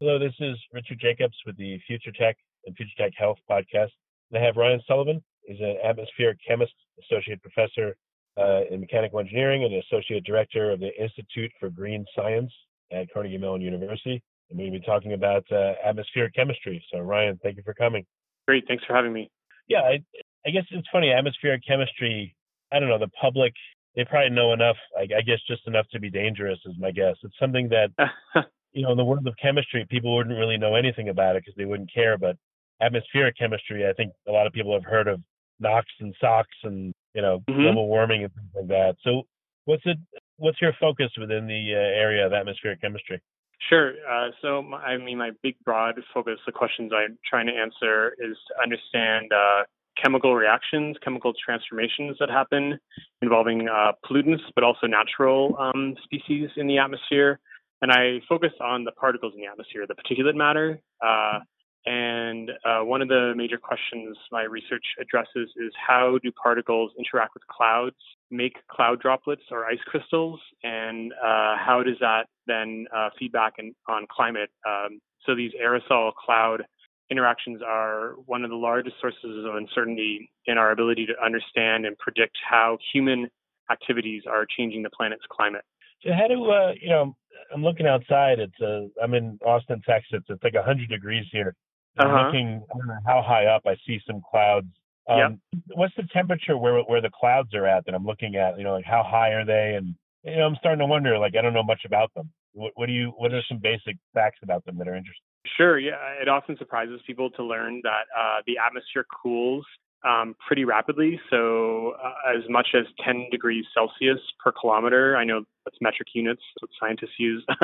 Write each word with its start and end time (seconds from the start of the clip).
Hello, 0.00 0.16
this 0.16 0.34
is 0.38 0.56
Richard 0.72 1.00
Jacobs 1.00 1.34
with 1.44 1.56
the 1.56 1.76
Future 1.84 2.12
Tech 2.12 2.36
and 2.66 2.76
Future 2.76 2.94
Tech 2.96 3.10
Health 3.18 3.38
podcast. 3.50 3.90
And 4.30 4.40
I 4.40 4.46
have 4.46 4.54
Ryan 4.54 4.80
Sullivan. 4.86 5.20
He's 5.42 5.58
an 5.58 5.76
atmospheric 5.82 6.38
chemist, 6.46 6.72
associate 7.02 7.42
professor 7.42 7.96
uh, 8.38 8.60
in 8.70 8.78
mechanical 8.78 9.18
engineering, 9.18 9.64
and 9.64 9.74
associate 9.74 10.22
director 10.22 10.70
of 10.70 10.78
the 10.78 10.90
Institute 11.02 11.50
for 11.58 11.68
Green 11.68 12.04
Science 12.14 12.52
at 12.92 13.12
Carnegie 13.12 13.38
Mellon 13.38 13.60
University. 13.60 14.22
And 14.50 14.60
to 14.60 14.70
be 14.70 14.80
talking 14.86 15.14
about 15.14 15.44
uh, 15.50 15.72
atmospheric 15.84 16.32
chemistry. 16.32 16.80
So, 16.92 17.00
Ryan, 17.00 17.36
thank 17.42 17.56
you 17.56 17.64
for 17.64 17.74
coming. 17.74 18.06
Great. 18.46 18.68
Thanks 18.68 18.84
for 18.84 18.94
having 18.94 19.12
me. 19.12 19.28
Yeah, 19.66 19.80
I, 19.80 19.98
I 20.46 20.50
guess 20.50 20.62
it's 20.70 20.86
funny. 20.92 21.10
Atmospheric 21.10 21.62
chemistry, 21.66 22.36
I 22.72 22.78
don't 22.78 22.88
know, 22.88 23.00
the 23.00 23.10
public, 23.20 23.52
they 23.96 24.04
probably 24.04 24.30
know 24.30 24.52
enough, 24.52 24.76
I, 24.96 25.02
I 25.02 25.22
guess 25.22 25.40
just 25.48 25.66
enough 25.66 25.86
to 25.90 25.98
be 25.98 26.08
dangerous, 26.08 26.60
is 26.66 26.76
my 26.78 26.92
guess. 26.92 27.16
It's 27.24 27.34
something 27.40 27.68
that, 27.70 27.90
you 28.72 28.82
know, 28.82 28.92
in 28.92 28.96
the 28.96 29.04
world 29.04 29.26
of 29.26 29.34
chemistry, 29.40 29.86
people 29.88 30.16
wouldn't 30.16 30.36
really 30.36 30.58
know 30.58 30.74
anything 30.74 31.08
about 31.08 31.36
it 31.36 31.42
because 31.44 31.56
they 31.56 31.64
wouldn't 31.64 31.92
care. 31.92 32.18
But 32.18 32.36
atmospheric 32.80 33.36
chemistry, 33.38 33.88
I 33.88 33.92
think 33.92 34.12
a 34.28 34.32
lot 34.32 34.46
of 34.46 34.52
people 34.52 34.72
have 34.72 34.84
heard 34.84 35.08
of 35.08 35.20
NOx 35.60 35.86
and 36.00 36.14
SOx 36.20 36.48
and, 36.62 36.94
you 37.14 37.22
know, 37.22 37.40
mm-hmm. 37.48 37.62
global 37.62 37.88
warming 37.88 38.24
and 38.24 38.34
things 38.34 38.50
like 38.54 38.68
that. 38.68 38.96
So, 39.02 39.22
what's 39.64 39.82
it? 39.86 39.98
What's 40.36 40.60
your 40.60 40.72
focus 40.80 41.10
within 41.18 41.46
the 41.46 41.74
uh, 41.74 41.78
area 41.78 42.24
of 42.24 42.32
atmospheric 42.32 42.80
chemistry? 42.80 43.20
Sure. 43.68 43.94
Uh, 44.08 44.28
so, 44.40 44.62
my, 44.62 44.78
I 44.78 44.96
mean, 44.98 45.18
my 45.18 45.30
big, 45.42 45.56
broad 45.64 46.00
focus, 46.14 46.38
the 46.46 46.52
questions 46.52 46.92
I'm 46.94 47.18
trying 47.28 47.46
to 47.46 47.52
answer 47.52 48.14
is 48.18 48.36
to 48.48 48.62
understand 48.62 49.32
uh, 49.32 49.64
chemical 50.02 50.34
reactions, 50.34 50.96
chemical 51.02 51.32
transformations 51.44 52.16
that 52.20 52.30
happen 52.30 52.78
involving 53.20 53.68
uh, 53.68 53.92
pollutants, 54.08 54.42
but 54.54 54.62
also 54.62 54.86
natural 54.86 55.56
um, 55.58 55.96
species 56.04 56.50
in 56.56 56.66
the 56.66 56.78
atmosphere. 56.78 57.40
And 57.80 57.92
I 57.92 58.20
focus 58.28 58.52
on 58.60 58.84
the 58.84 58.92
particles 58.92 59.34
in 59.34 59.40
the 59.40 59.46
atmosphere, 59.46 59.86
the 59.86 59.94
particulate 59.94 60.34
matter. 60.34 60.80
Uh, 61.04 61.40
and 61.86 62.50
uh, 62.64 62.80
one 62.80 63.00
of 63.00 63.08
the 63.08 63.32
major 63.36 63.56
questions 63.56 64.16
my 64.30 64.42
research 64.42 64.84
addresses 65.00 65.48
is 65.56 65.72
how 65.74 66.18
do 66.22 66.30
particles 66.32 66.92
interact 66.98 67.34
with 67.34 67.46
clouds, 67.46 67.96
make 68.30 68.56
cloud 68.68 69.00
droplets 69.00 69.42
or 69.50 69.64
ice 69.64 69.78
crystals, 69.86 70.40
and 70.62 71.12
uh, 71.12 71.56
how 71.56 71.82
does 71.84 71.96
that 72.00 72.26
then 72.46 72.86
uh, 72.94 73.10
feedback 73.18 73.54
in, 73.58 73.74
on 73.88 74.06
climate? 74.10 74.50
Um, 74.66 75.00
so 75.24 75.34
these 75.34 75.52
aerosol 75.62 76.12
cloud 76.14 76.64
interactions 77.10 77.62
are 77.66 78.14
one 78.26 78.44
of 78.44 78.50
the 78.50 78.56
largest 78.56 78.96
sources 79.00 79.44
of 79.46 79.54
uncertainty 79.54 80.30
in 80.46 80.58
our 80.58 80.72
ability 80.72 81.06
to 81.06 81.14
understand 81.24 81.86
and 81.86 81.96
predict 81.98 82.36
how 82.48 82.76
human 82.92 83.30
activities 83.70 84.24
are 84.28 84.46
changing 84.46 84.82
the 84.82 84.90
planet's 84.90 85.24
climate. 85.30 85.64
So 86.02 86.12
how 86.12 86.28
do 86.28 86.50
uh, 86.50 86.72
you 86.80 86.90
know? 86.90 87.16
I'm 87.54 87.62
looking 87.62 87.86
outside. 87.86 88.38
It's 88.38 88.60
uh, 88.60 88.88
I'm 89.02 89.14
in 89.14 89.38
Austin, 89.44 89.80
Texas. 89.88 90.22
It's 90.28 90.42
like 90.42 90.54
100 90.54 90.88
degrees 90.88 91.26
here. 91.32 91.54
I'm 91.98 92.08
uh-huh. 92.08 92.26
looking 92.26 92.62
I 92.72 92.78
don't 92.78 92.86
know 92.86 92.98
how 93.06 93.22
high 93.22 93.46
up. 93.46 93.62
I 93.66 93.76
see 93.86 93.98
some 94.06 94.20
clouds. 94.30 94.68
Um, 95.08 95.18
yep. 95.18 95.32
What's 95.74 95.94
the 95.96 96.04
temperature 96.12 96.56
where 96.56 96.80
where 96.82 97.00
the 97.00 97.10
clouds 97.10 97.54
are 97.54 97.66
at 97.66 97.84
that 97.86 97.94
I'm 97.94 98.04
looking 98.04 98.36
at? 98.36 98.58
You 98.58 98.64
know, 98.64 98.72
like 98.72 98.84
how 98.84 99.02
high 99.02 99.30
are 99.30 99.44
they? 99.44 99.74
And 99.76 99.94
you 100.22 100.36
know, 100.36 100.46
I'm 100.46 100.56
starting 100.56 100.80
to 100.80 100.86
wonder. 100.86 101.18
Like 101.18 101.34
I 101.36 101.42
don't 101.42 101.54
know 101.54 101.62
much 101.62 101.82
about 101.84 102.12
them. 102.14 102.30
What, 102.52 102.72
what 102.76 102.86
do 102.86 102.92
you? 102.92 103.12
What 103.16 103.32
are 103.32 103.42
some 103.48 103.58
basic 103.58 103.96
facts 104.14 104.38
about 104.42 104.64
them 104.64 104.78
that 104.78 104.88
are 104.88 104.94
interesting? 104.94 105.24
Sure. 105.56 105.78
Yeah, 105.78 105.96
it 106.20 106.28
often 106.28 106.56
surprises 106.58 107.00
people 107.06 107.30
to 107.30 107.44
learn 107.44 107.80
that 107.84 108.04
uh, 108.16 108.42
the 108.46 108.58
atmosphere 108.58 109.06
cools 109.22 109.64
um, 110.06 110.34
pretty 110.46 110.64
rapidly. 110.64 111.20
So 111.30 111.94
uh, 112.02 112.36
as 112.36 112.42
much 112.48 112.68
as 112.74 112.84
10 113.04 113.28
degrees 113.30 113.64
Celsius 113.74 114.20
per 114.42 114.52
kilometer. 114.52 115.16
I 115.16 115.24
know 115.24 115.44
that's 115.68 115.80
metric 115.80 116.08
units, 116.14 116.42
what 116.60 116.70
scientists 116.80 117.18
use. 117.18 117.44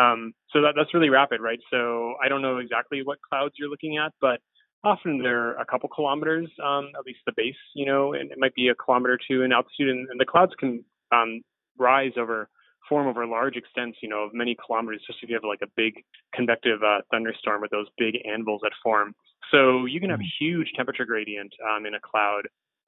um, 0.00 0.32
so 0.52 0.62
that, 0.62 0.74
that's 0.76 0.94
really 0.94 1.10
rapid, 1.10 1.40
right? 1.40 1.58
So 1.70 2.14
I 2.24 2.28
don't 2.28 2.42
know 2.42 2.58
exactly 2.58 3.02
what 3.02 3.18
clouds 3.28 3.54
you're 3.58 3.68
looking 3.68 3.98
at, 3.98 4.12
but 4.20 4.40
often 4.84 5.22
they're 5.22 5.52
a 5.56 5.64
couple 5.64 5.88
kilometers, 5.88 6.48
um, 6.62 6.90
at 6.98 7.04
least 7.06 7.20
the 7.26 7.32
base, 7.36 7.54
you 7.74 7.86
know, 7.86 8.12
and 8.12 8.30
it 8.30 8.38
might 8.38 8.54
be 8.54 8.68
a 8.68 8.74
kilometer 8.74 9.14
or 9.14 9.18
two 9.28 9.42
in 9.42 9.52
altitude, 9.52 9.88
and, 9.88 10.08
and 10.10 10.20
the 10.20 10.26
clouds 10.26 10.52
can 10.58 10.84
um, 11.12 11.40
rise 11.78 12.12
over 12.16 12.48
form 12.88 13.06
over 13.06 13.26
large 13.26 13.56
extents, 13.56 13.98
you 14.02 14.08
know, 14.08 14.24
of 14.24 14.34
many 14.34 14.56
kilometers, 14.66 15.00
especially 15.02 15.24
if 15.24 15.30
you 15.30 15.36
have 15.36 15.44
like 15.44 15.62
a 15.62 15.72
big 15.76 15.94
convective 16.34 16.82
uh, 16.82 16.98
thunderstorm 17.10 17.62
with 17.62 17.70
those 17.70 17.86
big 17.96 18.14
anvils 18.30 18.60
that 18.62 18.72
form. 18.82 19.14
So 19.50 19.86
you 19.86 20.00
can 20.00 20.10
have 20.10 20.20
a 20.20 20.22
mm. 20.22 20.38
huge 20.38 20.68
temperature 20.76 21.04
gradient 21.04 21.52
um, 21.64 21.86
in 21.86 21.94
a 21.94 22.00
cloud. 22.00 22.42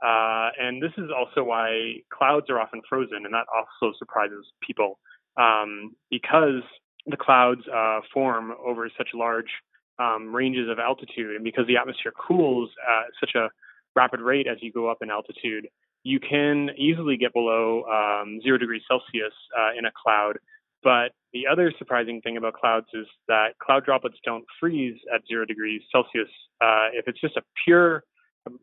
Uh, 0.04 0.50
and 0.60 0.82
this 0.82 0.92
is 0.98 1.10
also 1.16 1.42
why 1.42 1.94
clouds 2.12 2.46
are 2.50 2.60
often 2.60 2.82
frozen, 2.88 3.24
and 3.24 3.32
that 3.32 3.46
also 3.54 3.94
surprises 3.98 4.44
people 4.66 4.98
um, 5.36 5.94
because 6.10 6.62
the 7.06 7.16
clouds 7.16 7.62
uh, 7.74 8.00
form 8.12 8.52
over 8.64 8.90
such 8.96 9.08
large 9.14 9.50
um, 9.98 10.34
ranges 10.34 10.68
of 10.68 10.78
altitude, 10.78 11.34
and 11.34 11.44
because 11.44 11.66
the 11.66 11.76
atmosphere 11.76 12.12
cools 12.12 12.70
at 12.86 13.06
such 13.20 13.34
a 13.34 13.48
rapid 13.94 14.20
rate 14.20 14.46
as 14.46 14.58
you 14.60 14.70
go 14.72 14.90
up 14.90 14.98
in 15.00 15.10
altitude, 15.10 15.68
you 16.02 16.20
can 16.20 16.70
easily 16.76 17.16
get 17.16 17.32
below 17.32 17.82
um, 17.84 18.40
zero 18.42 18.58
degrees 18.58 18.82
Celsius 18.86 19.32
uh, 19.58 19.70
in 19.78 19.86
a 19.86 19.90
cloud. 20.02 20.36
But 20.82 21.12
the 21.32 21.46
other 21.50 21.72
surprising 21.78 22.20
thing 22.20 22.36
about 22.36 22.54
clouds 22.54 22.86
is 22.94 23.06
that 23.26 23.58
cloud 23.60 23.84
droplets 23.84 24.18
don't 24.24 24.44
freeze 24.60 24.96
at 25.12 25.22
zero 25.26 25.44
degrees 25.44 25.82
Celsius. 25.90 26.28
Uh, 26.60 26.92
if 26.92 27.08
it's 27.08 27.20
just 27.20 27.36
a 27.36 27.42
pure, 27.64 28.04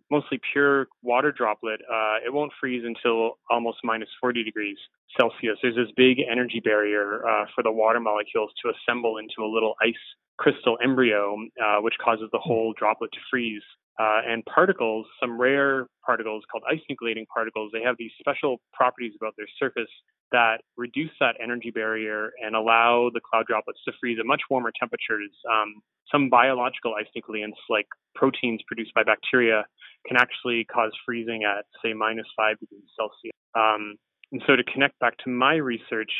mostly 0.09 0.39
pure 0.51 0.87
water 1.01 1.31
droplet, 1.31 1.81
uh, 1.91 2.17
it 2.25 2.33
won't 2.33 2.51
freeze 2.59 2.83
until 2.85 3.37
almost 3.49 3.77
minus 3.83 4.09
40 4.21 4.43
degrees 4.43 4.77
Celsius. 5.19 5.57
There's 5.61 5.75
this 5.75 5.91
big 5.95 6.17
energy 6.29 6.61
barrier 6.63 7.27
uh, 7.27 7.45
for 7.55 7.63
the 7.63 7.71
water 7.71 7.99
molecules 7.99 8.51
to 8.63 8.71
assemble 8.71 9.17
into 9.17 9.41
a 9.43 9.49
little 9.51 9.75
ice 9.81 9.93
crystal 10.37 10.77
embryo, 10.83 11.37
uh, 11.63 11.81
which 11.81 11.95
causes 12.03 12.29
the 12.31 12.39
whole 12.39 12.73
droplet 12.77 13.11
to 13.13 13.19
freeze. 13.29 13.61
Uh, 13.99 14.21
and 14.27 14.43
particles, 14.45 15.05
some 15.21 15.39
rare 15.39 15.85
particles 16.03 16.43
called 16.51 16.63
ice 16.69 16.79
nucleating 16.89 17.27
particles, 17.27 17.69
they 17.71 17.81
have 17.81 17.95
these 17.99 18.11
special 18.19 18.59
properties 18.73 19.13
about 19.15 19.33
their 19.37 19.45
surface 19.59 19.89
that 20.31 20.61
reduce 20.77 21.11
that 21.19 21.35
energy 21.41 21.69
barrier 21.69 22.31
and 22.43 22.55
allow 22.55 23.11
the 23.13 23.21
cloud 23.21 23.45
droplets 23.45 23.79
to 23.85 23.93
freeze 24.01 24.17
at 24.19 24.25
much 24.25 24.41
warmer 24.49 24.71
temperatures. 24.77 25.29
Um, 25.49 25.75
some 26.11 26.29
biological 26.29 26.95
ice 26.99 27.05
nucleants, 27.15 27.57
like 27.69 27.87
proteins 28.15 28.61
produced 28.65 28.93
by 28.95 29.03
bacteria, 29.03 29.63
can 30.07 30.17
actually 30.17 30.65
cause 30.65 30.91
freezing 31.05 31.43
at, 31.43 31.65
say, 31.83 31.93
minus 31.93 32.25
five 32.35 32.59
degrees 32.59 32.83
Celsius. 32.97 33.31
Um, 33.55 33.95
and 34.31 34.41
so, 34.47 34.55
to 34.55 34.63
connect 34.63 34.97
back 34.99 35.17
to 35.19 35.29
my 35.29 35.55
research, 35.55 36.11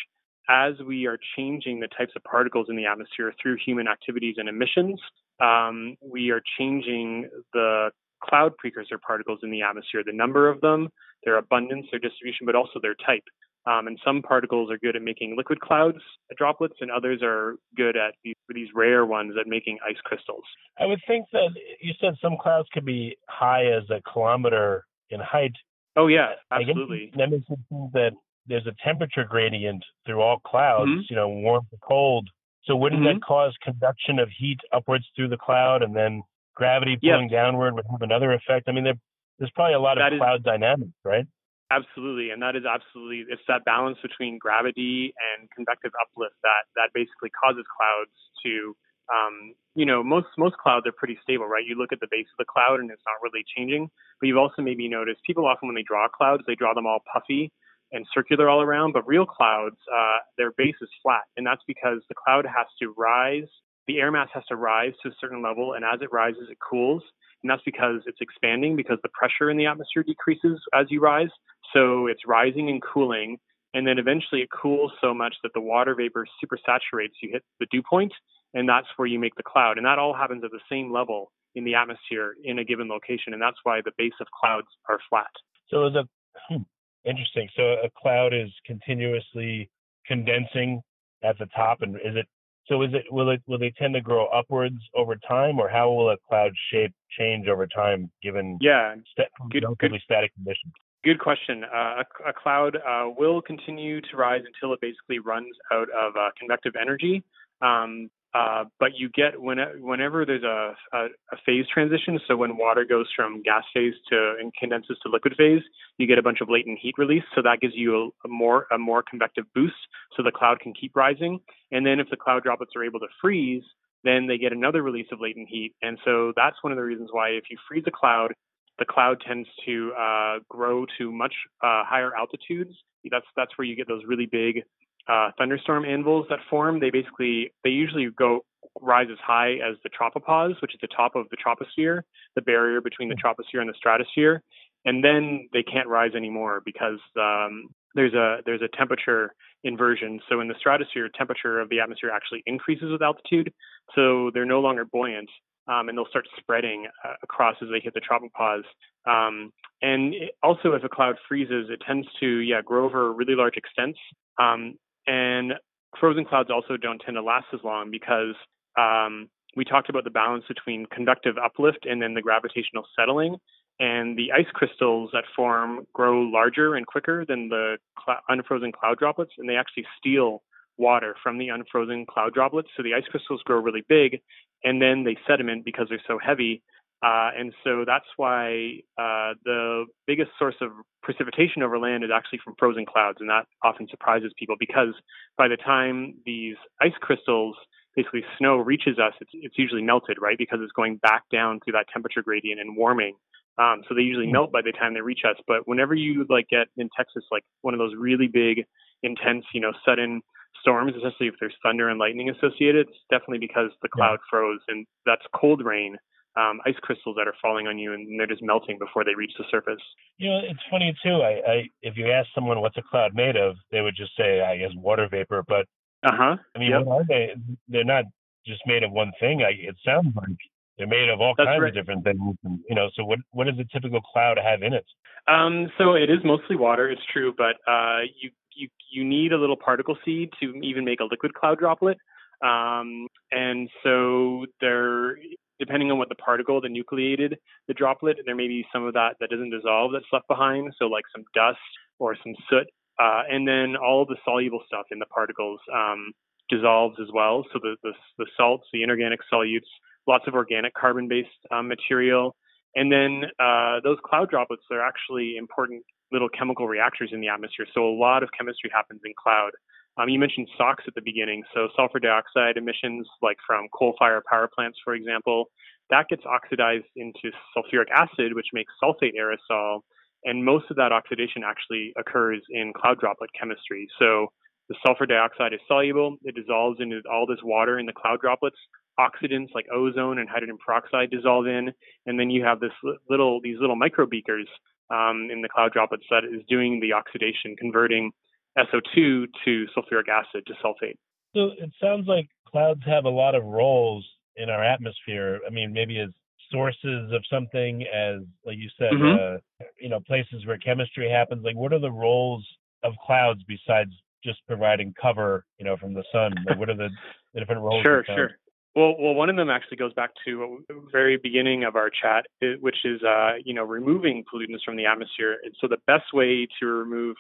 as 0.48 0.74
we 0.86 1.08
are 1.08 1.18
changing 1.36 1.80
the 1.80 1.88
types 1.88 2.12
of 2.16 2.24
particles 2.24 2.68
in 2.70 2.76
the 2.76 2.86
atmosphere 2.86 3.34
through 3.42 3.58
human 3.66 3.88
activities 3.88 4.36
and 4.38 4.48
emissions, 4.48 5.00
um, 5.42 5.96
we 6.02 6.32
are 6.32 6.42
changing 6.58 7.30
the 7.54 7.90
cloud 8.24 8.56
precursor 8.58 8.98
particles 8.98 9.40
in 9.44 9.52
the 9.52 9.62
atmosphere, 9.62 10.02
the 10.06 10.14
number 10.14 10.50
of 10.50 10.62
them, 10.62 10.90
their 11.24 11.38
abundance, 11.38 11.86
their 11.92 12.00
distribution, 12.00 12.46
but 12.46 12.56
also 12.56 12.80
their 12.82 12.96
type. 13.06 13.24
Um, 13.66 13.88
and 13.88 13.98
some 14.04 14.22
particles 14.22 14.70
are 14.72 14.78
good 14.78 14.98
at 14.98 15.02
making 15.02 15.36
liquid 15.38 15.62
clouds, 15.62 16.00
droplets, 16.38 16.76
and 16.82 16.92
others 16.92 17.22
are 17.24 17.56
good 17.78 17.96
at 17.96 18.14
these, 18.24 18.36
these 18.50 18.68
rare 18.76 19.06
ones 19.06 19.36
at 19.40 19.48
making 19.48 19.78
ice 19.88 19.96
crystals. 20.04 20.44
I 20.80 20.86
would 20.86 21.00
think 21.08 21.26
that 21.32 21.50
you 21.82 21.94
said 22.02 22.16
some 22.22 22.36
clouds 22.42 22.68
could 22.74 22.84
be 22.86 23.16
high 23.30 23.66
as 23.68 23.84
a 23.90 24.02
kilometer 24.12 24.84
in 25.10 25.22
height. 25.22 25.54
Oh 25.96 26.08
yeah, 26.08 26.32
absolutely. 26.52 27.12
that 27.16 27.30
makes 27.30 27.50
me 27.50 27.56
think 27.70 27.92
that 27.94 28.12
there's 28.48 28.68
a 28.68 28.76
temperature 28.84 29.24
gradient 29.24 29.84
through 30.06 30.20
all 30.20 30.40
clouds. 30.40 30.90
Mm-hmm. 30.90 31.02
You 31.10 31.16
know, 31.16 31.30
warm 31.30 31.66
to 31.72 31.78
cold 31.82 32.28
So 32.66 32.76
wouldn't 32.76 33.02
mm-hmm. 33.02 33.20
that 33.20 33.26
cause 33.26 33.54
conduction 33.62 34.20
of 34.20 34.30
heat 34.30 34.60
upwards 34.72 35.06
through 35.16 35.30
the 35.30 35.38
cloud, 35.38 35.84
and 35.84 35.96
then 35.96 36.24
gravity 36.56 36.98
pulling 37.02 37.30
yep. 37.30 37.44
downward 37.44 37.76
would 37.76 37.86
have 37.92 38.02
another 38.02 38.32
effect? 38.32 38.68
I 38.68 38.72
mean, 38.72 38.84
there, 38.84 39.00
there's 39.40 39.52
probably 39.52 39.74
a 39.74 39.80
lot 39.80 39.98
of 39.98 40.10
that 40.10 40.18
cloud 40.18 40.44
dynamics, 40.44 40.96
right? 41.04 41.26
Absolutely, 41.72 42.30
and 42.30 42.42
that 42.42 42.56
is 42.56 42.64
absolutely 42.64 43.26
it's 43.28 43.42
that 43.48 43.66
balance 43.66 43.98
between 44.02 44.38
gravity 44.38 45.14
and 45.18 45.50
convective 45.52 45.92
uplift 46.00 46.36
that 46.44 46.70
that 46.76 46.94
basically 46.94 47.32
causes 47.32 47.66
clouds 47.68 48.14
to 48.46 48.76
um, 49.12 49.54
you 49.76 49.86
know, 49.86 50.04
most 50.04 50.28
most 50.38 50.56
clouds 50.58 50.86
are 50.88 50.96
pretty 50.96 51.18
stable, 51.24 51.46
right? 51.46 51.66
You 51.66 51.76
look 51.76 51.92
at 51.92 52.00
the 52.00 52.08
base 52.10 52.28
of 52.32 52.38
the 52.38 52.46
cloud 52.48 52.80
and 52.80 52.92
it's 52.92 53.02
not 53.06 53.20
really 53.20 53.44
changing. 53.44 53.90
But 54.20 54.28
you've 54.28 54.38
also 54.38 54.62
maybe 54.62 54.88
noticed 54.88 55.20
people 55.26 55.46
often 55.46 55.68
when 55.68 55.76
they 55.76 55.84
draw 55.84 56.08
clouds, 56.08 56.44
they 56.48 56.56
draw 56.56 56.74
them 56.74 56.86
all 56.86 57.00
puffy 57.12 57.52
and 57.94 58.06
circular 58.14 58.50
all 58.50 58.62
around. 58.62 58.92
But 58.92 59.08
real 59.08 59.26
clouds, 59.26 59.78
uh, 59.94 60.18
their 60.38 60.52
base 60.52 60.76
is 60.82 60.90
flat, 61.02 61.24
and 61.38 61.46
that's 61.46 61.64
because 61.66 62.02
the 62.10 62.16
cloud 62.16 62.46
has 62.46 62.68
to 62.82 62.94
rise. 62.98 63.48
The 63.88 64.00
air 64.00 64.12
mass 64.12 64.30
has 64.34 64.44
to 64.48 64.56
rise 64.56 64.94
to 65.04 65.10
a 65.10 65.16
certain 65.22 65.42
level, 65.42 65.74
and 65.74 65.86
as 65.86 66.02
it 66.02 66.12
rises, 66.12 66.50
it 66.50 66.58
cools. 66.60 67.04
And 67.42 67.50
that's 67.50 67.64
because 67.64 68.02
it's 68.06 68.20
expanding 68.22 68.76
because 68.76 68.98
the 69.04 69.10
pressure 69.10 69.50
in 69.50 69.58
the 69.58 69.66
atmosphere 69.66 70.04
decreases 70.04 70.60
as 70.74 70.88
you 70.90 71.02
rise. 71.02 71.32
So 71.74 72.08
it's 72.08 72.22
rising 72.26 72.70
and 72.70 72.82
cooling 72.82 73.38
and 73.74 73.88
then 73.88 73.98
eventually 73.98 74.42
it 74.42 74.50
cools 74.52 74.92
so 75.02 75.14
much 75.14 75.36
that 75.44 75.54
the 75.54 75.62
water 75.62 75.96
vapor 75.96 76.28
supersaturates. 76.44 77.14
You 77.22 77.32
hit 77.32 77.44
the 77.60 77.66
dew 77.72 77.82
point, 77.82 78.14
and 78.54 78.70
that's 78.70 78.88
where 78.98 79.08
you 79.08 79.20
make 79.20 79.36
the 79.36 79.44
cloud. 79.44 79.78
And 79.78 79.86
that 79.86 79.98
all 79.98 80.14
happens 80.14 80.44
at 80.44 80.52
the 80.52 80.60
same 80.70 80.92
level 80.92 81.32
in 81.56 81.64
the 81.64 81.76
atmosphere 81.76 82.36
in 82.44 82.60
a 82.60 82.64
given 82.64 82.88
location, 82.88 83.34
and 83.34 83.42
that's 83.42 83.58
why 83.64 83.82
the 83.84 83.92
base 83.98 84.14
of 84.22 84.28
clouds 84.40 84.68
are 84.90 85.00
flat. 85.10 85.32
So 85.70 85.86
a 85.86 86.04
hmm, 86.50 86.64
interesting. 87.06 87.48
So 87.56 87.64
a 87.84 87.90
cloud 87.98 88.34
is 88.34 88.50
continuously 88.66 89.70
condensing 90.06 90.82
at 91.24 91.38
the 91.40 91.48
top, 91.56 91.82
and 91.82 91.96
is 91.98 92.16
it? 92.16 92.28
So 92.68 92.82
is 92.82 92.94
it? 92.94 93.04
Will 93.12 93.30
it? 93.30 93.42
Will 93.48 93.60
they 93.60 93.74
tend 93.78 93.94
to 93.96 94.02
grow 94.02 94.28
upwards 94.28 94.78
over 94.96 95.16
time, 95.28 95.60
or 95.60 95.70
how 95.70 95.92
will 95.92 96.12
a 96.12 96.18
cloud 96.28 96.52
shape 96.72 96.94
change 97.18 97.48
over 97.48 97.68
time 97.68 98.10
given 98.22 98.58
yeah 98.62 98.96
st- 99.18 99.28
good, 99.52 99.64
relatively 99.64 99.98
good. 99.98 100.02
static 100.04 100.34
conditions? 100.34 100.74
Good 101.04 101.20
question. 101.20 101.66
Uh, 101.66 102.04
a, 102.04 102.30
a, 102.30 102.34
cloud 102.34 102.78
uh, 102.78 103.10
will 103.18 103.42
continue 103.42 104.00
to 104.00 104.16
rise 104.16 104.42
until 104.46 104.74
it 104.74 104.80
basically 104.80 105.20
runs 105.20 105.54
out 105.70 105.90
of 105.90 106.16
uh, 106.16 106.30
convective 106.40 106.74
energy. 106.82 107.24
Um, 107.62 108.10
uh, 108.34 108.66
but 108.80 108.92
you 108.98 109.10
get 109.10 109.40
when, 109.40 109.58
whenever 109.80 110.26
there's 110.26 110.44
a, 110.44 110.76
a, 110.92 111.06
a, 111.32 111.38
phase 111.46 111.66
transition, 111.72 112.20
so 112.28 112.36
when 112.36 112.58
water 112.58 112.84
goes 112.84 113.06
from 113.16 113.44
gas 113.44 113.64
phase 113.74 113.94
to 114.10 114.36
and 114.40 114.52
condenses 114.56 114.98
to 115.04 115.10
liquid 115.10 115.36
phase, 115.38 115.62
you 116.00 116.08
get 116.08 116.18
a 116.18 116.24
bunch 116.24 116.42
of 116.42 116.50
latent 116.50 116.80
heat 116.82 116.96
release. 116.98 117.24
So 117.36 117.44
that 117.44 117.60
gives 117.62 117.74
you 117.76 117.96
a, 117.96 118.28
a 118.28 118.30
more 118.30 118.66
a 118.72 118.78
more 118.78 119.04
convective 119.08 119.46
boost, 119.54 119.76
so 120.18 120.24
the 120.24 120.32
cloud 120.32 120.60
can 120.60 120.74
keep 120.74 120.96
rising. 120.96 121.40
And 121.72 121.86
then 121.86 122.00
if 122.00 122.10
the 122.10 122.18
cloud 122.18 122.44
droplets 122.44 122.72
are 122.76 122.84
able 122.84 123.00
to 123.02 123.08
freeze, 123.22 123.64
then 124.04 124.26
they 124.26 124.40
get 124.40 124.52
another 124.52 124.82
release 124.82 125.08
of 125.12 125.22
latent 125.22 125.48
heat. 125.50 125.76
And 125.84 126.00
so 126.04 126.34
that's 126.36 126.58
one 126.62 126.72
of 126.72 126.78
the 126.78 126.84
reasons 126.84 127.10
why 127.12 127.30
if 127.30 127.44
you 127.52 127.58
freeze 127.68 127.84
a 127.86 127.92
cloud, 127.92 128.34
the 128.80 128.86
cloud 128.86 129.22
tends 129.26 129.48
to 129.66 129.94
uh, 129.94 130.40
grow 130.50 130.86
to 130.98 131.12
much 131.12 131.34
uh, 131.62 131.84
higher 131.86 132.16
altitudes. 132.16 132.72
That's 133.12 133.28
that's 133.36 133.52
where 133.58 133.66
you 133.66 133.76
get 133.76 133.88
those 133.88 134.02
really 134.08 134.26
big 134.26 134.64
uh, 135.08 135.32
thunderstorm 135.38 135.86
anvils 135.86 136.26
that 136.30 136.40
form. 136.50 136.80
They 136.80 136.90
basically 136.90 137.52
they 137.64 137.70
usually 137.70 138.08
go 138.18 138.42
rise 138.82 139.08
as 139.12 139.18
high 139.26 139.54
as 139.54 139.76
the 139.84 139.90
tropopause, 139.90 140.62
which 140.62 140.74
is 140.74 140.80
the 140.82 140.88
top 140.88 141.16
of 141.16 141.28
the 141.30 141.38
troposphere, 141.38 142.02
the 142.36 142.42
barrier 142.42 142.82
between 142.82 143.10
the 143.10 143.16
troposphere 143.16 143.62
and 143.62 143.70
the 143.70 143.74
stratosphere, 143.76 144.42
and 144.86 145.04
then 145.04 145.48
they 145.54 145.64
can't 145.64 145.88
rise 145.88 146.12
anymore 146.16 146.62
because 146.66 147.00
um, 147.20 147.70
there's 147.96 148.14
a 148.14 148.38
there's 148.46 148.62
a 148.62 148.78
temperature 148.78 149.34
inversion. 149.64 150.20
So 150.30 150.42
in 150.42 150.48
the 150.48 150.56
stratosphere, 150.60 151.10
temperature 151.18 151.60
of 151.60 151.70
the 151.70 151.80
atmosphere 151.80 152.12
actually 152.12 152.44
increases 152.46 152.92
with 152.92 153.02
altitude, 153.02 153.54
so 153.96 154.32
they're 154.34 154.46
no 154.46 154.60
longer 154.60 154.86
buoyant 154.86 155.30
um, 155.68 155.90
and 155.90 155.98
they'll 155.98 156.08
start 156.08 156.28
spreading 156.40 156.88
uh, 157.06 157.14
across 157.24 157.56
as 157.62 157.70
they 157.72 157.80
hit 157.80 157.94
the 157.94 158.02
tropopause. 158.02 158.64
Um, 159.06 159.52
and 159.82 160.14
it, 160.14 160.32
also, 160.42 160.74
if 160.74 160.84
a 160.84 160.90
cloud 160.90 161.16
freezes, 161.28 161.68
it 161.70 161.82
tends 161.86 162.08
to 162.20 162.40
yeah 162.40 162.62
grow 162.62 162.86
over 162.86 163.14
really 163.14 163.36
large 163.36 163.56
extents. 163.58 164.00
Um, 164.40 164.76
and 165.08 165.54
frozen 166.00 166.26
clouds 166.26 166.50
also 166.50 166.78
don't 166.78 167.00
tend 167.00 167.16
to 167.16 167.22
last 167.22 167.48
as 167.54 167.60
long 167.64 167.92
because 167.92 168.36
um, 168.78 169.30
we 169.56 169.64
talked 169.64 169.90
about 169.90 170.04
the 170.04 170.10
balance 170.10 170.44
between 170.48 170.86
convective 170.88 171.36
uplift 171.38 171.86
and 171.86 172.02
then 172.02 172.14
the 172.14 172.22
gravitational 172.22 172.86
settling. 172.98 173.38
And 173.80 174.18
the 174.18 174.32
ice 174.32 174.48
crystals 174.54 175.10
that 175.14 175.24
form 175.36 175.88
grow 175.94 176.22
larger 176.22 176.76
and 176.76 176.86
quicker 176.86 177.26
than 177.26 177.50
the 177.50 177.78
cl- 178.06 178.20
unfrozen 178.30 178.72
cloud 178.72 179.00
droplets, 179.00 179.32
and 179.38 179.50
they 179.50 179.56
actually 179.56 179.86
steal 179.98 180.44
water 180.78 181.16
from 181.24 181.38
the 181.38 181.50
unfrozen 181.50 182.06
cloud 182.06 182.34
droplets. 182.34 182.70
So 182.78 182.84
the 182.84 182.94
ice 182.94 183.04
crystals 183.10 183.42
grow 183.44 183.60
really 183.60 183.84
big 183.88 184.22
and 184.64 184.82
then 184.82 185.04
they 185.04 185.18
sediment 185.28 185.66
because 185.66 185.88
they're 185.90 186.02
so 186.08 186.18
heavy. 186.18 186.62
Uh, 187.04 187.32
and 187.38 187.54
so 187.66 187.84
that's 187.86 188.06
why 188.16 188.80
uh, 188.98 189.34
the 189.44 189.86
biggest 190.08 190.32
source 190.40 190.56
of 190.62 190.72
precipitation 191.02 191.62
over 191.62 191.78
land 191.78 192.04
is 192.04 192.10
actually 192.16 192.40
from 192.44 192.56
frozen 192.58 192.86
clouds. 192.86 193.18
And 193.20 193.30
that 193.30 193.46
often 193.62 193.88
surprises 193.90 194.32
people 194.40 194.56
because 194.58 194.94
by 195.38 195.50
the 195.50 195.58
time 195.58 196.16
these 196.26 196.56
ice 196.82 196.94
crystals, 197.02 197.58
basically 197.94 198.24
snow, 198.38 198.56
reaches 198.56 199.00
us, 199.00 199.14
it's, 199.20 199.32
it's 199.34 199.58
usually 199.58 199.82
melted, 199.82 200.18
right? 200.22 200.38
Because 200.38 200.60
it's 200.62 200.72
going 200.72 200.96
back 200.98 201.24
down 201.30 201.60
through 201.60 201.74
that 201.74 201.88
temperature 201.92 202.24
gradient 202.24 202.62
and 202.62 202.78
warming. 202.78 203.16
Um, 203.58 203.84
so 203.88 203.94
they 203.94 204.02
usually 204.02 204.28
hmm. 204.28 204.34
melt 204.34 204.52
by 204.52 204.62
the 204.62 204.72
time 204.72 204.94
they 204.94 205.02
reach 205.02 205.22
us. 205.30 205.36
But 205.46 205.68
whenever 205.68 205.94
you 205.94 206.26
like 206.30 206.48
get 206.48 206.68
in 206.78 206.90
Texas, 206.96 207.24
like 207.32 207.44
one 207.62 207.74
of 207.74 207.80
those 207.80 207.94
really 207.98 208.28
big, 208.28 208.66
intense, 209.04 209.44
you 209.54 209.60
know, 209.60 209.74
sudden 209.86 210.22
storms, 210.62 210.94
especially 210.96 211.28
if 211.28 211.36
there's 211.40 211.54
thunder 211.62 211.90
and 211.90 212.00
lightning 212.00 212.30
associated, 212.30 212.88
it's 212.88 212.98
definitely 213.12 213.46
because 213.46 213.70
the 213.82 213.90
cloud 213.90 214.20
yeah. 214.20 214.30
froze, 214.30 214.62
and 214.70 214.88
that's 215.06 215.24
cold 215.36 215.64
rain, 215.64 215.98
um, 216.36 216.60
ice 216.66 216.76
crystals 216.82 217.16
that 217.18 217.28
are 217.28 217.36
falling 217.42 217.68
on 217.68 217.78
you, 217.78 217.94
and 217.94 218.20
they're 218.20 218.28
just 218.28 218.42
melting 218.42 218.78
before 218.80 219.04
they 219.04 219.16
reach 219.16 219.34
the 219.38 219.46
surface. 219.52 219.82
You 220.18 220.30
know, 220.30 220.40
it's 220.44 220.60
funny 220.70 220.96
too. 221.04 221.22
I, 221.22 221.42
I 221.48 221.64
if 221.82 221.96
you 221.98 222.12
ask 222.12 222.28
someone 222.34 222.62
what's 222.62 222.78
a 222.78 222.82
cloud 222.82 223.14
made 223.14 223.36
of, 223.36 223.56
they 223.72 223.82
would 223.82 223.96
just 223.96 224.12
say, 224.18 224.42
I 224.42 224.58
guess, 224.58 224.72
water 224.76 225.08
vapor. 225.10 225.44
But 225.48 225.66
uh 226.04 226.16
huh. 226.16 226.36
I 226.56 226.60
mean, 226.60 226.72
yep. 226.72 226.86
what 226.86 227.02
are 227.02 227.06
they? 227.08 227.34
They're 227.68 227.84
not 227.84 228.06
just 228.46 228.62
made 228.66 228.84
of 228.84 228.92
one 228.92 229.12
thing. 229.20 229.42
I, 229.42 229.52
it 229.52 229.76
sounds 229.86 230.14
like 230.16 230.38
they're 230.78 230.88
made 230.88 231.10
of 231.10 231.22
all 231.22 231.34
That's 231.38 231.48
kinds 231.48 231.62
right. 231.62 231.70
of 231.70 231.76
different 231.76 232.04
things. 232.04 232.36
And, 232.44 232.60
you 232.68 232.76
know, 232.76 232.90
so 232.96 233.04
what 233.04 233.20
what 233.32 233.46
does 233.46 233.60
a 233.60 233.66
typical 233.74 234.02
cloud 234.02 234.38
have 234.44 234.64
in 234.64 234.74
it? 234.74 234.86
Um, 235.28 235.72
so 235.78 235.94
it 235.94 236.10
is 236.10 236.20
mostly 236.26 236.56
water. 236.56 236.90
It's 236.90 237.02
true, 237.12 237.34
but 237.38 237.56
uh, 237.72 238.02
you 238.20 238.32
you 238.56 238.70
you 238.92 239.06
need 239.06 239.34
a 239.34 239.38
little 239.38 239.56
particle 239.56 239.98
seed 240.04 240.32
to 240.42 240.54
even 240.64 240.84
make 240.84 241.00
a 241.00 241.06
liquid 241.06 241.34
cloud 241.34 241.60
droplet. 241.60 241.98
Um, 242.44 243.08
and 243.32 243.70
so 243.84 244.46
there, 244.60 245.18
depending 245.60 245.92
on 245.92 245.98
what 245.98 246.10
the 246.10 246.16
particle, 246.16 246.62
the 246.62 246.70
nucleated 246.70 247.38
the 247.68 247.74
droplet, 247.74 248.18
there 248.26 248.36
may 248.36 248.48
be 248.48 248.66
some 248.74 248.86
of 248.86 248.94
that 248.94 249.16
that 249.20 249.30
doesn't 249.30 249.50
dissolve 249.50 249.92
that's 249.94 250.06
left 250.12 250.28
behind. 250.28 250.74
So 250.80 250.86
like 250.86 251.06
some 251.16 251.24
dust 251.34 251.58
or 252.00 252.16
some 252.24 252.36
soot, 252.50 252.68
uh, 253.00 253.24
and 253.30 253.48
then 253.48 253.76
all 253.76 254.06
the 254.06 254.18
soluble 254.26 254.64
stuff 254.68 254.86
in 254.92 255.00
the 255.00 255.06
particles 255.06 255.60
um, 255.74 256.12
dissolves 256.50 256.98
as 257.02 257.08
well. 257.14 257.46
So 257.54 257.60
the, 257.62 257.76
the, 257.84 257.94
the 258.18 258.26
salts, 258.38 258.68
the 258.74 258.84
inorganic 258.84 259.20
solutes, 259.32 259.70
lots 260.08 260.26
of 260.28 260.34
organic 260.34 260.74
carbon-based 260.74 261.30
um, 261.52 261.68
material, 261.68 262.36
and 262.76 262.92
then 262.92 263.24
uh, 263.40 263.80
those 263.84 263.98
cloud 264.04 264.30
droplets 264.30 264.64
are 264.72 264.82
actually 264.82 265.38
important 265.38 265.84
little 266.12 266.30
chemical 266.30 266.68
reactors 266.68 267.10
in 267.12 267.22
the 267.22 267.28
atmosphere. 267.28 267.66
So 267.74 267.88
a 267.88 267.96
lot 267.96 268.24
of 268.24 268.30
chemistry 268.38 268.70
happens 268.74 269.02
in 269.06 269.14
cloud. 269.22 269.52
Um, 269.98 270.10
you 270.10 270.20
mentioned 270.20 270.48
SOx 270.58 270.84
at 270.88 270.96
the 270.96 271.02
beginning. 271.02 271.44
So 271.54 271.70
sulfur 271.76 272.00
dioxide 272.00 272.58
emissions, 272.58 273.08
like 273.22 273.38
from 273.46 273.68
coal 273.78 273.94
fired 274.00 274.24
power 274.26 274.50
plants, 274.54 274.80
for 274.84 274.96
example, 274.96 275.46
that 275.90 276.08
gets 276.10 276.24
oxidized 276.26 276.90
into 276.96 277.30
sulfuric 277.56 277.92
acid, 277.94 278.34
which 278.34 278.48
makes 278.54 278.72
sulfate 278.82 279.14
aerosol. 279.20 279.82
And 280.24 280.44
most 280.44 280.66
of 280.72 280.78
that 280.78 280.92
oxidation 280.92 281.44
actually 281.46 281.94
occurs 281.98 282.42
in 282.50 282.74
cloud 282.76 283.00
droplet 283.00 283.30
chemistry. 283.40 283.88
So 284.00 284.28
the 284.70 284.76
sulfur 284.86 285.06
dioxide 285.06 285.54
is 285.54 285.60
soluble. 285.68 286.18
It 286.24 286.36
dissolves 286.36 286.80
into 286.80 287.02
all 287.12 287.28
this 287.28 287.44
water 287.44 287.78
in 287.78 287.86
the 287.86 287.94
cloud 287.94 288.22
droplets. 288.22 288.56
Oxidants 289.00 289.50
like 289.54 289.66
ozone 289.74 290.20
and 290.20 290.30
hydrogen 290.30 290.58
peroxide 290.64 291.12
dissolve 291.12 291.48
in, 291.48 291.72
and 292.06 292.20
then 292.20 292.30
you 292.30 292.44
have 292.44 292.60
this 292.60 292.72
little 293.10 293.42
these 293.42 293.58
little 293.60 293.76
micro 293.76 294.06
beakers 294.06 294.48
um, 294.92 295.30
in 295.32 295.42
the 295.42 295.50
cloud 295.50 295.74
droplets 295.74 296.04
that 296.12 296.24
is 296.24 296.42
doing 296.48 296.80
the 296.80 296.94
oxidation, 296.94 297.56
converting 297.58 298.12
SO2 298.58 299.26
to 299.46 299.66
sulfuric 299.76 300.10
acid 300.10 300.46
to 300.48 300.54
sulfate. 300.64 300.96
So 301.36 301.52
it 301.58 301.72
sounds 301.82 302.08
like 302.08 302.28
clouds 302.48 302.82
have 302.86 303.06
a 303.06 303.10
lot 303.10 303.36
of 303.36 303.44
roles 303.44 304.06
in 304.36 304.50
our 304.50 304.64
atmosphere. 304.64 305.40
I 305.46 305.50
mean, 305.50 305.74
maybe 305.74 306.00
as 306.00 306.10
sources 306.52 307.12
of 307.12 307.24
something, 307.30 307.84
as 307.94 308.22
like 308.46 308.58
you 308.58 308.70
said, 308.78 308.92
mm-hmm. 308.94 309.38
uh, 309.38 309.66
you 309.80 309.90
know, 309.90 310.00
places 310.00 310.46
where 310.46 310.58
chemistry 310.58 311.10
happens. 311.10 311.44
Like, 311.44 311.56
what 311.56 311.74
are 311.74 311.80
the 311.80 311.92
roles 311.92 312.46
of 312.84 312.94
clouds 313.06 313.42
besides 313.48 313.92
just 314.24 314.40
providing 314.48 314.94
cover, 315.02 315.46
you 315.58 315.66
know, 315.66 315.76
from 315.78 315.94
the 315.94 316.04
sun? 316.12 316.34
Like, 316.48 316.60
what 316.60 316.70
are 316.70 316.78
the, 316.78 316.90
the 317.34 317.40
different 317.40 317.62
roles? 317.62 317.84
Sure, 317.84 318.06
sure. 318.06 318.32
Well, 318.76 318.96
well, 319.00 319.14
one 319.14 319.30
of 319.30 319.36
them 319.36 319.52
actually 319.52 319.78
goes 319.78 319.94
back 319.94 320.12
to 320.26 320.64
the 320.68 320.82
very 320.92 321.18
beginning 321.18 321.64
of 321.64 321.76
our 321.76 321.92
chat, 321.92 322.26
which 322.60 322.78
is, 322.86 323.04
uh, 323.04 323.34
you 323.46 323.54
know, 323.54 323.64
removing 323.64 324.24
pollutants 324.24 324.64
from 324.66 324.78
the 324.78 324.86
atmosphere. 324.88 325.38
And 325.44 325.54
so 325.62 325.68
the 325.68 325.78
best 325.86 326.12
way 326.12 326.48
to 326.60 326.66
remove 326.66 327.16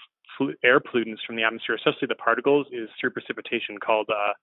air 0.63 0.79
pollutants 0.79 1.19
from 1.25 1.35
the 1.35 1.43
atmosphere, 1.43 1.75
especially 1.75 2.07
the 2.07 2.15
particles, 2.15 2.65
is 2.71 2.89
through 2.99 3.11
precipitation 3.11 3.77
called 3.77 4.09
uh, 4.09 4.33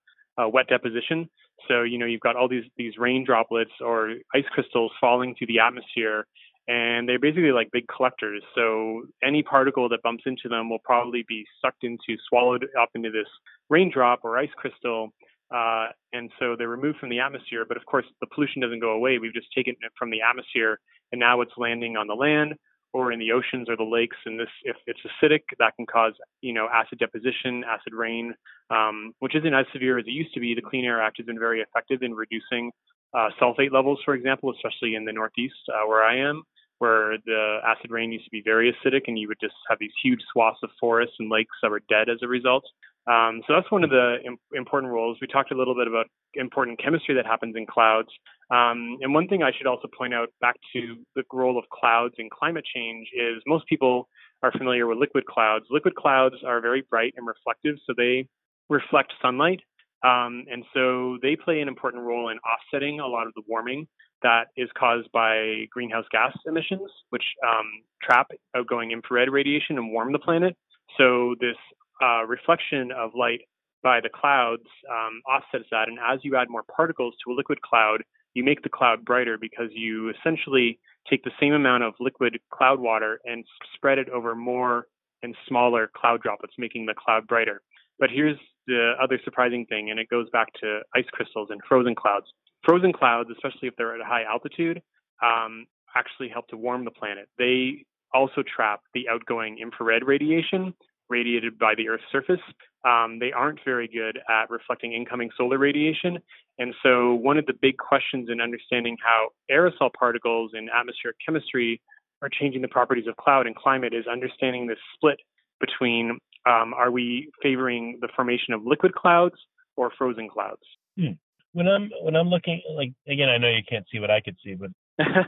uh, 0.43 0.49
wet 0.49 0.69
deposition. 0.69 1.29
So 1.69 1.83
you 1.83 1.99
know 1.99 2.07
you've 2.07 2.21
got 2.21 2.37
all 2.37 2.49
these 2.49 2.65
these 2.77 2.95
rain 2.99 3.25
droplets 3.25 3.73
or 3.81 4.15
ice 4.35 4.45
crystals 4.53 4.93
falling 5.01 5.35
through 5.35 5.49
the 5.49 5.59
atmosphere, 5.59 6.27
and 6.69 7.09
they're 7.09 7.19
basically 7.19 7.53
like 7.53 7.69
big 7.73 7.87
collectors. 7.95 8.43
So 8.55 9.03
any 9.23 9.43
particle 9.43 9.89
that 9.89 10.03
bumps 10.03 10.25
into 10.27 10.49
them 10.49 10.71
will 10.71 10.79
probably 10.85 11.25
be 11.29 11.45
sucked 11.61 11.85
into, 11.85 12.17
swallowed 12.29 12.67
up 12.81 12.91
into 12.95 13.11
this 13.11 13.29
raindrop 13.69 14.21
or 14.25 14.39
ice 14.39 14.51
crystal. 14.57 15.11
Uh, 15.55 15.89
and 16.13 16.31
so 16.39 16.55
they're 16.57 16.69
removed 16.69 16.99
from 16.99 17.11
the 17.11 17.21
atmosphere. 17.21 17.65
But 17.67 17.77
of 17.77 17.85
course, 17.87 18.05
the 18.21 18.27
pollution 18.27 18.63
doesn't 18.63 18.81
go 18.81 18.91
away. 18.91 19.19
We've 19.19 19.35
just 19.35 19.49
taken 19.55 19.75
it 19.81 19.93
from 19.99 20.11
the 20.11 20.23
atmosphere, 20.23 20.79
and 21.13 21.19
now 21.19 21.41
it's 21.41 21.53
landing 21.57 21.97
on 21.97 22.07
the 22.07 22.15
land 22.15 22.55
or 22.93 23.13
in 23.13 23.21
the 23.21 23.33
oceans 23.33 23.69
or 23.69 23.77
the 23.77 23.85
lakes. 23.85 24.17
And 24.27 24.39
this, 24.39 24.49
if 24.65 24.77
it's 24.87 25.01
acidic, 25.01 25.43
that 25.59 25.75
can 25.77 25.87
cause, 25.87 26.13
you 26.41 26.53
know, 26.53 26.69
acid 26.73 26.99
deposition, 26.99 27.65
acid 27.65 27.93
rain, 27.93 28.35
um, 28.71 29.13
which 29.21 29.37
isn't 29.37 29.55
as 29.55 29.67
severe 29.73 29.99
as 29.99 30.07
it 30.07 30.13
used 30.13 30.35
to 30.35 30.41
be. 30.41 30.55
The 30.55 30.63
Clean 30.63 30.85
Air 30.85 31.01
Act 31.01 31.19
has 31.19 31.27
been 31.27 31.39
very 31.39 31.61
effective 31.61 32.03
in 32.03 32.15
reducing 32.15 32.71
uh, 33.15 33.29
sulfate 33.41 33.73
levels, 33.73 34.01
for 34.05 34.15
example, 34.15 34.53
especially 34.53 34.95
in 34.95 35.05
the 35.05 35.13
Northeast 35.13 35.55
uh, 35.69 35.87
where 35.87 36.03
I 36.03 36.17
am, 36.17 36.43
where 36.79 37.17
the 37.27 37.59
acid 37.65 37.91
rain 37.91 38.13
used 38.13 38.25
to 38.25 38.31
be 38.31 38.43
very 38.45 38.73
acidic, 38.73 39.03
and 39.07 39.19
you 39.19 39.29
would 39.29 39.41
just 39.41 39.55
have 39.69 39.79
these 39.79 39.93
huge 40.03 40.21
swaths 40.33 40.59
of 40.63 40.71
forests 40.81 41.15
and 41.19 41.31
lakes 41.31 41.57
that 41.63 41.71
were 41.71 41.83
dead 41.89 42.09
as 42.09 42.19
a 42.23 42.29
result. 42.29 42.65
Um, 43.07 43.43
so 43.47 43.55
that's 43.55 43.71
one 43.71 43.83
of 43.83 43.91
the 43.91 44.17
Im- 44.25 44.39
important 44.53 44.93
roles. 44.93 45.19
We 45.21 45.27
talked 45.27 45.53
a 45.53 45.57
little 45.57 45.75
bit 45.75 45.89
about 45.89 46.07
important 46.35 46.81
chemistry 46.83 47.15
that 47.15 47.27
happens 47.27 47.55
in 47.57 47.67
clouds. 47.67 48.09
Um, 48.51 48.99
and 49.01 49.15
one 49.15 49.27
thing 49.27 49.43
I 49.43 49.53
should 49.57 49.67
also 49.67 49.89
point 49.97 50.15
out 50.15 50.29
back 50.41 50.57
to 50.75 50.97
the 51.17 51.23
role 51.33 51.59
of 51.59 51.65
clouds 51.71 52.15
in 52.19 52.29
climate 52.31 52.65
change 52.75 53.09
is 53.15 53.43
most 53.47 53.67
people 53.67 54.09
are 54.43 54.53
familiar 54.53 54.87
with 54.87 54.99
liquid 54.99 55.25
clouds. 55.27 55.65
Liquid 55.71 55.95
clouds 55.95 56.37
are 56.47 56.61
very 56.61 56.83
bright 56.89 57.15
and 57.17 57.27
reflective, 57.27 57.77
so 57.87 57.95
they 57.97 58.27
reflect 58.69 59.13
sunlight. 59.23 59.61
Um, 60.03 60.45
and 60.51 60.65
so 60.73 61.19
they 61.21 61.37
play 61.37 61.61
an 61.61 61.69
important 61.69 62.05
role 62.05 62.31
in 62.31 62.39
offsetting 62.39 63.01
a 63.01 63.07
lot 63.07 63.27
of 63.27 63.35
the 63.35 63.43
warming 63.47 63.87
that 64.23 64.45
is 64.57 64.69
caused 64.79 65.11
by 65.13 65.67
greenhouse 65.71 66.07
gas 66.11 66.33
emissions, 66.47 66.91
which 67.11 67.25
um, 67.47 67.67
trap 68.03 68.29
outgoing 68.57 68.93
infrared 68.93 69.31
radiation 69.31 69.79
and 69.79 69.93
warm 69.93 70.13
the 70.13 70.19
planet. 70.19 70.57
So 70.97 71.35
this 71.41 71.57
uh, 72.03 72.25
reflection 72.27 72.91
of 72.93 73.13
light 73.15 73.41
by 73.83 74.01
the 74.01 74.09
clouds 74.09 74.67
um, 74.91 75.21
offsets 75.29 75.69
that. 75.71 75.89
And 75.89 75.99
as 75.99 76.21
you 76.23 76.37
add 76.37 76.49
more 76.51 76.65
particles 76.65 77.15
to 77.25 77.33
a 77.33 77.35
liquid 77.35 77.63
cloud, 77.63 78.03
you 78.35 78.45
make 78.45 78.63
the 78.63 78.69
cloud 78.69 79.05
brighter 79.05 79.39
because 79.41 79.71
you 79.73 80.11
essentially 80.11 80.79
take 81.09 81.25
the 81.25 81.31
same 81.41 81.53
amount 81.53 81.83
of 81.83 81.95
liquid 81.99 82.39
cloud 82.53 82.79
water 82.79 83.21
and 83.25 83.45
spread 83.75 83.99
it 83.99 84.09
over 84.11 84.35
more 84.35 84.87
and 85.23 85.35
smaller 85.49 85.91
cloud 85.95 86.23
droplets, 86.23 86.55
making 86.59 86.87
the 86.87 86.95
cloud 86.95 87.27
brighter. 87.27 87.63
But 87.99 88.11
here's 88.11 88.39
the 88.67 88.93
other 89.03 89.19
surprising 89.25 89.67
thing, 89.67 89.91
and 89.91 89.99
it 89.99 90.09
goes 90.09 90.29
back 90.31 90.49
to 90.61 90.81
ice 90.95 91.05
crystals 91.13 91.49
and 91.51 91.61
frozen 91.69 91.95
clouds. 91.95 92.27
Frozen 92.65 92.93
clouds, 92.93 93.31
especially 93.33 93.69
if 93.69 93.77
they're 93.77 93.95
at 93.95 94.01
a 94.01 94.05
high 94.05 94.23
altitude, 94.23 94.81
um, 95.23 95.67
actually 95.97 96.29
help 96.29 96.47
to 96.49 96.57
warm 96.57 96.85
the 96.85 96.91
planet. 96.91 97.29
They 97.39 97.85
also 98.15 98.43
trap 98.43 98.81
the 98.95 99.09
outgoing 99.09 99.59
infrared 99.61 100.07
radiation, 100.07 100.75
radiated 101.11 101.59
by 101.59 101.75
the 101.77 101.89
Earth's 101.89 102.05
surface. 102.11 102.41
Um, 102.87 103.19
they 103.19 103.33
aren't 103.33 103.61
very 103.65 103.89
good 103.89 104.19
at 104.29 104.49
reflecting 104.49 104.93
incoming 104.95 105.31
solar 105.37 105.59
radiation. 105.59 106.19
And 106.59 106.75
so, 106.83 107.15
one 107.15 107.37
of 107.37 107.47
the 107.47 107.53
big 107.61 107.77
questions 107.77 108.29
in 108.31 108.41
understanding 108.41 108.97
how 109.03 109.29
aerosol 109.51 109.93
particles 109.93 110.53
in 110.55 110.69
atmospheric 110.71 111.17
chemistry 111.25 111.83
are 112.23 112.29
changing 112.29 112.63
the 112.63 112.69
properties 112.69 113.07
of 113.07 113.17
cloud 113.17 113.47
and 113.47 113.57
climate 113.57 113.93
is 113.93 114.07
understanding 114.07 114.67
this 114.67 114.79
split 114.95 115.19
between 115.61 116.19
um, 116.47 116.73
are 116.75 116.91
we 116.91 117.31
favoring 117.43 117.99
the 118.01 118.09
formation 118.15 118.55
of 118.55 118.65
liquid 118.65 118.95
clouds 118.95 119.35
or 119.77 119.91
frozen 119.97 120.29
clouds? 120.29 120.63
Hmm. 120.99 121.13
When 121.53 121.67
I'm 121.67 121.91
when 122.03 122.15
I'm 122.15 122.29
looking 122.29 122.63
like 122.77 122.93
again, 123.09 123.29
I 123.29 123.37
know 123.37 123.49
you 123.49 123.63
can't 123.69 123.85
see 123.93 123.99
what 123.99 124.11
I 124.11 124.21
could 124.21 124.37
see, 124.45 124.55
but 124.55 124.71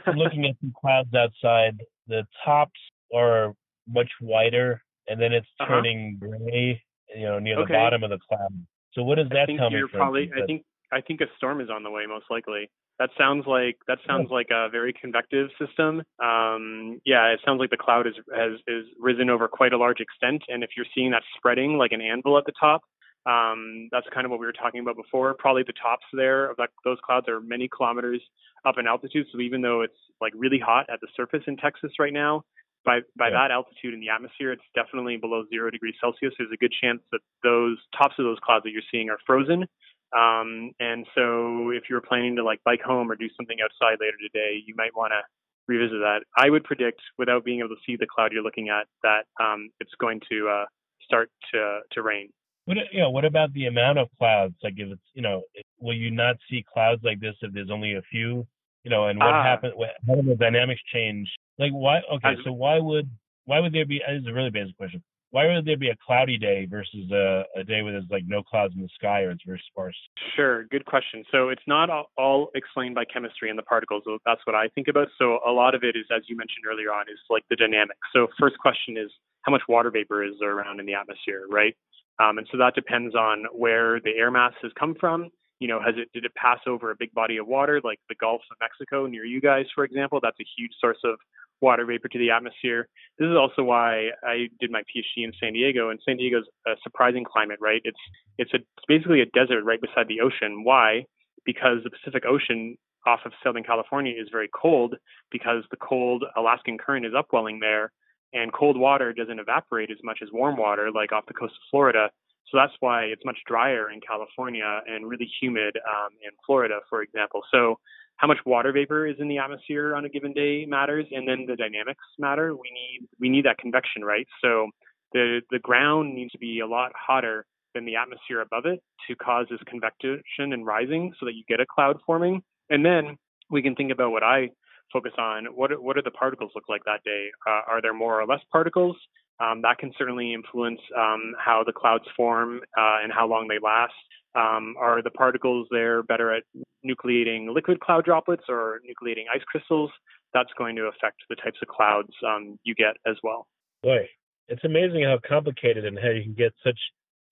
I'm 0.07 0.17
looking 0.17 0.47
at 0.47 0.55
some 0.61 0.73
clouds 0.81 1.13
outside. 1.15 1.81
The 2.07 2.25
tops 2.45 2.79
are 3.15 3.55
much 3.89 4.11
whiter 4.21 4.81
and 5.09 5.21
then 5.21 5.33
it's 5.33 5.47
uh-huh. 5.61 5.75
turning 5.75 6.19
gray, 6.21 6.83
you 7.15 7.25
know, 7.25 7.39
near 7.39 7.59
okay. 7.61 7.73
the 7.73 7.79
bottom 7.79 8.03
of 8.03 8.11
the 8.11 8.19
cloud. 8.19 8.53
So 8.95 9.03
what 9.03 9.17
does 9.17 9.29
that 9.31 9.49
tell 9.57 9.71
me? 9.71 9.81
From? 9.91 9.99
Probably, 9.99 10.31
I 10.37 10.45
think 10.47 10.65
I 10.93 11.01
think 11.01 11.21
a 11.21 11.27
storm 11.37 11.61
is 11.61 11.71
on 11.71 11.83
the 11.83 11.91
way, 11.91 12.05
most 12.07 12.27
likely. 12.31 12.71
That 12.99 13.11
sounds 13.19 13.47
like 13.47 13.79
that 13.89 13.99
sounds 14.07 14.29
like 14.31 14.49
a 14.53 14.69
very 14.71 14.93
convective 14.93 15.49
system. 15.59 16.03
Um, 16.23 17.01
yeah, 17.05 17.33
it 17.33 17.41
sounds 17.45 17.59
like 17.59 17.71
the 17.71 17.79
cloud 17.79 18.07
is 18.07 18.15
has 18.35 18.61
is 18.67 18.85
risen 19.01 19.31
over 19.31 19.49
quite 19.49 19.73
a 19.73 19.79
large 19.79 20.01
extent, 20.01 20.43
and 20.49 20.63
if 20.63 20.71
you're 20.77 20.87
seeing 20.95 21.11
that 21.13 21.23
spreading 21.37 21.79
like 21.79 21.93
an 21.93 22.03
anvil 22.03 22.37
at 22.37 22.45
the 22.45 22.53
top, 22.61 22.83
um, 23.25 23.89
that's 23.91 24.07
kind 24.13 24.25
of 24.25 24.31
what 24.31 24.41
we 24.41 24.47
were 24.47 24.53
talking 24.53 24.81
about 24.81 24.97
before. 24.97 25.35
Probably 25.39 25.63
the 25.63 25.73
tops 25.73 26.05
there 26.13 26.51
of 26.51 26.57
that, 26.57 26.71
those 26.85 26.99
clouds 27.05 27.29
are 27.29 27.41
many 27.41 27.69
kilometers 27.69 28.21
up 28.65 28.77
in 28.79 28.87
altitude. 28.87 29.27
So 29.33 29.41
even 29.41 29.63
though 29.63 29.83
it's 29.83 29.99
like 30.21 30.33
really 30.37 30.59
hot 30.59 30.87
at 30.93 31.01
the 31.01 31.09
surface 31.17 31.43
in 31.47 31.57
Texas 31.57 31.93
right 31.99 32.13
now, 32.13 32.43
by 32.85 33.01
by 33.17 33.29
yeah. 33.29 33.35
that 33.35 33.51
altitude 33.51 33.95
in 33.95 34.01
the 34.01 34.09
atmosphere, 34.09 34.53
it's 34.53 34.63
definitely 34.75 35.17
below 35.17 35.45
zero 35.49 35.71
degrees 35.71 35.95
Celsius. 36.01 36.35
There's 36.39 36.53
a 36.53 36.57
good 36.57 36.73
chance 36.81 37.01
that 37.13 37.21
those 37.43 37.79
tops 37.97 38.15
of 38.19 38.25
those 38.25 38.39
clouds 38.43 38.65
that 38.65 38.71
you're 38.71 38.87
seeing 38.91 39.11
are 39.11 39.19
frozen. 39.27 39.67
Um, 40.13 40.73
and 40.79 41.07
so, 41.15 41.71
if 41.71 41.85
you're 41.89 42.03
planning 42.03 42.37
to 42.37 42.45
like 42.45 42.61
bike 42.65 42.83
home 42.83 43.11
or 43.11 43.17
do 43.17 43.29
something 43.37 43.57
outside 43.65 43.99
later 44.01 44.17
today, 44.21 44.63
you 44.67 44.75
might 44.77 44.95
want 44.95 45.13
to 45.13 45.23
revisit 45.69 45.99
that. 46.01 46.21
I 46.37 46.51
would 46.51 46.65
predict, 46.65 47.01
without 47.19 47.45
being 47.45 47.61
able 47.61 47.71
to 47.71 47.81
see 47.87 47.97
the 47.97 48.07
cloud 48.07 48.33
you're 48.33 48.43
looking 48.43 48.69
at, 48.69 48.87
that 49.03 49.25
um, 49.43 49.71
it's 49.81 49.93
going 49.99 50.21
to 50.31 50.49
uh, 50.49 50.65
start 51.03 51.31
to 51.55 51.81
to 51.93 52.03
rain. 52.03 52.29
What 52.67 52.77
you 52.93 53.01
know? 53.01 53.11
What 53.11 53.25
about 53.25 53.53
the 53.55 53.67
amount 53.67 53.99
of 53.99 54.09
clouds? 54.19 54.55
Like, 54.63 54.75
if 54.77 54.91
it's 54.93 55.03
you 55.15 55.23
know, 55.23 55.43
will 55.81 55.97
you 55.97 56.11
not 56.11 56.37
see 56.51 56.65
clouds 56.71 57.03
like 57.03 57.21
this 57.21 57.35
if 57.41 57.53
there's 57.53 57.71
only 57.71 57.95
a 57.95 58.03
few? 58.11 58.47
You 58.85 58.91
know, 58.91 59.07
and 59.07 59.19
what 59.19 59.35
uh, 59.35 59.43
happens? 59.43 59.75
How 60.07 60.17
do 60.17 60.23
the 60.23 60.35
dynamics 60.35 60.81
change 60.93 61.29
like 61.59 61.73
why? 61.73 62.01
Okay, 62.15 62.35
so 62.45 62.53
why 62.53 62.79
would 62.79 63.09
why 63.45 63.61
would 63.61 63.73
there 63.73 63.87
be? 63.87 64.01
This 64.07 64.23
is 64.23 64.29
a 64.29 64.33
really 64.33 64.51
basic 64.51 64.77
question. 64.77 65.03
Why 65.31 65.47
would 65.47 65.65
there 65.65 65.79
be 65.79 65.89
a 65.89 65.97
cloudy 65.97 66.37
day 66.37 66.67
versus 66.67 67.11
a, 67.11 67.45
a 67.57 67.65
day 67.65 67.81
where 67.81 67.93
there's 67.93 68.05
like 68.11 68.25
no 68.27 68.43
clouds 68.43 68.75
in 68.77 68.83
the 68.83 68.89
sky 68.95 69.23
or 69.23 69.31
it's 69.31 69.43
very 69.47 69.63
sparse? 69.71 69.97
Sure, 70.37 70.65
good 70.65 70.85
question. 70.85 71.25
So 71.33 71.49
it's 71.49 71.63
not 71.67 71.89
all, 71.89 72.11
all 72.19 72.51
explained 72.55 72.95
by 72.95 73.07
chemistry 73.07 73.49
and 73.49 73.59
the 73.59 73.63
particles. 73.63 74.03
That's 74.27 74.43
what 74.45 74.55
I 74.55 74.69
think 74.75 74.89
about. 74.89 75.09
So 75.19 75.39
a 75.47 75.51
lot 75.51 75.75
of 75.75 75.85
it 75.85 75.97
is, 75.97 76.05
as 76.15 76.23
you 76.29 76.37
mentioned 76.37 76.67
earlier 76.71 76.93
on, 76.93 77.07
is 77.09 77.19
like 77.31 77.45
the 77.49 77.57
dynamics. 77.57 78.01
So 78.13 78.29
first 78.39 78.59
question 78.59 78.99
is 78.99 79.11
how 79.41 79.53
much 79.53 79.63
water 79.71 79.91
vapor 79.91 80.23
is 80.23 80.35
there 80.39 80.53
around 80.53 80.81
in 80.81 80.87
the 80.87 80.95
atmosphere, 80.95 81.47
right? 81.49 81.75
Um, 82.23 82.37
and 82.37 82.47
so 82.53 82.59
that 82.59 82.75
depends 82.75 83.15
on 83.15 83.47
where 83.55 84.01
the 84.01 84.11
air 84.11 84.31
mass 84.31 84.53
has 84.61 84.71
come 84.79 84.95
from 85.01 85.31
you 85.63 85.69
know, 85.69 85.81
has 85.81 85.95
it 85.97 86.11
did 86.13 86.25
it 86.25 86.35
pass 86.35 86.59
over 86.67 86.91
a 86.91 86.97
big 86.99 87.15
body 87.15 87.37
of 87.37 87.47
water 87.47 87.81
like 87.85 88.01
the 88.09 88.17
Gulf 88.17 88.43
of 88.51 88.57
Mexico 88.61 89.07
near 89.07 89.25
you 89.25 89.41
guys, 89.41 89.67
for 89.73 89.85
example? 89.85 90.19
That's 90.21 90.41
a 90.41 90.49
huge 90.59 90.73
source 90.81 90.99
of 91.05 91.21
water 91.61 91.87
vapor 91.87 92.09
to 92.09 92.19
the 92.19 92.33
atmosphere. 92.33 92.89
This 93.17 93.27
is 93.27 93.37
also 93.37 93.63
why 93.63 94.09
I 94.25 94.49
did 94.59 94.73
my 94.73 94.81
PhD 94.81 95.23
in 95.23 95.33
San 95.41 95.53
Diego, 95.53 95.91
and 95.91 96.01
San 96.05 96.17
Diego's 96.17 96.49
a 96.67 96.73
surprising 96.83 97.23
climate, 97.23 97.59
right? 97.61 97.81
It's 97.85 98.01
it's 98.39 98.53
a 98.53 98.57
it's 98.57 98.87
basically 98.89 99.21
a 99.21 99.27
desert 99.27 99.63
right 99.63 99.81
beside 99.81 100.09
the 100.09 100.21
ocean. 100.21 100.65
Why? 100.65 101.05
Because 101.47 101.79
the 101.85 101.91
Pacific 101.91 102.25
Ocean 102.27 102.77
off 103.07 103.21
of 103.25 103.33
Southern 103.45 103.63
California 103.63 104.15
is 104.21 104.29
very 104.33 104.51
cold 104.53 104.97
because 105.31 105.63
the 105.71 105.77
cold 105.77 106.25
Alaskan 106.37 106.77
current 106.77 107.07
is 107.07 107.13
upwelling 107.17 107.61
there, 107.61 107.93
and 108.33 108.53
cold 108.53 108.77
water 108.77 109.13
doesn't 109.13 109.39
evaporate 109.39 109.93
as 109.93 109.99
much 110.03 110.19
as 110.23 110.29
warm 110.33 110.57
water, 110.57 110.91
like 110.93 111.13
off 111.13 111.27
the 111.27 111.35
coast 111.35 111.55
of 111.55 111.71
Florida. 111.71 112.11
So 112.51 112.59
that's 112.59 112.73
why 112.81 113.05
it's 113.05 113.25
much 113.25 113.39
drier 113.47 113.91
in 113.91 114.01
California 114.01 114.81
and 114.87 115.09
really 115.09 115.31
humid 115.41 115.77
um, 115.89 116.11
in 116.23 116.31
Florida, 116.47 116.81
for 116.89 117.03
example. 117.03 117.41
So 117.51 117.79
how 118.17 118.29
much 118.29 118.39
water 118.45 118.73
vapor 118.73 119.07
is 119.07 119.17
in 119.19 119.29
the 119.29 119.39
atmosphere 119.39 119.95
on 119.97 120.05
a 120.05 120.09
given 120.09 120.33
day 120.33 120.65
matters, 120.67 121.07
and 121.11 121.27
then 121.27 121.47
the 121.47 121.57
dynamics 121.57 122.05
matter. 122.19 122.55
We 122.55 122.71
need 122.71 123.09
we 123.19 123.29
need 123.29 123.45
that 123.47 123.59
convection, 123.59 124.05
right? 124.05 124.27
So 124.41 124.69
the 125.13 125.41
the 125.51 125.59
ground 125.59 126.15
needs 126.15 126.33
to 126.33 126.39
be 126.39 126.61
a 126.61 126.67
lot 126.67 126.93
hotter 126.95 127.47
than 127.75 127.87
the 127.87 127.97
atmosphere 127.97 128.43
above 128.43 128.67
it 128.67 128.83
to 129.09 129.17
cause 129.17 129.47
this 129.51 129.61
convection 129.67 130.23
and 130.39 130.67
rising, 130.67 131.13
so 131.19 131.27
that 131.27 131.35
you 131.35 131.43
get 131.49 131.61
a 131.61 131.67
cloud 131.67 131.99
forming. 132.07 132.43
And 132.71 132.85
then 132.85 133.17
we 133.51 133.63
can 133.63 133.75
think 133.75 133.91
about 133.91 134.13
what 134.13 134.23
I 134.23 134.51
focus 134.93 135.13
on. 135.19 135.47
What 135.47 135.83
what 135.83 135.97
do 135.97 136.03
the 136.03 136.11
particles 136.11 136.53
look 136.55 136.69
like 136.69 136.85
that 136.85 137.03
day? 137.05 137.29
Uh, 137.47 137.63
are 137.67 137.83
there 137.83 137.95
more 137.95 138.21
or 138.21 138.27
less 138.27 138.41
particles? 138.53 138.97
Um, 139.43 139.63
that 139.63 139.79
can 139.79 139.93
certainly 139.99 140.35
influence 140.35 140.81
um, 140.97 141.35
how 141.39 141.65
the 141.65 141.73
clouds 141.73 142.05
form 142.17 142.61
uh, 142.79 142.99
and 143.03 143.13
how 143.13 143.27
long 143.27 143.49
they 143.49 143.59
last. 143.63 143.95
Um, 144.35 144.75
are 144.79 145.03
the 145.03 145.11
particles 145.11 145.67
there 145.71 146.03
better 146.03 146.33
at 146.33 146.45
nucleating 146.87 147.53
liquid 147.53 147.81
cloud 147.81 148.05
droplets 148.05 148.45
or 148.49 148.81
nucleating 148.89 149.25
ice 149.35 149.43
crystals? 149.47 149.91
That's 150.33 150.51
going 150.57 150.77
to 150.77 150.83
affect 150.83 151.17
the 151.29 151.37
types 151.37 151.59
of 151.61 151.69
clouds 151.69 152.11
um, 152.27 152.59
you 152.65 152.75
get 152.75 152.97
as 153.07 153.17
well. 153.23 153.47
Boy, 153.83 154.09
it's 154.49 154.65
amazing 154.65 155.05
how 155.05 155.19
complicated 155.27 155.85
and 155.85 155.99
how 155.99 156.11
you 156.11 156.23
can 156.23 156.35
get 156.35 156.53
such 156.65 156.79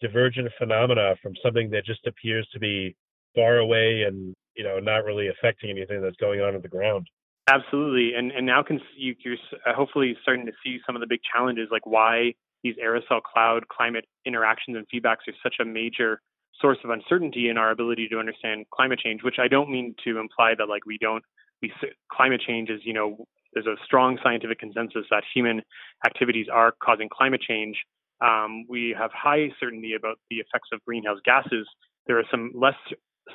divergent 0.00 0.48
phenomena 0.58 1.14
from 1.22 1.32
something 1.42 1.70
that 1.70 1.84
just 1.84 2.06
appears 2.06 2.46
to 2.52 2.58
be 2.58 2.96
far 3.34 3.58
away 3.58 4.02
and 4.06 4.34
you 4.56 4.64
know 4.64 4.78
not 4.78 5.04
really 5.04 5.28
affecting 5.28 5.70
anything 5.70 6.02
that's 6.02 6.16
going 6.16 6.40
on 6.40 6.54
in 6.54 6.62
the 6.62 6.68
ground. 6.68 7.06
Absolutely, 7.50 8.14
and 8.16 8.30
and 8.30 8.46
now 8.46 8.62
can 8.62 8.80
you, 8.96 9.14
you're 9.24 9.36
uh, 9.66 9.74
hopefully 9.74 10.16
starting 10.22 10.46
to 10.46 10.52
see 10.64 10.78
some 10.86 10.94
of 10.94 11.00
the 11.00 11.06
big 11.08 11.18
challenges, 11.34 11.68
like 11.72 11.84
why 11.84 12.32
these 12.62 12.76
aerosol 12.76 13.20
cloud 13.22 13.66
climate 13.68 14.04
interactions 14.24 14.76
and 14.76 14.86
feedbacks 14.86 15.26
are 15.26 15.34
such 15.42 15.56
a 15.60 15.64
major 15.64 16.20
source 16.60 16.78
of 16.84 16.90
uncertainty 16.90 17.48
in 17.48 17.58
our 17.58 17.72
ability 17.72 18.06
to 18.08 18.18
understand 18.18 18.66
climate 18.72 19.00
change. 19.00 19.24
Which 19.24 19.40
I 19.40 19.48
don't 19.48 19.68
mean 19.68 19.96
to 20.04 20.18
imply 20.18 20.52
that 20.58 20.68
like 20.68 20.86
we 20.86 20.96
don't 20.98 21.24
we 21.60 21.72
climate 22.12 22.40
change 22.46 22.70
is 22.70 22.80
you 22.84 22.92
know 22.92 23.24
there's 23.52 23.66
a 23.66 23.74
strong 23.84 24.16
scientific 24.22 24.60
consensus 24.60 25.06
that 25.10 25.24
human 25.34 25.62
activities 26.06 26.46
are 26.52 26.72
causing 26.80 27.08
climate 27.08 27.40
change. 27.40 27.76
Um, 28.20 28.64
we 28.68 28.94
have 28.96 29.10
high 29.12 29.48
certainty 29.58 29.94
about 29.98 30.18
the 30.30 30.36
effects 30.36 30.68
of 30.72 30.84
greenhouse 30.86 31.18
gases. 31.24 31.66
There 32.06 32.16
are 32.18 32.24
some 32.30 32.52
less 32.54 32.76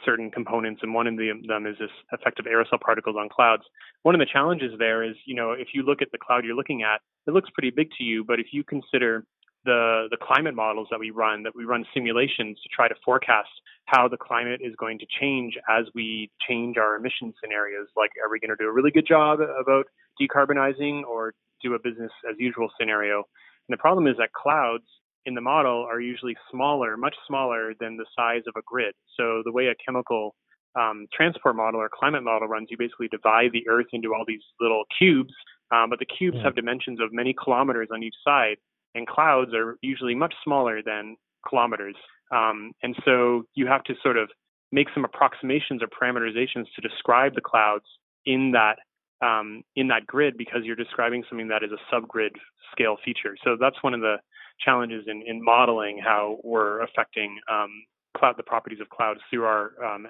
certain 0.04 0.32
components, 0.32 0.82
and 0.84 0.94
one 0.94 1.08
of 1.08 1.16
them 1.18 1.66
is 1.66 1.78
this 1.80 1.92
effect 2.12 2.40
of 2.40 2.46
aerosol 2.46 2.80
particles 2.80 3.16
on 3.18 3.30
clouds. 3.30 3.64
One 4.04 4.16
of 4.16 4.20
the 4.20 4.26
challenges 4.32 4.72
there 4.78 5.04
is, 5.04 5.16
you 5.26 5.36
know, 5.36 5.52
if 5.52 5.70
you 5.74 5.84
look 5.84 6.02
at 6.02 6.12
the 6.12 6.18
cloud 6.18 6.44
you're 6.46 6.56
looking 6.56 6.84
at, 6.84 7.02
it 7.28 7.32
looks 7.32 7.50
pretty 7.54 7.72
big 7.72 7.90
to 7.98 8.04
you, 8.04 8.24
but 8.24 8.40
if 8.40 8.48
you 8.52 8.64
consider 8.64 9.26
the 9.66 10.08
the 10.12 10.18
climate 10.22 10.54
models 10.54 10.88
that 10.92 11.00
we 11.00 11.10
run, 11.10 11.44
that 11.44 11.56
we 11.56 11.66
run 11.66 11.86
simulations 11.94 12.58
to 12.62 12.70
try 12.74 12.88
to 12.88 12.96
forecast 13.04 13.50
how 13.86 14.08
the 14.08 14.18
climate 14.18 14.62
is 14.64 14.74
going 14.78 15.00
to 15.00 15.06
change 15.20 15.56
as 15.70 15.86
we 15.94 16.32
change 16.48 16.78
our 16.78 16.96
emission 16.96 17.34
scenarios. 17.42 17.88
Like, 17.96 18.12
are 18.24 18.30
we 18.30 18.40
going 18.40 18.56
to 18.56 18.56
do 18.56 18.68
a 18.68 18.72
really 18.72 18.92
good 18.92 19.08
job 19.08 19.40
about 19.42 19.86
decarbonizing, 20.22 21.04
or 21.04 21.34
do 21.64 21.74
a 21.74 21.80
business 21.80 22.12
as 22.30 22.36
usual 22.38 22.70
scenario? 22.80 23.24
And 23.68 23.74
the 23.74 23.82
problem 23.82 24.08
is 24.08 24.16
that 24.18 24.34
clouds 24.34 24.86
in 25.26 25.34
the 25.34 25.42
model 25.42 25.86
are 25.90 26.00
usually 26.00 26.36
smaller, 26.52 26.98
much 26.98 27.16
smaller 27.28 27.74
than 27.80 27.98
the 27.98 28.06
size 28.16 28.44
of 28.48 28.54
a 28.58 28.62
grid. 28.66 28.94
So 29.18 29.42
the 29.44 29.52
way 29.52 29.68
a 29.68 29.76
chemical 29.84 30.36
um, 30.80 31.08
transport 31.14 31.56
model 31.56 31.80
or 31.80 31.90
climate 31.92 32.24
model 32.24 32.48
runs, 32.48 32.68
you 32.70 32.78
basically 32.78 33.08
divide 33.08 33.52
the 33.54 33.68
Earth 33.68 33.88
into 33.94 34.14
all 34.14 34.26
these 34.28 34.44
little 34.60 34.84
cubes, 34.98 35.34
um, 35.72 35.90
but 35.90 36.00
the 36.00 36.06
cubes 36.06 36.38
have 36.44 36.56
dimensions 36.56 37.00
of 37.02 37.12
many 37.12 37.34
kilometers 37.34 37.90
on 37.94 38.04
each 38.04 38.16
side, 38.24 38.58
and 38.94 39.08
clouds 39.08 39.54
are 39.54 39.78
usually 39.82 40.16
much 40.16 40.34
smaller 40.44 40.82
than 40.86 41.16
kilometers. 41.48 41.96
Um, 42.32 42.72
and 42.84 42.96
so 43.06 43.44
you 43.56 43.68
have 43.68 43.84
to 43.84 43.94
sort 44.04 44.18
of 44.18 44.30
make 44.72 44.88
some 44.94 45.06
approximations 45.06 45.82
or 45.82 45.88
parameterizations 45.88 46.66
to 46.76 46.82
describe 46.82 47.36
the 47.36 47.42
clouds 47.42 47.86
in 48.26 48.52
that 48.52 48.78
um, 49.26 49.64
in 49.76 49.88
that 49.88 50.06
grid 50.06 50.38
because 50.38 50.62
you're 50.64 50.76
describing 50.76 51.24
something 51.30 51.48
that 51.48 51.64
is 51.64 51.72
a 51.72 51.96
subgrid 51.96 52.32
scale 52.72 52.98
feature. 53.04 53.36
So 53.44 53.56
that's 53.60 53.82
one 53.82 53.94
of 53.94 54.02
the 54.02 54.18
challenges 54.60 55.06
in, 55.08 55.24
in 55.26 55.44
modeling 55.44 56.00
how 56.04 56.38
we're 56.44 56.82
affecting 56.84 57.38
um, 57.52 57.70
cloud 58.18 58.36
the 58.38 58.44
properties 58.44 58.80
of 58.80 58.90
clouds 58.90 59.20
through 59.30 59.46
our 59.46 59.72
um, 59.84 60.08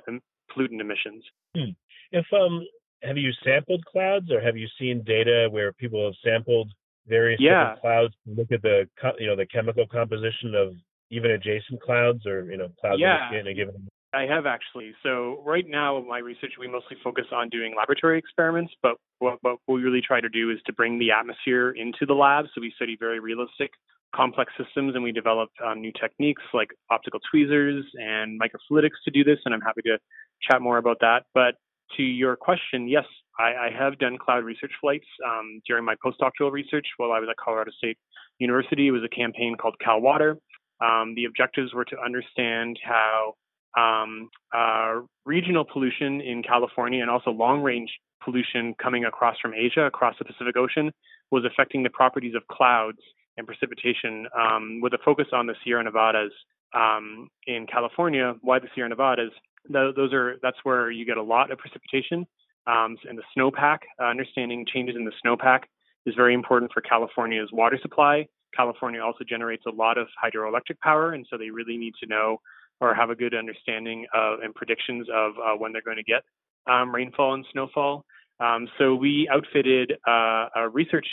pollutant 0.55 0.81
emissions. 0.81 1.23
Hmm. 1.55 1.71
If 2.11 2.25
um, 2.33 2.65
have 3.03 3.17
you 3.17 3.31
sampled 3.43 3.83
clouds, 3.85 4.31
or 4.31 4.41
have 4.41 4.57
you 4.57 4.67
seen 4.79 5.03
data 5.05 5.47
where 5.51 5.73
people 5.73 6.05
have 6.05 6.15
sampled 6.23 6.71
various 7.07 7.39
yeah. 7.41 7.75
different 7.75 7.81
clouds 7.81 8.13
to 8.25 8.33
look 8.33 8.51
at 8.51 8.61
the 8.61 8.87
you 9.19 9.27
know 9.27 9.35
the 9.35 9.45
chemical 9.45 9.85
composition 9.87 10.55
of 10.55 10.75
even 11.11 11.31
adjacent 11.31 11.81
clouds, 11.81 12.25
or 12.25 12.45
you 12.45 12.57
know 12.57 12.69
clouds 12.79 12.99
yeah. 12.99 13.33
in 13.33 13.47
a 13.47 13.53
given 13.53 13.87
I 14.15 14.25
have 14.33 14.45
actually. 14.45 14.93
So 15.03 15.43
right 15.45 15.65
now, 15.67 16.01
my 16.07 16.19
research 16.19 16.53
we 16.57 16.67
mostly 16.67 16.95
focus 17.03 17.25
on 17.33 17.49
doing 17.49 17.75
laboratory 17.77 18.17
experiments, 18.17 18.73
but 18.81 18.95
what, 19.19 19.39
what 19.41 19.57
we 19.67 19.81
really 19.81 20.01
try 20.01 20.21
to 20.21 20.29
do 20.29 20.51
is 20.51 20.57
to 20.67 20.73
bring 20.73 20.97
the 20.97 21.11
atmosphere 21.11 21.71
into 21.71 22.05
the 22.07 22.13
lab. 22.13 22.45
So 22.55 22.61
we 22.61 22.71
study 22.77 22.95
very 22.97 23.19
realistic 23.19 23.71
complex 24.15 24.53
systems 24.57 24.95
and 24.95 25.03
we 25.03 25.11
developed 25.11 25.55
um, 25.65 25.81
new 25.81 25.91
techniques 25.99 26.41
like 26.53 26.69
optical 26.89 27.19
tweezers 27.29 27.85
and 27.95 28.39
microfluidics 28.39 28.97
to 29.03 29.11
do 29.11 29.23
this. 29.23 29.39
And 29.45 29.53
I'm 29.53 29.61
happy 29.61 29.81
to 29.83 29.97
chat 30.41 30.61
more 30.61 30.77
about 30.77 30.97
that. 31.01 31.23
But 31.33 31.55
to 31.97 32.03
your 32.03 32.35
question, 32.35 32.87
yes, 32.87 33.05
I, 33.39 33.67
I 33.67 33.69
have 33.77 33.99
done 33.99 34.17
cloud 34.17 34.43
research 34.43 34.71
flights 34.81 35.05
um, 35.25 35.61
during 35.67 35.85
my 35.85 35.95
postdoctoral 36.03 36.51
research 36.51 36.87
while 36.97 37.11
I 37.11 37.19
was 37.19 37.27
at 37.29 37.37
Colorado 37.37 37.71
State 37.77 37.97
University. 38.39 38.87
It 38.87 38.91
was 38.91 39.03
a 39.03 39.15
campaign 39.15 39.55
called 39.59 39.75
CalWater. 39.85 40.37
Um, 40.83 41.13
the 41.15 41.25
objectives 41.25 41.73
were 41.73 41.85
to 41.85 41.95
understand 42.03 42.77
how 42.83 43.33
um, 43.77 44.29
uh, 44.53 45.01
regional 45.25 45.65
pollution 45.65 46.21
in 46.21 46.43
California 46.43 47.01
and 47.01 47.09
also 47.09 47.31
long 47.31 47.61
range 47.61 47.89
pollution 48.23 48.73
coming 48.81 49.05
across 49.05 49.35
from 49.41 49.53
Asia, 49.53 49.81
across 49.81 50.15
the 50.17 50.25
Pacific 50.25 50.55
Ocean, 50.57 50.91
was 51.31 51.43
affecting 51.45 51.83
the 51.83 51.89
properties 51.89 52.35
of 52.35 52.47
clouds 52.47 52.99
and 53.37 53.47
precipitation 53.47 54.27
um, 54.37 54.79
with 54.81 54.93
a 54.93 54.97
focus 55.03 55.27
on 55.33 55.47
the 55.47 55.55
Sierra 55.63 55.83
Nevadas 55.83 56.31
um, 56.73 57.29
in 57.47 57.65
California. 57.67 58.35
Why 58.41 58.59
the 58.59 58.67
Sierra 58.73 58.89
Nevadas? 58.89 59.31
those 59.67 60.13
are 60.13 60.35
that's 60.43 60.57
where 60.63 60.91
you 60.91 61.05
get 61.05 61.17
a 61.17 61.23
lot 61.23 61.51
of 61.51 61.57
precipitation. 61.57 62.27
Um, 62.67 62.97
and 63.07 63.17
the 63.17 63.23
snowpack, 63.37 63.79
uh, 63.99 64.05
understanding 64.05 64.65
changes 64.71 64.95
in 64.95 65.05
the 65.05 65.11
snowpack 65.23 65.61
is 66.05 66.15
very 66.15 66.33
important 66.33 66.71
for 66.73 66.81
California's 66.81 67.49
water 67.51 67.77
supply. 67.81 68.27
California 68.55 69.01
also 69.01 69.23
generates 69.27 69.63
a 69.67 69.71
lot 69.71 69.97
of 69.97 70.07
hydroelectric 70.23 70.79
power, 70.81 71.13
and 71.13 71.25
so 71.29 71.37
they 71.37 71.49
really 71.49 71.77
need 71.77 71.93
to 72.01 72.07
know 72.07 72.37
or 72.81 72.93
have 72.93 73.09
a 73.09 73.15
good 73.15 73.33
understanding 73.33 74.05
of 74.13 74.39
and 74.41 74.53
predictions 74.53 75.07
of 75.13 75.33
uh, 75.37 75.57
when 75.57 75.71
they're 75.71 75.81
going 75.81 75.97
to 75.97 76.03
get 76.03 76.23
um, 76.67 76.93
rainfall 76.93 77.33
and 77.33 77.45
snowfall. 77.51 78.05
Um, 78.39 78.67
so 78.77 78.95
we 78.95 79.29
outfitted 79.31 79.93
uh, 80.07 80.47
a 80.55 80.69
research 80.69 81.07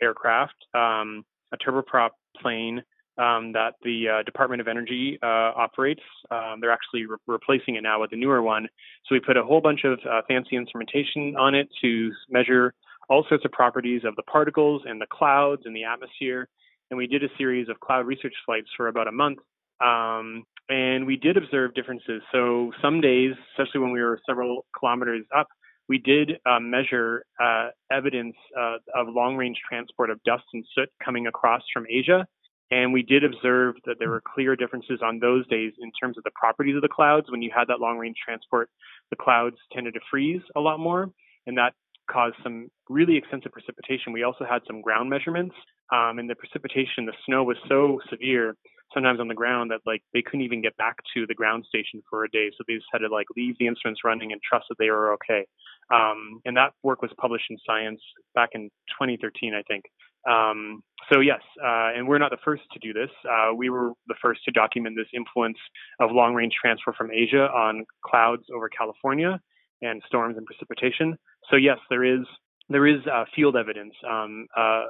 aircraft 0.00 0.54
um, 0.74 1.24
a 1.52 1.56
turboprop 1.56 2.10
plane 2.40 2.82
um, 3.18 3.52
that 3.52 3.74
the 3.82 4.04
uh, 4.08 4.22
Department 4.22 4.60
of 4.60 4.68
Energy 4.68 5.18
uh, 5.22 5.26
operates. 5.56 6.02
Um, 6.30 6.60
they're 6.60 6.70
actually 6.70 7.06
re- 7.06 7.16
replacing 7.26 7.74
it 7.74 7.82
now 7.82 8.00
with 8.00 8.12
a 8.12 8.16
newer 8.16 8.42
one. 8.42 8.68
So 9.06 9.14
we 9.14 9.20
put 9.20 9.36
a 9.36 9.42
whole 9.42 9.60
bunch 9.60 9.80
of 9.84 9.98
uh, 10.08 10.22
fancy 10.28 10.56
instrumentation 10.56 11.36
on 11.36 11.54
it 11.54 11.68
to 11.82 12.12
measure 12.30 12.74
all 13.08 13.24
sorts 13.28 13.44
of 13.44 13.50
properties 13.50 14.02
of 14.04 14.14
the 14.16 14.22
particles 14.22 14.82
and 14.86 15.00
the 15.00 15.06
clouds 15.10 15.62
and 15.64 15.74
the 15.74 15.84
atmosphere. 15.84 16.48
And 16.90 16.96
we 16.96 17.06
did 17.06 17.24
a 17.24 17.28
series 17.36 17.68
of 17.68 17.80
cloud 17.80 18.06
research 18.06 18.34
flights 18.46 18.68
for 18.76 18.88
about 18.88 19.08
a 19.08 19.12
month. 19.12 19.38
Um, 19.84 20.44
and 20.68 21.06
we 21.06 21.16
did 21.16 21.36
observe 21.36 21.74
differences. 21.74 22.22
So 22.32 22.72
some 22.82 23.00
days, 23.00 23.32
especially 23.52 23.80
when 23.80 23.92
we 23.92 24.02
were 24.02 24.20
several 24.26 24.66
kilometers 24.78 25.24
up, 25.36 25.48
we 25.88 25.98
did 25.98 26.32
uh, 26.44 26.60
measure 26.60 27.24
uh, 27.42 27.68
evidence 27.90 28.36
uh, 28.58 28.76
of 28.94 29.08
long 29.08 29.36
range 29.36 29.58
transport 29.68 30.10
of 30.10 30.22
dust 30.24 30.44
and 30.52 30.64
soot 30.74 30.88
coming 31.02 31.26
across 31.26 31.62
from 31.72 31.86
Asia. 31.90 32.26
And 32.70 32.92
we 32.92 33.02
did 33.02 33.24
observe 33.24 33.76
that 33.86 33.96
there 33.98 34.10
were 34.10 34.22
clear 34.34 34.54
differences 34.54 35.00
on 35.02 35.18
those 35.20 35.46
days 35.48 35.72
in 35.80 35.90
terms 35.98 36.18
of 36.18 36.24
the 36.24 36.30
properties 36.34 36.76
of 36.76 36.82
the 36.82 36.88
clouds. 36.88 37.30
When 37.30 37.40
you 37.40 37.50
had 37.54 37.68
that 37.68 37.80
long 37.80 37.96
range 37.96 38.16
transport, 38.22 38.68
the 39.08 39.16
clouds 39.16 39.56
tended 39.72 39.94
to 39.94 40.00
freeze 40.10 40.42
a 40.54 40.60
lot 40.60 40.78
more, 40.78 41.10
and 41.46 41.56
that 41.56 41.72
caused 42.10 42.36
some 42.42 42.68
really 42.90 43.16
extensive 43.16 43.52
precipitation. 43.52 44.12
We 44.12 44.22
also 44.22 44.44
had 44.44 44.60
some 44.66 44.82
ground 44.82 45.08
measurements, 45.08 45.54
um, 45.92 46.18
and 46.18 46.28
the 46.28 46.34
precipitation, 46.34 47.06
the 47.06 47.14
snow 47.24 47.42
was 47.42 47.56
so 47.68 48.00
severe 48.10 48.54
sometimes 48.92 49.20
on 49.20 49.28
the 49.28 49.34
ground 49.34 49.70
that 49.70 49.80
like 49.86 50.02
they 50.12 50.22
couldn't 50.22 50.42
even 50.42 50.62
get 50.62 50.76
back 50.76 50.96
to 51.14 51.26
the 51.26 51.34
ground 51.34 51.64
station 51.68 52.02
for 52.08 52.24
a 52.24 52.30
day. 52.30 52.50
So 52.56 52.64
they 52.66 52.74
just 52.74 52.86
had 52.92 52.98
to 52.98 53.08
like 53.08 53.26
leave 53.36 53.56
the 53.58 53.66
instruments 53.66 54.00
running 54.04 54.32
and 54.32 54.40
trust 54.42 54.66
that 54.68 54.78
they 54.78 54.90
were 54.90 55.12
okay. 55.14 55.46
Um, 55.92 56.40
and 56.44 56.56
that 56.56 56.72
work 56.82 57.02
was 57.02 57.10
published 57.18 57.46
in 57.50 57.58
Science 57.66 58.00
back 58.34 58.50
in 58.52 58.70
2013, 58.98 59.54
I 59.54 59.62
think. 59.62 59.84
Um, 60.28 60.82
so 61.12 61.20
yes, 61.20 61.40
uh, 61.62 61.92
and 61.96 62.06
we're 62.06 62.18
not 62.18 62.30
the 62.30 62.38
first 62.44 62.62
to 62.72 62.78
do 62.80 62.92
this. 62.92 63.10
Uh, 63.28 63.54
we 63.54 63.70
were 63.70 63.92
the 64.08 64.16
first 64.20 64.44
to 64.44 64.50
document 64.50 64.96
this 64.96 65.06
influence 65.14 65.56
of 66.00 66.10
long-range 66.12 66.54
transfer 66.60 66.92
from 66.92 67.10
Asia 67.10 67.48
on 67.48 67.86
clouds 68.04 68.42
over 68.54 68.68
California 68.68 69.40
and 69.80 70.02
storms 70.06 70.36
and 70.36 70.44
precipitation. 70.44 71.16
So 71.50 71.56
yes, 71.56 71.78
there 71.88 72.04
is 72.04 72.26
there 72.68 72.86
is 72.86 73.00
uh, 73.10 73.24
field 73.34 73.56
evidence 73.56 73.94
um, 74.08 74.46
uh, 74.54 74.82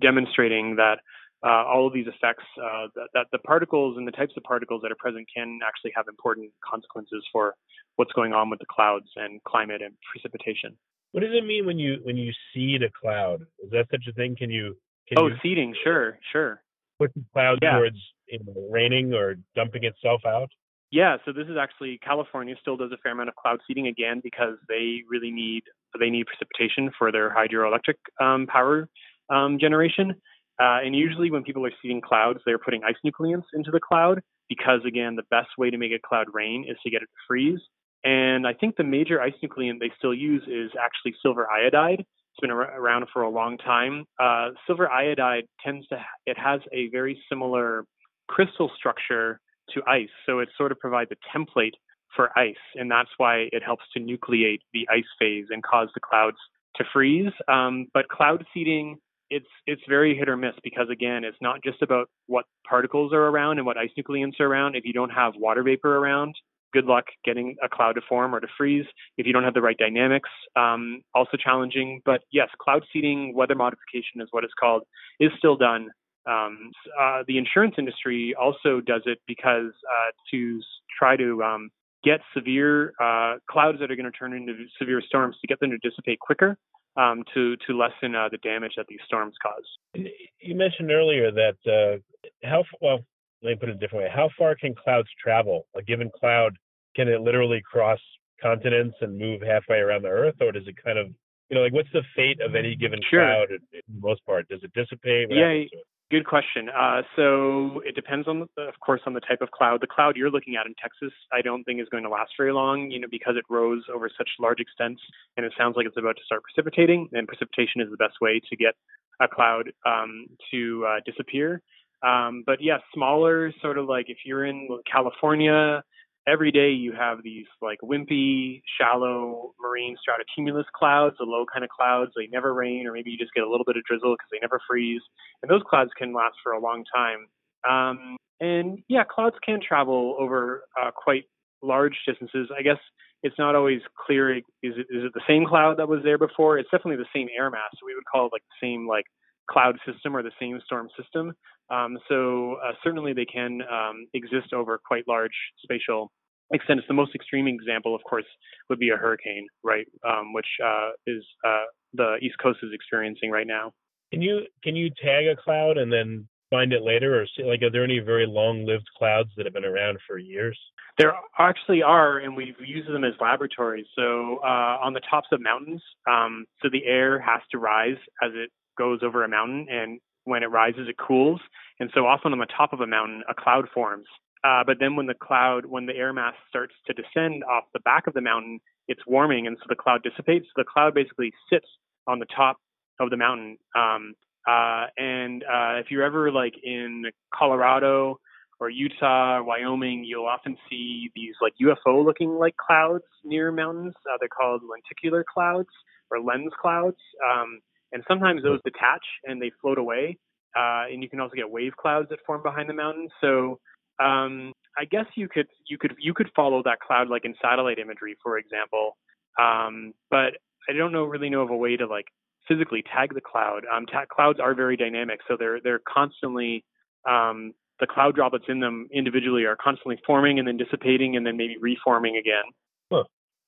demonstrating 0.00 0.76
that 0.76 1.00
uh, 1.46 1.64
all 1.64 1.86
of 1.86 1.92
these 1.92 2.06
effects, 2.08 2.44
uh, 2.60 2.88
that, 2.96 3.08
that, 3.14 3.26
the 3.30 3.38
particles 3.38 3.96
and 3.96 4.06
the 4.06 4.12
types 4.12 4.32
of 4.36 4.42
particles 4.42 4.82
that 4.82 4.90
are 4.90 4.96
present 4.98 5.26
can 5.32 5.60
actually 5.66 5.92
have 5.94 6.06
important 6.08 6.50
consequences 6.68 7.24
for 7.32 7.54
what's 7.94 8.12
going 8.12 8.32
on 8.32 8.50
with 8.50 8.58
the 8.58 8.66
clouds 8.68 9.06
and 9.14 9.42
climate 9.44 9.80
and 9.80 9.94
precipitation. 10.10 10.76
What 11.12 11.20
does 11.20 11.32
it 11.32 11.46
mean 11.46 11.64
when 11.64 11.78
you 11.78 12.00
when 12.02 12.16
you 12.16 12.32
seed 12.52 12.82
a 12.82 12.90
cloud? 12.90 13.42
Is 13.64 13.70
that 13.70 13.86
such 13.90 14.04
a 14.08 14.12
thing? 14.12 14.34
Can 14.36 14.50
you? 14.50 14.76
Can 15.08 15.18
oh, 15.18 15.28
you 15.28 15.36
seeding, 15.42 15.74
sure, 15.84 16.18
sure. 16.32 16.60
Put 16.98 17.14
the 17.14 17.22
cloud 17.32 17.60
yeah. 17.62 17.76
towards 17.76 17.96
you 18.26 18.40
know, 18.44 18.68
raining 18.70 19.14
or 19.14 19.36
dumping 19.54 19.84
itself 19.84 20.22
out. 20.26 20.50
Yeah, 20.90 21.16
so 21.24 21.32
this 21.32 21.46
is 21.48 21.56
actually 21.60 21.98
California 21.98 22.54
still 22.60 22.76
does 22.76 22.92
a 22.92 22.96
fair 22.98 23.12
amount 23.12 23.28
of 23.28 23.36
cloud 23.36 23.60
seeding 23.66 23.86
again 23.86 24.20
because 24.22 24.56
they 24.68 25.02
really 25.08 25.30
need 25.30 25.62
they 25.98 26.10
need 26.10 26.26
precipitation 26.26 26.90
for 26.98 27.10
their 27.10 27.34
hydroelectric 27.34 27.96
um, 28.20 28.46
power 28.46 28.88
um, 29.30 29.58
generation. 29.58 30.14
Uh, 30.60 30.80
and 30.84 30.94
usually, 30.94 31.30
when 31.30 31.42
people 31.42 31.64
are 31.66 31.72
seeding 31.82 32.00
clouds, 32.00 32.40
they're 32.46 32.58
putting 32.58 32.82
ice 32.84 32.96
nucleants 33.04 33.46
into 33.52 33.70
the 33.70 33.80
cloud 33.80 34.20
because, 34.48 34.80
again, 34.86 35.16
the 35.16 35.22
best 35.30 35.48
way 35.58 35.70
to 35.70 35.78
make 35.78 35.92
a 35.92 35.98
cloud 36.06 36.26
rain 36.32 36.64
is 36.68 36.76
to 36.84 36.90
get 36.90 37.02
it 37.02 37.06
to 37.06 37.20
freeze. 37.26 37.60
And 38.04 38.46
I 38.46 38.52
think 38.54 38.76
the 38.76 38.84
major 38.84 39.20
ice 39.20 39.34
nucleant 39.42 39.80
they 39.80 39.90
still 39.98 40.14
use 40.14 40.42
is 40.46 40.70
actually 40.80 41.14
silver 41.22 41.46
iodide. 41.50 42.00
It's 42.00 42.40
been 42.40 42.50
around 42.50 43.06
for 43.12 43.22
a 43.22 43.30
long 43.30 43.58
time. 43.58 44.04
Uh, 44.20 44.50
silver 44.66 44.88
iodide 44.88 45.44
tends 45.64 45.86
to 45.88 45.96
it 46.26 46.38
has 46.38 46.60
a 46.72 46.88
very 46.90 47.20
similar 47.28 47.84
crystal 48.28 48.70
structure 48.76 49.40
to 49.74 49.82
ice, 49.88 50.10
so 50.26 50.38
it 50.38 50.48
sort 50.56 50.70
of 50.70 50.78
provides 50.78 51.10
a 51.10 51.36
template 51.36 51.72
for 52.14 52.36
ice, 52.38 52.54
and 52.74 52.90
that's 52.90 53.10
why 53.16 53.48
it 53.52 53.62
helps 53.64 53.84
to 53.94 54.00
nucleate 54.00 54.60
the 54.72 54.86
ice 54.90 55.04
phase 55.18 55.46
and 55.50 55.62
cause 55.62 55.88
the 55.94 56.00
clouds 56.00 56.36
to 56.76 56.84
freeze. 56.92 57.32
Um, 57.48 57.86
but 57.92 58.08
cloud 58.08 58.44
seeding 58.54 58.98
it's 59.30 59.46
it's 59.66 59.82
very 59.88 60.16
hit 60.16 60.28
or 60.28 60.36
miss 60.36 60.54
because 60.62 60.88
again, 60.90 61.24
it's 61.24 61.36
not 61.40 61.62
just 61.62 61.82
about 61.82 62.08
what 62.26 62.44
particles 62.68 63.12
are 63.12 63.24
around 63.24 63.58
and 63.58 63.66
what 63.66 63.76
ice 63.76 63.90
nucleants 63.96 64.38
are 64.40 64.46
around. 64.46 64.76
If 64.76 64.84
you 64.84 64.92
don't 64.92 65.10
have 65.10 65.34
water 65.36 65.62
vapor 65.62 65.96
around, 65.96 66.34
good 66.72 66.84
luck 66.84 67.04
getting 67.24 67.56
a 67.62 67.68
cloud 67.68 67.94
to 67.94 68.00
form 68.08 68.34
or 68.34 68.40
to 68.40 68.46
freeze. 68.56 68.86
If 69.16 69.26
you 69.26 69.32
don't 69.32 69.44
have 69.44 69.54
the 69.54 69.62
right 69.62 69.76
dynamics, 69.76 70.30
um, 70.56 71.02
also 71.14 71.36
challenging. 71.36 72.02
But 72.04 72.22
yes, 72.32 72.48
cloud 72.60 72.84
seeding, 72.92 73.34
weather 73.34 73.54
modification 73.54 74.20
is 74.20 74.28
what 74.30 74.44
it's 74.44 74.54
called, 74.58 74.82
is 75.18 75.30
still 75.38 75.56
done. 75.56 75.88
Um, 76.28 76.72
uh, 77.00 77.22
the 77.26 77.38
insurance 77.38 77.76
industry 77.78 78.34
also 78.40 78.80
does 78.80 79.02
it 79.06 79.18
because 79.26 79.70
uh, 79.88 80.10
to 80.32 80.60
try 80.98 81.16
to 81.16 81.42
um, 81.42 81.70
get 82.04 82.20
severe 82.34 82.92
uh, 83.00 83.36
clouds 83.48 83.78
that 83.80 83.90
are 83.90 83.96
going 83.96 84.10
to 84.10 84.16
turn 84.16 84.32
into 84.32 84.52
severe 84.78 85.00
storms 85.00 85.36
to 85.40 85.46
get 85.46 85.60
them 85.60 85.70
to 85.70 85.78
dissipate 85.78 86.18
quicker 86.18 86.58
um, 86.96 87.24
to 87.34 87.56
to 87.66 87.76
lessen 87.76 88.14
uh, 88.14 88.28
the 88.30 88.38
damage 88.38 88.72
that 88.76 88.86
these 88.88 89.00
storms 89.06 89.34
cause. 89.42 90.04
You 90.40 90.54
mentioned 90.54 90.90
earlier 90.90 91.30
that 91.30 91.56
uh, 91.66 92.28
how 92.46 92.64
well 92.80 93.00
let 93.42 93.50
me 93.50 93.56
put 93.56 93.68
it 93.68 93.76
a 93.76 93.78
different 93.78 94.04
way. 94.04 94.10
How 94.12 94.30
far 94.38 94.54
can 94.54 94.74
clouds 94.74 95.08
travel? 95.22 95.66
A 95.76 95.82
given 95.82 96.10
cloud 96.18 96.56
can 96.94 97.08
it 97.08 97.20
literally 97.20 97.62
cross 97.70 98.00
continents 98.40 98.96
and 99.00 99.18
move 99.18 99.42
halfway 99.42 99.78
around 99.78 100.02
the 100.02 100.08
Earth, 100.08 100.36
or 100.40 100.52
does 100.52 100.66
it 100.66 100.74
kind 100.82 100.98
of 100.98 101.08
you 101.50 101.56
know 101.56 101.62
like 101.62 101.72
what's 101.72 101.92
the 101.92 102.02
fate 102.14 102.40
of 102.40 102.54
any 102.54 102.74
given 102.76 103.00
sure. 103.10 103.20
cloud? 103.20 103.50
In 103.50 103.60
the 103.72 104.00
most 104.00 104.24
part, 104.24 104.48
does 104.48 104.62
it 104.62 104.72
dissipate? 104.72 105.28
What 105.28 105.38
yeah, 105.38 105.64
Good 106.08 106.24
question. 106.24 106.68
Uh, 106.68 107.02
so 107.16 107.82
it 107.84 107.96
depends 107.96 108.28
on, 108.28 108.46
the, 108.56 108.62
of 108.62 108.78
course, 108.78 109.00
on 109.06 109.14
the 109.14 109.20
type 109.20 109.40
of 109.40 109.50
cloud. 109.50 109.80
The 109.80 109.88
cloud 109.88 110.16
you're 110.16 110.30
looking 110.30 110.54
at 110.54 110.64
in 110.64 110.74
Texas, 110.80 111.12
I 111.32 111.42
don't 111.42 111.64
think 111.64 111.80
is 111.80 111.88
going 111.90 112.04
to 112.04 112.08
last 112.08 112.30
very 112.38 112.52
long, 112.52 112.92
you 112.92 113.00
know, 113.00 113.08
because 113.10 113.34
it 113.36 113.44
rose 113.50 113.82
over 113.92 114.08
such 114.16 114.28
large 114.38 114.60
extents, 114.60 115.02
and 115.36 115.44
it 115.44 115.52
sounds 115.58 115.76
like 115.76 115.84
it's 115.84 115.96
about 115.96 116.14
to 116.16 116.22
start 116.24 116.42
precipitating. 116.44 117.08
And 117.12 117.26
precipitation 117.26 117.80
is 117.80 117.90
the 117.90 117.96
best 117.96 118.20
way 118.20 118.40
to 118.48 118.56
get 118.56 118.74
a 119.20 119.26
cloud 119.26 119.72
um, 119.84 120.26
to 120.52 120.86
uh, 120.86 121.00
disappear. 121.04 121.60
Um, 122.04 122.44
but 122.46 122.62
yeah, 122.62 122.78
smaller, 122.94 123.52
sort 123.60 123.76
of 123.76 123.86
like 123.86 124.06
if 124.08 124.18
you're 124.24 124.44
in 124.44 124.68
California, 124.90 125.82
every 126.26 126.50
day 126.50 126.70
you 126.70 126.92
have 126.92 127.22
these 127.22 127.46
like 127.62 127.78
wimpy, 127.82 128.62
shallow 128.78 129.54
marine 129.60 129.96
stratocumulus 129.96 130.64
clouds, 130.74 131.16
the 131.18 131.24
low 131.24 131.44
kind 131.52 131.64
of 131.64 131.70
clouds. 131.70 132.12
They 132.16 132.26
never 132.26 132.52
rain, 132.52 132.86
or 132.86 132.92
maybe 132.92 133.10
you 133.10 133.18
just 133.18 133.34
get 133.34 133.44
a 133.44 133.50
little 133.50 133.64
bit 133.64 133.76
of 133.76 133.84
drizzle 133.84 134.14
because 134.14 134.28
they 134.32 134.38
never 134.40 134.60
freeze. 134.68 135.02
And 135.42 135.50
those 135.50 135.62
clouds 135.68 135.90
can 135.96 136.12
last 136.12 136.36
for 136.42 136.52
a 136.52 136.60
long 136.60 136.84
time. 136.94 137.26
Um, 137.68 138.16
and 138.40 138.78
yeah, 138.88 139.04
clouds 139.08 139.36
can 139.44 139.60
travel 139.66 140.16
over 140.18 140.64
uh, 140.80 140.90
quite 140.90 141.24
large 141.62 141.96
distances. 142.06 142.48
I 142.56 142.62
guess 142.62 142.78
it's 143.22 143.38
not 143.38 143.54
always 143.54 143.80
clear. 144.06 144.36
Is 144.36 144.42
it, 144.62 144.86
is 144.90 145.04
it 145.04 145.12
the 145.14 145.22
same 145.26 145.46
cloud 145.46 145.78
that 145.78 145.88
was 145.88 146.00
there 146.04 146.18
before? 146.18 146.58
It's 146.58 146.70
definitely 146.70 147.02
the 147.02 147.18
same 147.18 147.28
air 147.36 147.50
mass. 147.50 147.70
So 147.74 147.86
we 147.86 147.94
would 147.94 148.04
call 148.04 148.26
it 148.26 148.32
like 148.32 148.42
the 148.42 148.66
same 148.66 148.86
like 148.86 149.06
cloud 149.50 149.76
system 149.90 150.16
or 150.16 150.22
the 150.22 150.32
same 150.40 150.60
storm 150.64 150.88
system. 151.00 151.32
Um, 151.70 151.98
so 152.08 152.56
uh, 152.64 152.72
certainly 152.82 153.12
they 153.12 153.24
can 153.24 153.60
um, 153.62 154.06
exist 154.14 154.52
over 154.52 154.78
quite 154.86 155.04
large 155.08 155.34
spatial 155.62 156.12
extents. 156.54 156.84
The 156.86 156.94
most 156.94 157.14
extreme 157.14 157.48
example, 157.48 157.94
of 157.94 158.02
course, 158.04 158.26
would 158.68 158.78
be 158.78 158.90
a 158.90 158.96
hurricane, 158.96 159.46
right? 159.64 159.86
Um, 160.06 160.32
which 160.32 160.46
uh, 160.64 160.90
is 161.06 161.24
uh, 161.44 161.64
the 161.94 162.16
East 162.22 162.36
Coast 162.42 162.60
is 162.62 162.70
experiencing 162.72 163.30
right 163.30 163.46
now. 163.46 163.72
Can 164.12 164.22
you 164.22 164.42
can 164.62 164.76
you 164.76 164.90
tag 165.02 165.26
a 165.26 165.36
cloud 165.36 165.78
and 165.78 165.92
then 165.92 166.28
find 166.50 166.72
it 166.72 166.82
later, 166.82 167.20
or 167.20 167.26
see, 167.36 167.42
like 167.42 167.62
are 167.62 167.70
there 167.70 167.82
any 167.82 167.98
very 167.98 168.26
long-lived 168.26 168.88
clouds 168.96 169.30
that 169.36 169.46
have 169.46 169.52
been 169.52 169.64
around 169.64 169.98
for 170.06 170.18
years? 170.18 170.58
There 170.98 171.12
actually 171.38 171.82
are, 171.82 172.18
and 172.18 172.36
we've 172.36 172.54
used 172.64 172.88
them 172.88 173.04
as 173.04 173.12
laboratories. 173.20 173.86
So 173.96 174.38
uh, 174.44 174.78
on 174.80 174.92
the 174.94 175.00
tops 175.10 175.28
of 175.32 175.40
mountains, 175.42 175.82
um, 176.08 176.46
so 176.62 176.68
the 176.70 176.86
air 176.86 177.20
has 177.20 177.40
to 177.50 177.58
rise 177.58 177.98
as 178.22 178.30
it 178.34 178.50
goes 178.76 179.00
over 179.02 179.24
a 179.24 179.28
mountain, 179.28 179.66
and 179.70 180.00
when 180.24 180.42
it 180.42 180.46
rises, 180.46 180.88
it 180.88 180.96
cools. 180.98 181.40
And 181.80 181.90
so 181.94 182.06
often 182.06 182.32
on 182.32 182.38
the 182.38 182.46
top 182.46 182.72
of 182.72 182.80
a 182.80 182.86
mountain, 182.86 183.22
a 183.28 183.34
cloud 183.34 183.66
forms. 183.72 184.06
Uh, 184.44 184.62
but 184.64 184.76
then 184.78 184.96
when 184.96 185.06
the 185.06 185.14
cloud, 185.14 185.66
when 185.66 185.86
the 185.86 185.96
air 185.96 186.12
mass 186.12 186.34
starts 186.48 186.74
to 186.86 186.92
descend 186.92 187.42
off 187.44 187.64
the 187.72 187.80
back 187.80 188.06
of 188.06 188.14
the 188.14 188.20
mountain, 188.20 188.60
it's 188.88 189.00
warming, 189.06 189.46
and 189.46 189.56
so 189.58 189.64
the 189.68 189.74
cloud 189.74 190.02
dissipates. 190.02 190.46
So 190.46 190.62
the 190.62 190.64
cloud 190.64 190.94
basically 190.94 191.32
sits 191.50 191.66
on 192.06 192.18
the 192.18 192.26
top 192.26 192.58
of 193.00 193.10
the 193.10 193.16
mountain. 193.16 193.58
Um, 193.74 194.14
uh, 194.46 194.86
and 194.96 195.42
uh, 195.42 195.80
if 195.80 195.86
you're 195.90 196.04
ever 196.04 196.30
like 196.30 196.54
in 196.62 197.04
Colorado 197.34 198.20
or 198.60 198.70
Utah 198.70 199.38
or 199.38 199.44
Wyoming, 199.44 200.04
you'll 200.04 200.26
often 200.26 200.56
see 200.70 201.10
these 201.16 201.34
like 201.42 201.54
UFO-looking 201.60 202.30
like 202.30 202.56
clouds 202.56 203.04
near 203.24 203.50
mountains. 203.50 203.94
Uh, 204.08 204.16
they're 204.20 204.28
called 204.28 204.62
lenticular 204.70 205.24
clouds 205.32 205.68
or 206.10 206.20
lens 206.20 206.52
clouds. 206.60 206.96
Um, 207.28 207.60
and 207.96 208.04
sometimes 208.06 208.42
those 208.42 208.60
detach 208.62 209.04
and 209.24 209.40
they 209.40 209.50
float 209.62 209.78
away. 209.78 210.18
Uh, 210.54 210.84
and 210.92 211.02
you 211.02 211.08
can 211.08 211.18
also 211.18 211.34
get 211.34 211.50
wave 211.50 211.72
clouds 211.80 212.08
that 212.10 212.18
form 212.26 212.42
behind 212.42 212.68
the 212.68 212.74
mountain. 212.74 213.08
So 213.22 213.58
um, 214.04 214.52
I 214.78 214.84
guess 214.84 215.06
you 215.14 215.28
could 215.28 215.46
you 215.66 215.78
could 215.78 215.94
you 215.98 216.12
could 216.12 216.28
follow 216.36 216.62
that 216.64 216.80
cloud 216.80 217.08
like 217.08 217.24
in 217.24 217.34
satellite 217.40 217.78
imagery, 217.78 218.14
for 218.22 218.36
example. 218.36 218.98
Um, 219.40 219.94
but 220.10 220.34
I 220.68 220.74
don't 220.76 220.92
know 220.92 221.04
really 221.04 221.30
know 221.30 221.40
of 221.40 221.48
a 221.50 221.56
way 221.56 221.76
to 221.78 221.86
like 221.86 222.04
physically 222.46 222.82
tag 222.94 223.14
the 223.14 223.22
cloud. 223.22 223.62
Um, 223.74 223.86
ta- 223.86 224.04
clouds 224.14 224.40
are 224.40 224.54
very 224.54 224.76
dynamic, 224.76 225.20
so 225.26 225.36
they're 225.38 225.60
they're 225.62 225.80
constantly 225.88 226.64
um, 227.08 227.54
the 227.80 227.86
cloud 227.86 228.14
droplets 228.14 228.44
in 228.48 228.60
them 228.60 228.88
individually 228.92 229.44
are 229.44 229.56
constantly 229.56 229.98
forming 230.06 230.38
and 230.38 230.46
then 230.46 230.58
dissipating 230.58 231.16
and 231.16 231.26
then 231.26 231.38
maybe 231.38 231.56
reforming 231.58 232.18
again. 232.18 232.44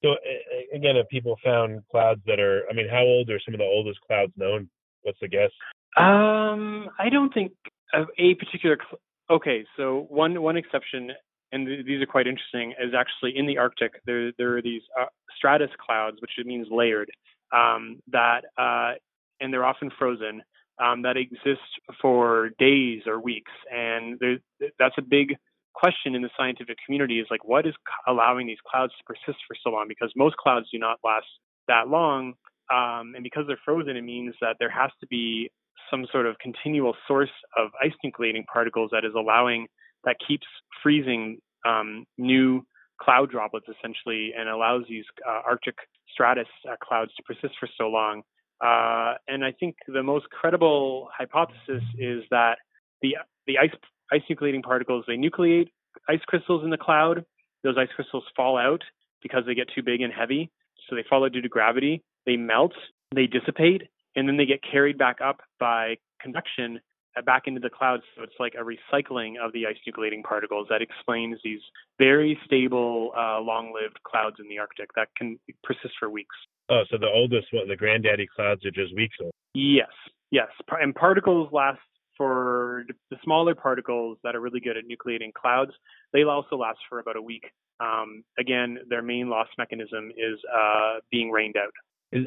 So 0.02 0.14
again, 0.72 0.96
if 0.96 1.08
people 1.08 1.37
found 1.44 1.82
clouds 1.90 2.20
that 2.26 2.38
are, 2.38 2.62
I 2.70 2.74
mean, 2.74 2.88
how 2.88 3.02
old 3.02 3.30
are 3.30 3.40
some 3.44 3.54
of 3.54 3.58
the 3.58 3.64
oldest 3.64 4.00
clouds 4.06 4.32
known? 4.37 4.68
What's 5.02 5.18
the 5.20 5.28
guess? 5.28 5.50
Um, 5.96 6.88
I 6.98 7.08
don't 7.11 7.32
think 7.32 7.52
of 7.94 8.06
a 8.18 8.34
particular. 8.34 8.76
Cl- 8.76 9.00
okay, 9.30 9.64
so 9.76 10.06
one 10.08 10.40
one 10.40 10.56
exception, 10.56 11.11
and 11.50 11.66
th- 11.66 11.87
these 11.87 12.00
are 12.02 12.06
quite 12.06 12.26
interesting, 12.26 12.74
is 12.80 12.94
actually 12.96 13.37
in 13.37 13.46
the 13.46 13.58
Arctic. 13.58 14.00
There 14.06 14.32
there 14.38 14.56
are 14.56 14.62
these 14.62 14.82
uh, 15.00 15.06
stratus 15.37 15.70
clouds, 15.84 16.18
which 16.20 16.32
means 16.44 16.68
layered, 16.70 17.11
um, 17.52 18.00
that 18.12 18.42
uh, 18.56 18.92
and 19.40 19.52
they're 19.52 19.64
often 19.64 19.90
frozen. 19.98 20.42
Um, 20.80 21.02
that 21.02 21.16
exist 21.16 21.61
for 22.00 22.50
days 22.61 23.02
or 23.08 23.18
weeks, 23.18 23.50
and 23.68 24.20
that's 24.78 24.94
a 24.96 25.02
big 25.02 25.34
question 25.79 26.14
in 26.14 26.23
the 26.23 26.31
scientific 26.37 26.77
community 26.85 27.21
is 27.21 27.27
like 27.31 27.45
what 27.45 27.67
is 27.67 27.75
allowing 28.07 28.47
these 28.47 28.59
clouds 28.69 28.93
to 28.99 29.05
persist 29.05 29.38
for 29.47 29.57
so 29.62 29.71
long? 29.71 29.87
Because 29.88 30.12
most 30.17 30.37
clouds 30.37 30.67
do 30.73 30.79
not 30.79 30.99
last 31.05 31.27
that 31.69 31.88
long 31.88 32.35
um, 32.71 33.14
and 33.14 33.23
because 33.23 33.45
they're 33.47 33.61
frozen 33.64 33.97
it 33.97 34.03
means 34.03 34.35
that 34.41 34.57
there 34.59 34.71
has 34.71 34.91
to 35.01 35.07
be 35.07 35.51
some 35.91 36.07
sort 36.12 36.27
of 36.27 36.37
continual 36.38 36.95
source 37.07 37.31
of 37.57 37.71
ice 37.83 37.93
nucleating 38.05 38.45
particles 38.53 38.91
that 38.93 39.05
is 39.05 39.12
allowing 39.17 39.67
that 40.05 40.17
keeps 40.27 40.47
freezing 40.83 41.38
um, 41.67 42.05
new 42.17 42.64
cloud 43.01 43.31
droplets 43.31 43.67
essentially 43.69 44.33
and 44.37 44.49
allows 44.49 44.83
these 44.88 45.05
uh, 45.27 45.41
arctic 45.47 45.77
stratus 46.12 46.49
uh, 46.69 46.75
clouds 46.83 47.12
to 47.17 47.23
persist 47.23 47.55
for 47.59 47.69
so 47.79 47.88
long. 47.88 48.23
Uh, 48.61 49.14
and 49.29 49.45
i 49.45 49.53
think 49.53 49.77
the 49.87 50.03
most 50.03 50.29
credible 50.31 51.09
hypothesis 51.17 51.83
is 51.97 52.25
that 52.31 52.59
the 53.03 53.14
the 53.47 53.57
ice 53.57 53.71
ice 54.12 54.23
nucleating 54.31 54.62
particles, 54.62 55.05
they 55.07 55.16
nucleate 55.16 55.68
ice 56.09 56.21
crystals 56.27 56.64
in 56.64 56.71
the 56.71 56.79
cloud. 56.79 57.25
Those 57.64 57.77
ice 57.79 57.88
crystals 57.94 58.25
fall 58.37 58.57
out 58.57 58.83
because 59.23 59.44
they 59.47 59.55
get 59.55 59.68
too 59.75 59.83
big 59.83 60.01
and 60.01 60.12
heavy. 60.12 60.51
So 60.88 60.97
they 60.97 61.05
fall 61.09 61.25
out 61.25 61.33
due 61.33 61.42
to 61.42 61.49
gravity. 61.49 62.03
They 62.25 62.37
melt, 62.37 62.73
they 63.14 63.27
dissipate, 63.27 63.83
and 64.14 64.29
then 64.29 64.37
they 64.37 64.47
get 64.47 64.61
carried 64.62 64.99
back 64.99 65.18
up 65.25 65.40
by 65.59 65.97
convection 66.21 66.81
uh, 67.16 67.23
back 67.23 67.42
into 67.47 67.61
the 67.61 67.71
clouds. 67.71 68.03
So 68.16 68.23
it's 68.23 68.35
like 68.38 68.55
a 68.55 68.62
recycling 68.62 69.35
of 69.42 69.53
the 69.53 69.66
ice 69.66 69.77
nucleating 69.87 70.23
particles 70.23 70.66
that 70.71 70.83
explains 70.83 71.38
these 71.42 71.61
very 71.99 72.38
stable, 72.44 73.12
uh, 73.16 73.40
long 73.40 73.73
lived 73.75 73.99
clouds 74.05 74.37
in 74.38 74.49
the 74.49 74.59
Arctic 74.59 74.90
that 74.97 75.09
can 75.16 75.38
persist 75.62 75.94
for 75.99 76.11
weeks. 76.11 76.37
Oh, 76.71 76.83
so 76.90 76.99
the 76.99 77.09
oldest 77.09 77.49
one, 77.53 77.66
the 77.68 77.77
granddaddy 77.77 78.29
clouds 78.35 78.64
are 78.66 78.71
just 78.71 78.94
weeks 78.94 79.16
old? 79.23 79.33
Yes, 79.55 79.88
yes. 80.31 80.49
And 80.71 80.94
particles 80.94 81.49
last 81.51 81.81
for 82.18 82.85
the 83.11 83.16
smaller 83.24 83.54
particles 83.54 84.18
that 84.24 84.37
are 84.37 84.40
really 84.40 84.61
good 84.61 84.76
at 84.76 84.85
nucleating 84.85 85.33
clouds, 85.33 85.72
they'll 86.12 86.28
also 86.28 86.57
last 86.57 86.81
for 86.88 86.98
about 86.98 87.16
a 87.16 87.22
week. 87.22 87.44
Um, 87.81 88.24
again, 88.38 88.78
their 88.90 89.02
main 89.02 89.31
loss 89.31 89.48
mechanism 89.57 90.11
is 90.11 90.38
uh, 90.54 90.96
being 91.11 91.31
rained 91.31 91.57
out. 91.57 91.72
Is, 92.12 92.26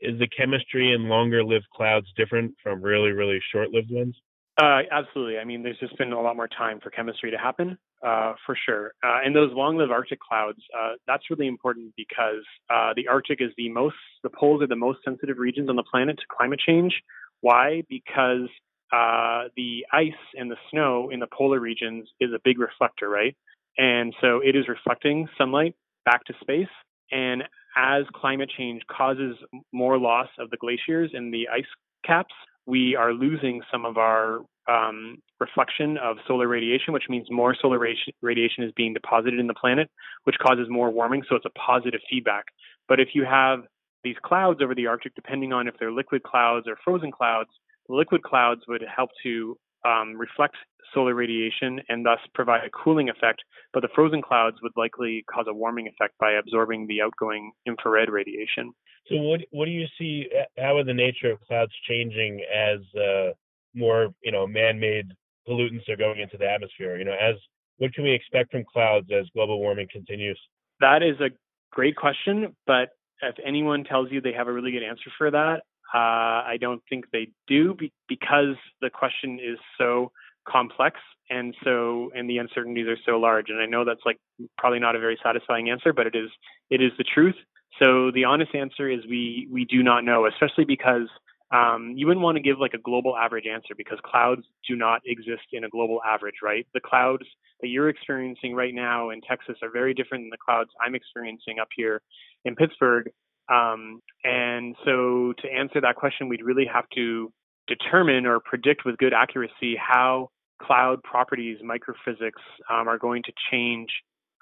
is 0.00 0.18
the 0.18 0.28
chemistry 0.28 0.92
in 0.92 1.08
longer 1.08 1.44
lived 1.44 1.66
clouds 1.74 2.06
different 2.16 2.54
from 2.62 2.80
really, 2.80 3.10
really 3.10 3.40
short 3.52 3.70
lived 3.70 3.90
ones? 3.90 4.16
Uh, 4.58 4.80
absolutely. 4.90 5.38
I 5.38 5.44
mean, 5.44 5.62
there's 5.62 5.78
just 5.78 5.98
been 5.98 6.12
a 6.12 6.20
lot 6.20 6.34
more 6.36 6.48
time 6.48 6.80
for 6.82 6.88
chemistry 6.88 7.30
to 7.30 7.36
happen, 7.36 7.76
uh, 8.06 8.32
for 8.46 8.56
sure. 8.64 8.92
Uh, 9.04 9.18
and 9.22 9.36
those 9.36 9.50
long-lived 9.52 9.92
Arctic 9.92 10.18
clouds, 10.18 10.58
uh, 10.78 10.92
that's 11.06 11.24
really 11.28 11.46
important 11.46 11.92
because 11.94 12.42
uh, 12.70 12.92
the 12.96 13.06
Arctic 13.08 13.42
is 13.42 13.50
the 13.58 13.68
most, 13.68 13.96
the 14.22 14.30
poles 14.30 14.62
are 14.62 14.66
the 14.66 14.76
most 14.76 15.00
sensitive 15.04 15.36
regions 15.36 15.68
on 15.68 15.76
the 15.76 15.82
planet 15.82 16.16
to 16.16 16.24
climate 16.34 16.60
change. 16.66 16.94
Why? 17.42 17.82
Because 17.90 18.48
uh, 18.92 19.44
the 19.56 19.84
ice 19.92 20.12
and 20.34 20.50
the 20.50 20.56
snow 20.70 21.10
in 21.10 21.20
the 21.20 21.26
polar 21.26 21.60
regions 21.60 22.08
is 22.20 22.30
a 22.32 22.38
big 22.44 22.58
reflector, 22.58 23.08
right? 23.08 23.36
And 23.78 24.14
so 24.20 24.40
it 24.44 24.56
is 24.56 24.68
reflecting 24.68 25.28
sunlight 25.36 25.74
back 26.04 26.24
to 26.24 26.34
space. 26.40 26.68
And 27.10 27.44
as 27.76 28.04
climate 28.14 28.50
change 28.56 28.82
causes 28.90 29.36
more 29.72 29.98
loss 29.98 30.28
of 30.38 30.50
the 30.50 30.56
glaciers 30.56 31.10
and 31.12 31.32
the 31.32 31.48
ice 31.52 31.66
caps, 32.04 32.34
we 32.64 32.96
are 32.96 33.12
losing 33.12 33.62
some 33.70 33.84
of 33.84 33.96
our 33.96 34.40
um, 34.68 35.18
reflection 35.38 35.98
of 35.98 36.16
solar 36.26 36.48
radiation, 36.48 36.92
which 36.92 37.04
means 37.08 37.28
more 37.30 37.54
solar 37.60 37.78
radiation 37.78 38.64
is 38.64 38.72
being 38.76 38.92
deposited 38.92 39.38
in 39.38 39.46
the 39.46 39.54
planet, 39.54 39.88
which 40.24 40.36
causes 40.42 40.66
more 40.68 40.90
warming. 40.90 41.22
So 41.28 41.36
it's 41.36 41.44
a 41.44 41.50
positive 41.50 42.00
feedback. 42.10 42.46
But 42.88 42.98
if 42.98 43.10
you 43.14 43.24
have 43.24 43.60
these 44.02 44.16
clouds 44.24 44.60
over 44.62 44.74
the 44.74 44.86
Arctic, 44.86 45.14
depending 45.14 45.52
on 45.52 45.68
if 45.68 45.74
they're 45.78 45.92
liquid 45.92 46.22
clouds 46.22 46.66
or 46.66 46.76
frozen 46.84 47.12
clouds, 47.12 47.50
liquid 47.88 48.22
clouds 48.22 48.62
would 48.68 48.84
help 48.94 49.10
to 49.22 49.56
um, 49.84 50.16
reflect 50.16 50.56
solar 50.94 51.14
radiation 51.14 51.80
and 51.88 52.04
thus 52.04 52.18
provide 52.34 52.64
a 52.64 52.70
cooling 52.70 53.08
effect, 53.08 53.42
but 53.72 53.80
the 53.80 53.88
frozen 53.94 54.22
clouds 54.22 54.56
would 54.62 54.72
likely 54.76 55.24
cause 55.30 55.46
a 55.48 55.54
warming 55.54 55.86
effect 55.88 56.14
by 56.18 56.32
absorbing 56.32 56.86
the 56.86 57.00
outgoing 57.00 57.52
infrared 57.66 58.08
radiation. 58.08 58.72
So, 59.08 59.16
what 59.16 59.40
what 59.50 59.66
do 59.66 59.70
you 59.70 59.86
see? 59.98 60.26
How 60.58 60.76
are 60.76 60.84
the 60.84 60.94
nature 60.94 61.30
of 61.30 61.40
clouds 61.40 61.72
changing 61.88 62.44
as 62.52 62.78
uh, 62.98 63.32
more 63.74 64.08
you 64.22 64.32
know 64.32 64.46
man-made 64.46 65.12
pollutants 65.48 65.88
are 65.88 65.96
going 65.96 66.20
into 66.20 66.36
the 66.36 66.48
atmosphere? 66.48 66.96
You 66.96 67.04
know, 67.04 67.14
as 67.20 67.36
what 67.78 67.92
can 67.94 68.04
we 68.04 68.12
expect 68.12 68.50
from 68.50 68.64
clouds 68.64 69.08
as 69.16 69.26
global 69.34 69.60
warming 69.60 69.88
continues? 69.92 70.40
That 70.80 71.02
is 71.02 71.20
a 71.20 71.30
great 71.70 71.96
question, 71.96 72.56
but 72.66 72.90
if 73.22 73.36
anyone 73.44 73.84
tells 73.84 74.10
you 74.10 74.20
they 74.20 74.32
have 74.32 74.48
a 74.48 74.52
really 74.52 74.72
good 74.72 74.82
answer 74.82 75.10
for 75.16 75.30
that, 75.30 75.62
uh, 75.96 76.44
I 76.44 76.58
don't 76.60 76.82
think 76.90 77.06
they 77.10 77.28
do 77.46 77.72
be- 77.72 77.92
because 78.06 78.56
the 78.82 78.90
question 78.90 79.38
is 79.42 79.58
so 79.78 80.12
complex 80.46 81.00
and 81.30 81.54
so 81.64 82.10
and 82.14 82.28
the 82.28 82.36
uncertainties 82.36 82.86
are 82.86 82.98
so 83.06 83.18
large. 83.18 83.48
And 83.48 83.58
I 83.60 83.64
know 83.64 83.84
that's 83.86 84.04
like 84.04 84.18
probably 84.58 84.78
not 84.78 84.94
a 84.94 85.00
very 85.00 85.18
satisfying 85.22 85.70
answer, 85.70 85.94
but 85.94 86.06
it 86.06 86.14
is 86.14 86.30
it 86.68 86.82
is 86.82 86.92
the 86.98 87.04
truth. 87.04 87.36
So 87.78 88.10
the 88.10 88.24
honest 88.24 88.54
answer 88.54 88.90
is 88.90 89.00
we 89.08 89.48
we 89.50 89.64
do 89.64 89.82
not 89.82 90.04
know, 90.04 90.26
especially 90.26 90.66
because 90.66 91.08
um, 91.50 91.94
you 91.96 92.06
wouldn't 92.06 92.24
want 92.24 92.36
to 92.36 92.42
give 92.42 92.58
like 92.58 92.74
a 92.74 92.78
global 92.78 93.16
average 93.16 93.46
answer 93.46 93.74
because 93.74 93.98
clouds 94.04 94.42
do 94.68 94.76
not 94.76 95.00
exist 95.06 95.46
in 95.52 95.64
a 95.64 95.68
global 95.70 96.00
average, 96.04 96.36
right? 96.42 96.66
The 96.74 96.80
clouds 96.80 97.24
that 97.62 97.68
you're 97.68 97.88
experiencing 97.88 98.54
right 98.54 98.74
now 98.74 99.10
in 99.10 99.22
Texas 99.22 99.56
are 99.62 99.70
very 99.70 99.94
different 99.94 100.24
than 100.24 100.30
the 100.30 100.44
clouds 100.44 100.70
I'm 100.84 100.94
experiencing 100.94 101.58
up 101.58 101.68
here 101.74 102.02
in 102.44 102.54
Pittsburgh. 102.54 103.10
Um, 103.52 104.00
and 104.24 104.74
so 104.84 105.34
to 105.38 105.48
answer 105.48 105.80
that 105.80 105.96
question, 105.96 106.28
we'd 106.28 106.42
really 106.42 106.66
have 106.72 106.84
to 106.94 107.32
determine 107.66 108.26
or 108.26 108.40
predict 108.40 108.84
with 108.84 108.96
good 108.98 109.12
accuracy 109.12 109.76
how 109.76 110.30
cloud 110.62 111.02
properties, 111.02 111.58
microphysics 111.62 112.42
um, 112.70 112.88
are 112.88 112.98
going 112.98 113.22
to 113.24 113.32
change 113.50 113.88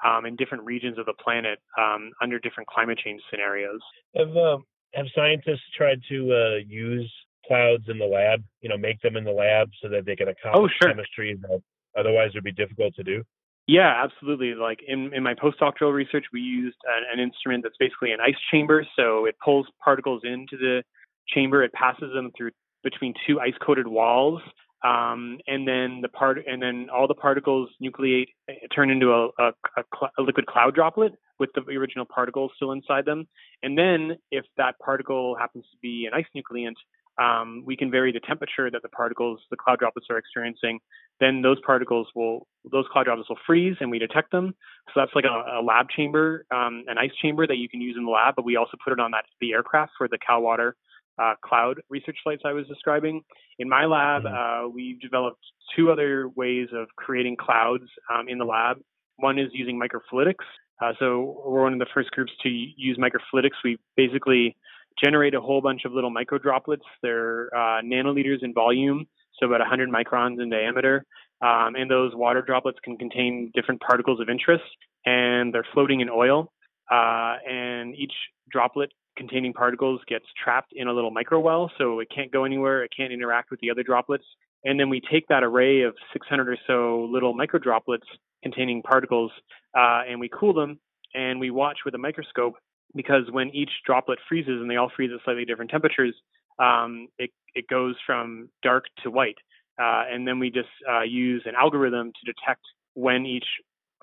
um, 0.04 0.26
in 0.26 0.36
different 0.36 0.64
regions 0.64 0.98
of 0.98 1.06
the 1.06 1.14
planet 1.22 1.58
um, 1.78 2.10
under 2.22 2.38
different 2.38 2.68
climate 2.68 2.98
change 3.02 3.20
scenarios. 3.30 3.80
Have 4.16 4.36
uh, 4.36 4.58
have 4.94 5.06
scientists 5.14 5.64
tried 5.76 6.00
to 6.08 6.32
uh, 6.32 6.56
use 6.66 7.12
clouds 7.46 7.84
in 7.88 7.98
the 7.98 8.04
lab? 8.04 8.42
You 8.60 8.68
know, 8.68 8.76
make 8.76 9.00
them 9.00 9.16
in 9.16 9.24
the 9.24 9.32
lab 9.32 9.68
so 9.82 9.88
that 9.88 10.04
they 10.06 10.16
can 10.16 10.28
accomplish 10.28 10.72
oh, 10.82 10.84
sure. 10.84 10.90
chemistry 10.90 11.38
that 11.42 11.60
otherwise 11.98 12.30
would 12.34 12.44
be 12.44 12.52
difficult 12.52 12.94
to 12.96 13.02
do. 13.02 13.22
Yeah, 13.66 14.02
absolutely. 14.04 14.54
Like 14.54 14.80
in, 14.86 15.12
in 15.14 15.22
my 15.22 15.34
postdoctoral 15.34 15.92
research, 15.94 16.26
we 16.32 16.40
used 16.40 16.76
an, 16.84 17.18
an 17.18 17.22
instrument 17.24 17.62
that's 17.62 17.76
basically 17.78 18.12
an 18.12 18.20
ice 18.20 18.36
chamber. 18.50 18.86
So 18.96 19.24
it 19.24 19.36
pulls 19.42 19.66
particles 19.82 20.22
into 20.24 20.56
the 20.58 20.82
chamber, 21.28 21.62
it 21.62 21.72
passes 21.72 22.12
them 22.12 22.30
through 22.36 22.50
between 22.82 23.14
two 23.26 23.40
ice 23.40 23.54
coated 23.64 23.86
walls. 23.86 24.42
Um, 24.84 25.38
and 25.46 25.66
then 25.66 26.00
the 26.02 26.10
part, 26.10 26.38
and 26.46 26.60
then 26.60 26.88
all 26.94 27.08
the 27.08 27.14
particles 27.14 27.70
nucleate, 27.82 28.26
eh, 28.50 28.54
turn 28.74 28.90
into 28.90 29.12
a, 29.12 29.28
a, 29.38 29.48
a, 29.78 29.84
cl- 29.98 30.10
a 30.18 30.22
liquid 30.22 30.44
cloud 30.44 30.74
droplet 30.74 31.14
with 31.38 31.48
the 31.54 31.62
original 31.72 32.04
particles 32.04 32.52
still 32.56 32.72
inside 32.72 33.06
them. 33.06 33.26
And 33.62 33.78
then, 33.78 34.18
if 34.30 34.44
that 34.58 34.78
particle 34.84 35.36
happens 35.40 35.64
to 35.72 35.78
be 35.80 36.06
an 36.06 36.12
ice 36.12 36.26
nucleant, 36.34 36.76
um, 37.18 37.62
we 37.64 37.76
can 37.76 37.90
vary 37.90 38.12
the 38.12 38.20
temperature 38.20 38.70
that 38.70 38.82
the 38.82 38.88
particles, 38.90 39.40
the 39.50 39.56
cloud 39.56 39.78
droplets 39.78 40.08
are 40.10 40.18
experiencing. 40.18 40.80
Then 41.20 41.42
those 41.42 41.58
particles 41.64 42.08
will, 42.14 42.46
those 42.70 42.86
cloud 42.92 43.04
droplets 43.04 43.28
will 43.28 43.38
freeze 43.46 43.76
and 43.80 43.90
we 43.90 43.98
detect 43.98 44.32
them. 44.32 44.54
So 44.88 45.00
that's 45.00 45.12
like 45.14 45.24
a, 45.24 45.60
a 45.60 45.62
lab 45.62 45.88
chamber, 45.88 46.44
um, 46.50 46.84
an 46.88 46.98
ice 46.98 47.12
chamber 47.22 47.46
that 47.46 47.56
you 47.56 47.68
can 47.68 47.80
use 47.80 47.94
in 47.96 48.04
the 48.04 48.10
lab, 48.10 48.34
but 48.36 48.44
we 48.44 48.56
also 48.56 48.76
put 48.82 48.92
it 48.92 49.00
on 49.00 49.12
that, 49.12 49.24
the 49.40 49.52
aircraft 49.52 49.92
for 49.96 50.08
the 50.08 50.18
CalWater 50.18 50.72
uh, 51.18 51.34
cloud 51.44 51.80
research 51.88 52.16
flights 52.22 52.42
I 52.44 52.52
was 52.52 52.66
describing. 52.66 53.22
In 53.58 53.68
my 53.68 53.84
lab, 53.84 54.24
mm-hmm. 54.24 54.66
uh, 54.66 54.68
we've 54.68 55.00
developed 55.00 55.44
two 55.76 55.90
other 55.90 56.28
ways 56.34 56.68
of 56.72 56.88
creating 56.96 57.36
clouds 57.36 57.84
um, 58.12 58.28
in 58.28 58.38
the 58.38 58.44
lab. 58.44 58.78
One 59.16 59.38
is 59.38 59.48
using 59.52 59.80
microfluidics. 59.80 60.44
Uh, 60.82 60.92
so 60.98 61.42
we're 61.46 61.62
one 61.62 61.72
of 61.72 61.78
the 61.78 61.86
first 61.94 62.10
groups 62.10 62.32
to 62.42 62.48
use 62.48 62.98
microfluidics. 62.98 63.52
We 63.62 63.78
basically 63.96 64.56
generate 65.02 65.34
a 65.34 65.40
whole 65.40 65.60
bunch 65.60 65.84
of 65.84 65.92
little 65.92 66.10
micro 66.10 66.38
droplets. 66.38 66.84
They're 67.02 67.48
uh, 67.54 67.80
nanoliters 67.82 68.42
in 68.42 68.52
volume, 68.52 69.06
so 69.38 69.46
about 69.46 69.60
100 69.60 69.88
microns 69.90 70.42
in 70.42 70.50
diameter. 70.50 71.04
Um, 71.40 71.74
and 71.74 71.90
those 71.90 72.14
water 72.14 72.42
droplets 72.42 72.78
can 72.82 72.96
contain 72.96 73.50
different 73.54 73.80
particles 73.80 74.20
of 74.20 74.28
interest, 74.28 74.64
and 75.04 75.52
they're 75.52 75.66
floating 75.74 76.00
in 76.00 76.08
oil. 76.08 76.52
Uh, 76.90 77.36
and 77.48 77.94
each 77.96 78.12
droplet 78.50 78.90
containing 79.16 79.52
particles 79.52 80.00
gets 80.08 80.24
trapped 80.42 80.72
in 80.74 80.88
a 80.88 80.92
little 80.92 81.10
micro 81.10 81.38
well, 81.38 81.70
so 81.78 82.00
it 82.00 82.08
can't 82.14 82.32
go 82.32 82.44
anywhere. 82.44 82.82
It 82.84 82.90
can't 82.96 83.12
interact 83.12 83.50
with 83.50 83.60
the 83.60 83.70
other 83.70 83.82
droplets. 83.82 84.24
And 84.64 84.80
then 84.80 84.88
we 84.88 85.00
take 85.00 85.26
that 85.28 85.42
array 85.42 85.82
of 85.82 85.94
600 86.12 86.48
or 86.48 86.56
so 86.66 87.08
little 87.10 87.34
micro 87.34 87.58
droplets 87.58 88.06
containing 88.42 88.82
particles, 88.82 89.30
uh, 89.76 90.02
and 90.08 90.20
we 90.20 90.28
cool 90.28 90.54
them, 90.54 90.78
and 91.14 91.40
we 91.40 91.50
watch 91.50 91.78
with 91.84 91.94
a 91.94 91.98
microscope 91.98 92.54
because 92.94 93.30
when 93.30 93.50
each 93.50 93.70
droplet 93.86 94.18
freezes, 94.28 94.60
and 94.60 94.70
they 94.70 94.76
all 94.76 94.90
freeze 94.94 95.10
at 95.14 95.22
slightly 95.24 95.44
different 95.44 95.70
temperatures, 95.70 96.14
um, 96.58 97.08
it, 97.18 97.30
it 97.54 97.66
goes 97.68 97.96
from 98.06 98.48
dark 98.62 98.84
to 99.02 99.10
white. 99.10 99.38
Uh, 99.78 100.04
and 100.10 100.26
then 100.26 100.38
we 100.38 100.50
just 100.50 100.68
uh, 100.88 101.02
use 101.02 101.42
an 101.46 101.54
algorithm 101.58 102.12
to 102.12 102.32
detect 102.32 102.62
when 102.94 103.26
each 103.26 103.46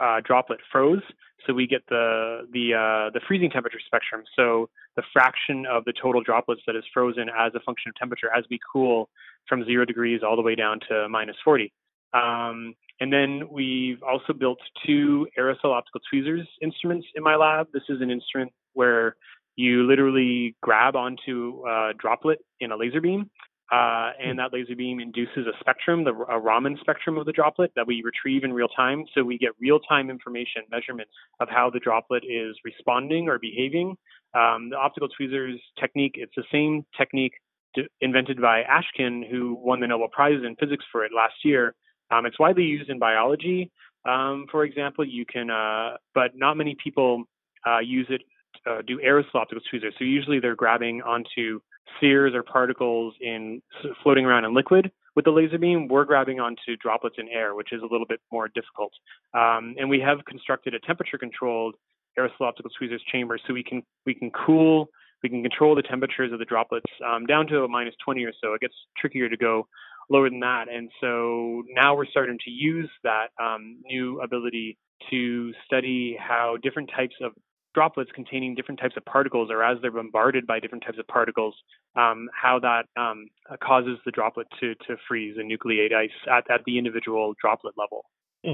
uh, 0.02 0.20
droplet 0.26 0.60
froze, 0.72 1.04
so 1.46 1.54
we 1.54 1.68
get 1.68 1.82
the 1.88 2.48
the 2.52 2.74
uh, 2.74 3.10
the 3.14 3.22
freezing 3.28 3.50
temperature 3.50 3.80
spectrum. 3.86 4.24
So 4.36 4.70
the 4.96 5.04
fraction 5.14 5.66
of 5.66 5.86
the 5.86 5.94
total 5.94 6.22
droplets 6.22 6.62
that 6.68 6.76
is 6.76 6.84
frozen 6.94 7.30
as 7.30 7.54
a 7.56 7.60
function 7.62 7.90
of 7.90 7.96
temperature 7.96 8.30
as 8.36 8.44
we 8.50 8.60
cool 8.72 9.10
from 9.48 9.64
zero 9.66 9.86
degrees 9.86 10.22
all 10.24 10.36
the 10.36 10.42
way 10.42 10.56
down 10.56 10.80
to 10.90 11.08
minus 11.08 11.38
40. 11.44 11.72
Um, 12.14 12.74
and 13.00 13.12
then 13.12 13.48
we've 13.50 14.02
also 14.04 14.34
built 14.34 14.60
two 14.86 15.28
aerosol 15.38 15.74
optical 15.74 16.02
tweezers 16.10 16.48
instruments 16.62 17.08
in 17.16 17.24
my 17.24 17.36
lab. 17.36 17.68
This 17.74 17.84
is 17.90 18.02
an 18.02 18.12
instrument 18.12 18.52
where 18.74 19.16
you 19.56 19.84
literally 19.84 20.56
grab 20.62 20.96
onto 20.96 21.64
a 21.68 21.92
droplet 21.98 22.40
in 22.60 22.72
a 22.72 22.78
laser 22.78 23.02
beam 23.02 23.30
uh, 23.72 24.12
and 24.22 24.38
that 24.38 24.52
laser 24.52 24.76
beam 24.76 25.00
induces 25.00 25.48
a 25.48 25.58
spectrum, 25.62 26.04
the, 26.04 26.12
a 26.12 26.38
Raman 26.38 26.78
spectrum 26.82 27.18
of 27.18 27.26
the 27.26 27.32
droplet 27.32 27.72
that 27.78 27.88
we 27.88 28.04
retrieve 28.04 28.44
in 28.44 28.52
real 28.52 28.68
time. 28.68 29.06
So 29.16 29.24
we 29.24 29.38
get 29.38 29.52
real 29.62 29.80
time 29.80 30.10
information, 30.10 30.64
measurements 30.70 31.14
of 31.40 31.48
how 31.50 31.70
the 31.70 31.80
droplet 31.80 32.24
is 32.26 32.58
responding 32.66 33.30
or 33.30 33.40
behaving. 33.40 33.96
Um, 34.34 34.70
the 34.72 34.76
optical 34.76 35.08
tweezers 35.08 35.60
technique, 35.80 36.16
it's 36.16 36.34
the 36.36 36.44
same 36.52 36.86
technique 36.98 37.34
to, 37.76 37.84
invented 38.02 38.42
by 38.42 38.64
Ashkin, 38.64 39.30
who 39.30 39.56
won 39.58 39.80
the 39.80 39.88
Nobel 39.88 40.10
Prize 40.10 40.40
in 40.46 40.58
physics 40.58 40.84
for 40.92 41.06
it 41.06 41.14
last 41.16 41.36
year. 41.46 41.74
Um, 42.12 42.26
it's 42.26 42.38
widely 42.38 42.64
used 42.64 42.90
in 42.90 43.00
biology, 43.00 43.72
um, 44.06 44.48
for 44.52 44.66
example. 44.66 45.08
You 45.08 45.26
can, 45.26 45.50
uh, 45.50 45.96
but 46.14 46.32
not 46.36 46.58
many 46.58 46.76
people 46.84 47.24
uh, 47.66 47.80
use 47.80 48.08
it. 48.10 48.22
Uh, 48.70 48.82
do 48.86 49.00
aerosol 49.00 49.36
optical 49.36 49.62
tweezers. 49.70 49.94
So 49.98 50.04
usually 50.04 50.40
they're 50.40 50.56
grabbing 50.56 51.02
onto 51.02 51.60
spheres 51.98 52.34
or 52.36 52.44
particles 52.44 53.16
in 53.20 53.62
floating 54.04 54.26
around 54.26 54.46
in 54.46 54.54
liquid 54.54 54.92
with 55.16 55.26
the 55.26 55.32
laser 55.32 55.58
beam, 55.58 55.88
we're 55.88 56.06
grabbing 56.06 56.40
onto 56.40 56.78
droplets 56.82 57.16
in 57.18 57.28
air, 57.28 57.56
which 57.56 57.74
is 57.74 57.82
a 57.82 57.86
little 57.86 58.06
bit 58.08 58.22
more 58.32 58.48
difficult. 58.48 58.94
Um, 59.34 59.76
and 59.78 59.90
we 59.90 60.00
have 60.00 60.24
constructed 60.26 60.74
a 60.74 60.80
temperature-controlled 60.80 61.76
aerosol 62.18 62.42
optical 62.42 62.72
tweezers 62.78 63.04
chamber, 63.12 63.38
so 63.46 63.54
we 63.54 63.64
can 63.64 63.84
we 64.06 64.14
can 64.14 64.32
cool, 64.32 64.90
we 65.24 65.30
can 65.30 65.42
control 65.42 65.76
the 65.76 65.82
temperatures 65.82 66.32
of 66.32 66.40
the 66.40 66.46
droplets 66.46 66.86
um, 67.06 67.26
down 67.26 67.48
to 67.48 67.64
a 67.64 67.68
minus 67.68 67.96
20 68.04 68.24
or 68.24 68.34
so. 68.42 68.54
It 68.54 68.62
gets 68.62 68.74
trickier 68.98 69.30
to 69.30 69.38
go 69.38 69.68
lower 70.10 70.30
than 70.30 70.40
that, 70.42 70.66
and 70.70 70.90
so 71.02 71.64
now 71.70 71.96
we're 71.96 72.06
starting 72.06 72.38
to 72.46 72.52
use 72.52 72.90
that 73.04 73.28
um, 73.42 73.82
new 73.84 74.22
ability 74.22 74.78
to 75.10 75.52
study 75.66 76.18
how 76.20 76.58
different 76.62 76.90
types 76.96 77.16
of 77.22 77.34
droplets 77.74 78.12
containing 78.14 78.56
different 78.56 78.80
types 78.80 78.96
of 78.98 79.06
particles 79.06 79.50
or 79.50 79.64
as 79.64 79.78
they're 79.82 79.92
bombarded 79.92 80.46
by 80.46 80.60
different 80.60 80.84
types 80.84 81.00
of 81.00 81.08
particles, 81.08 81.56
um, 81.96 82.30
how 82.34 82.60
that 82.60 82.84
um, 83.00 83.28
causes 83.64 83.98
the 84.06 84.12
droplet 84.12 84.48
to, 84.60 84.76
to 84.76 84.98
freeze 85.08 85.36
and 85.38 85.50
nucleate 85.50 85.94
ice 85.94 86.10
at, 86.30 86.50
at 86.52 86.62
the 86.66 86.78
individual 86.78 87.34
droplet 87.40 87.76
level. 87.78 88.06
Hmm. 88.46 88.54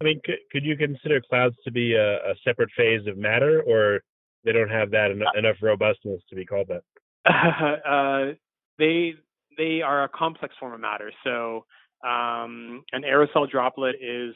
I 0.00 0.04
mean, 0.04 0.20
could, 0.24 0.38
could 0.52 0.64
you 0.64 0.76
consider 0.76 1.20
clouds 1.20 1.56
to 1.64 1.72
be 1.72 1.94
a, 1.94 2.16
a, 2.16 2.34
separate 2.44 2.70
phase 2.76 3.06
of 3.06 3.16
matter, 3.16 3.62
or 3.66 4.00
they 4.44 4.52
don't 4.52 4.70
have 4.70 4.90
that 4.92 5.10
en- 5.10 5.22
enough 5.36 5.56
robustness 5.60 6.20
to 6.28 6.36
be 6.36 6.44
called 6.44 6.68
that? 6.68 6.82
uh, 7.84 8.34
they 8.78 9.14
they 9.56 9.82
are 9.82 10.04
a 10.04 10.08
complex 10.08 10.54
form 10.60 10.72
of 10.72 10.80
matter. 10.80 11.10
So 11.24 11.64
um, 12.04 12.84
an 12.92 13.02
aerosol 13.02 13.50
droplet 13.50 13.96
is 14.00 14.34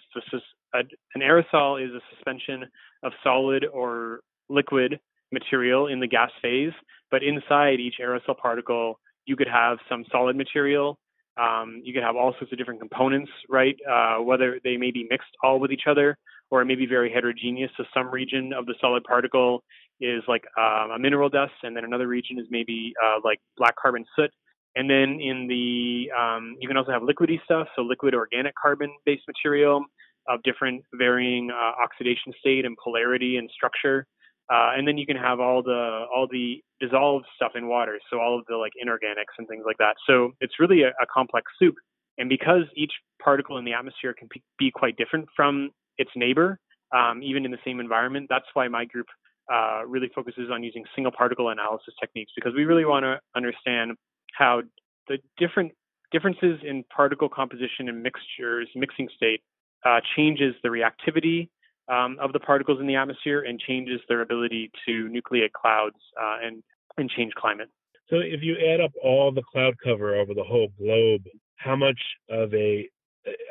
a, 0.75 0.79
an 1.15 1.21
aerosol 1.21 1.85
is 1.85 1.93
a 1.95 2.01
suspension 2.15 2.65
of 3.03 3.13
solid 3.23 3.65
or 3.73 4.21
liquid 4.49 4.99
material 5.31 5.87
in 5.87 6.01
the 6.01 6.07
gas 6.07 6.31
phase, 6.41 6.73
but 7.11 7.23
inside 7.23 7.81
each 7.81 7.97
aerosol 8.01 8.37
particle 8.37 8.99
you 9.25 9.37
could 9.37 9.49
have 9.49 9.79
some 9.89 10.05
solid 10.11 10.37
material. 10.37 10.99
Um, 11.41 11.81
you 11.85 11.95
could 11.95 12.03
have 12.03 12.17
all 12.17 12.35
sorts 12.39 12.53
of 12.53 12.59
different 12.59 12.81
components, 12.81 13.31
right? 13.49 13.77
Uh, 13.89 14.17
whether 14.23 14.61
they 14.65 14.77
may 14.77 14.91
be 14.91 15.07
mixed 15.09 15.31
all 15.43 15.61
with 15.61 15.71
each 15.73 15.87
other 15.87 16.19
or 16.51 16.61
it 16.61 16.67
may 16.67 16.75
be 16.75 16.87
very 16.87 17.11
heterogeneous. 17.11 17.71
So 17.79 17.85
some 17.95 18.11
region 18.11 18.53
of 18.53 18.67
the 18.67 18.75
solid 18.79 19.05
particle 19.05 19.65
is 20.01 20.23
like 20.29 20.45
uh, 20.59 20.89
a 20.95 20.99
mineral 20.99 21.31
dust, 21.31 21.53
and 21.63 21.75
then 21.75 21.85
another 21.85 22.07
region 22.07 22.39
is 22.39 22.47
maybe 22.51 22.93
uh, 23.03 23.21
like 23.25 23.41
black 23.57 23.75
carbon 23.81 24.05
soot. 24.15 24.31
And 24.75 24.89
then 24.89 25.21
in 25.21 25.47
the, 25.49 26.11
um, 26.19 26.57
you 26.61 26.67
can 26.67 26.77
also 26.77 26.93
have 26.93 27.03
liquidy 27.03 27.43
stuff, 27.45 27.69
so 27.77 27.83
liquid 27.83 28.15
organic 28.15 28.55
carbon-based 28.61 29.25
material 29.29 29.85
of 30.29 30.43
different 30.45 30.83
varying 30.95 31.51
uh, 31.51 31.83
oxidation 31.83 32.33
state 32.39 32.65
and 32.65 32.77
polarity 32.83 33.37
and 33.37 33.51
structure. 33.55 34.07
Uh, 34.53 34.73
and 34.77 34.87
then 34.87 34.99
you 34.99 35.07
can 35.07 35.17
have 35.17 35.41
all 35.41 35.63
the 35.63 36.05
all 36.15 36.27
the 36.31 36.63
dissolved 36.81 37.27
stuff 37.37 37.53
in 37.55 37.69
water, 37.69 37.99
so 38.11 38.19
all 38.19 38.39
of 38.39 38.45
the 38.49 38.57
like 38.57 38.73
inorganics 38.83 39.35
and 39.39 39.47
things 39.49 39.63
like 39.65 39.79
that. 39.79 39.95
So 40.07 40.33
it's 40.41 40.55
really 40.59 40.83
a, 40.83 40.89
a 40.89 41.07
complex 41.13 41.51
soup. 41.59 41.75
And 42.19 42.29
because 42.29 42.63
each 42.77 42.93
particle 43.23 43.57
in 43.59 43.65
the 43.65 43.73
atmosphere 43.73 44.15
can 44.19 44.29
be 44.59 44.71
quite 44.71 44.97
different 44.97 45.27
from 45.35 45.71
its 45.97 46.11
neighbor, 46.17 46.59
um, 46.95 47.23
even 47.23 47.45
in 47.45 47.51
the 47.51 47.59
same 47.65 47.81
environment, 47.81 48.27
that's 48.29 48.45
why 48.53 48.69
my 48.69 48.85
group 48.85 49.07
uh, 49.53 49.83
really 49.87 50.11
focuses 50.15 50.51
on 50.53 50.63
using 50.63 50.85
single 50.95 51.13
particle 51.13 51.49
analysis 51.49 51.95
techniques 52.01 52.33
because 52.35 52.53
we 52.55 52.65
really 52.65 52.85
want 52.85 53.05
to 53.05 53.19
understand 53.35 53.93
how 54.33 54.63
the 55.09 55.19
different 55.39 55.73
differences 56.11 56.61
in 56.63 56.85
particle 56.95 57.29
composition 57.29 57.89
and 57.89 58.03
mixtures, 58.03 58.69
mixing 58.75 59.09
state, 59.17 59.43
uh, 59.85 60.01
changes 60.17 60.55
the 60.63 60.69
reactivity 60.69 61.49
um, 61.89 62.17
of 62.21 62.33
the 62.33 62.41
particles 62.41 62.79
in 62.81 62.87
the 62.87 62.97
atmosphere 62.97 63.41
and 63.41 63.59
changes 63.59 64.01
their 64.09 64.21
ability 64.21 64.71
to 64.87 65.09
nucleate 65.09 65.53
clouds 65.53 65.97
uh, 66.21 66.37
and 66.43 66.63
and 66.99 67.09
change 67.11 67.33
climate. 67.35 67.69
So 68.11 68.17
if 68.17 68.43
you 68.43 68.57
add 68.73 68.81
up 68.81 68.93
all 69.03 69.33
the 69.33 69.43
cloud 69.51 69.75
cover 69.83 70.15
over 70.15 70.35
the 70.35 70.45
whole 70.45 70.69
globe, 70.79 71.23
how 71.57 71.77
much 71.77 71.99
of 72.29 72.53
a 72.55 72.89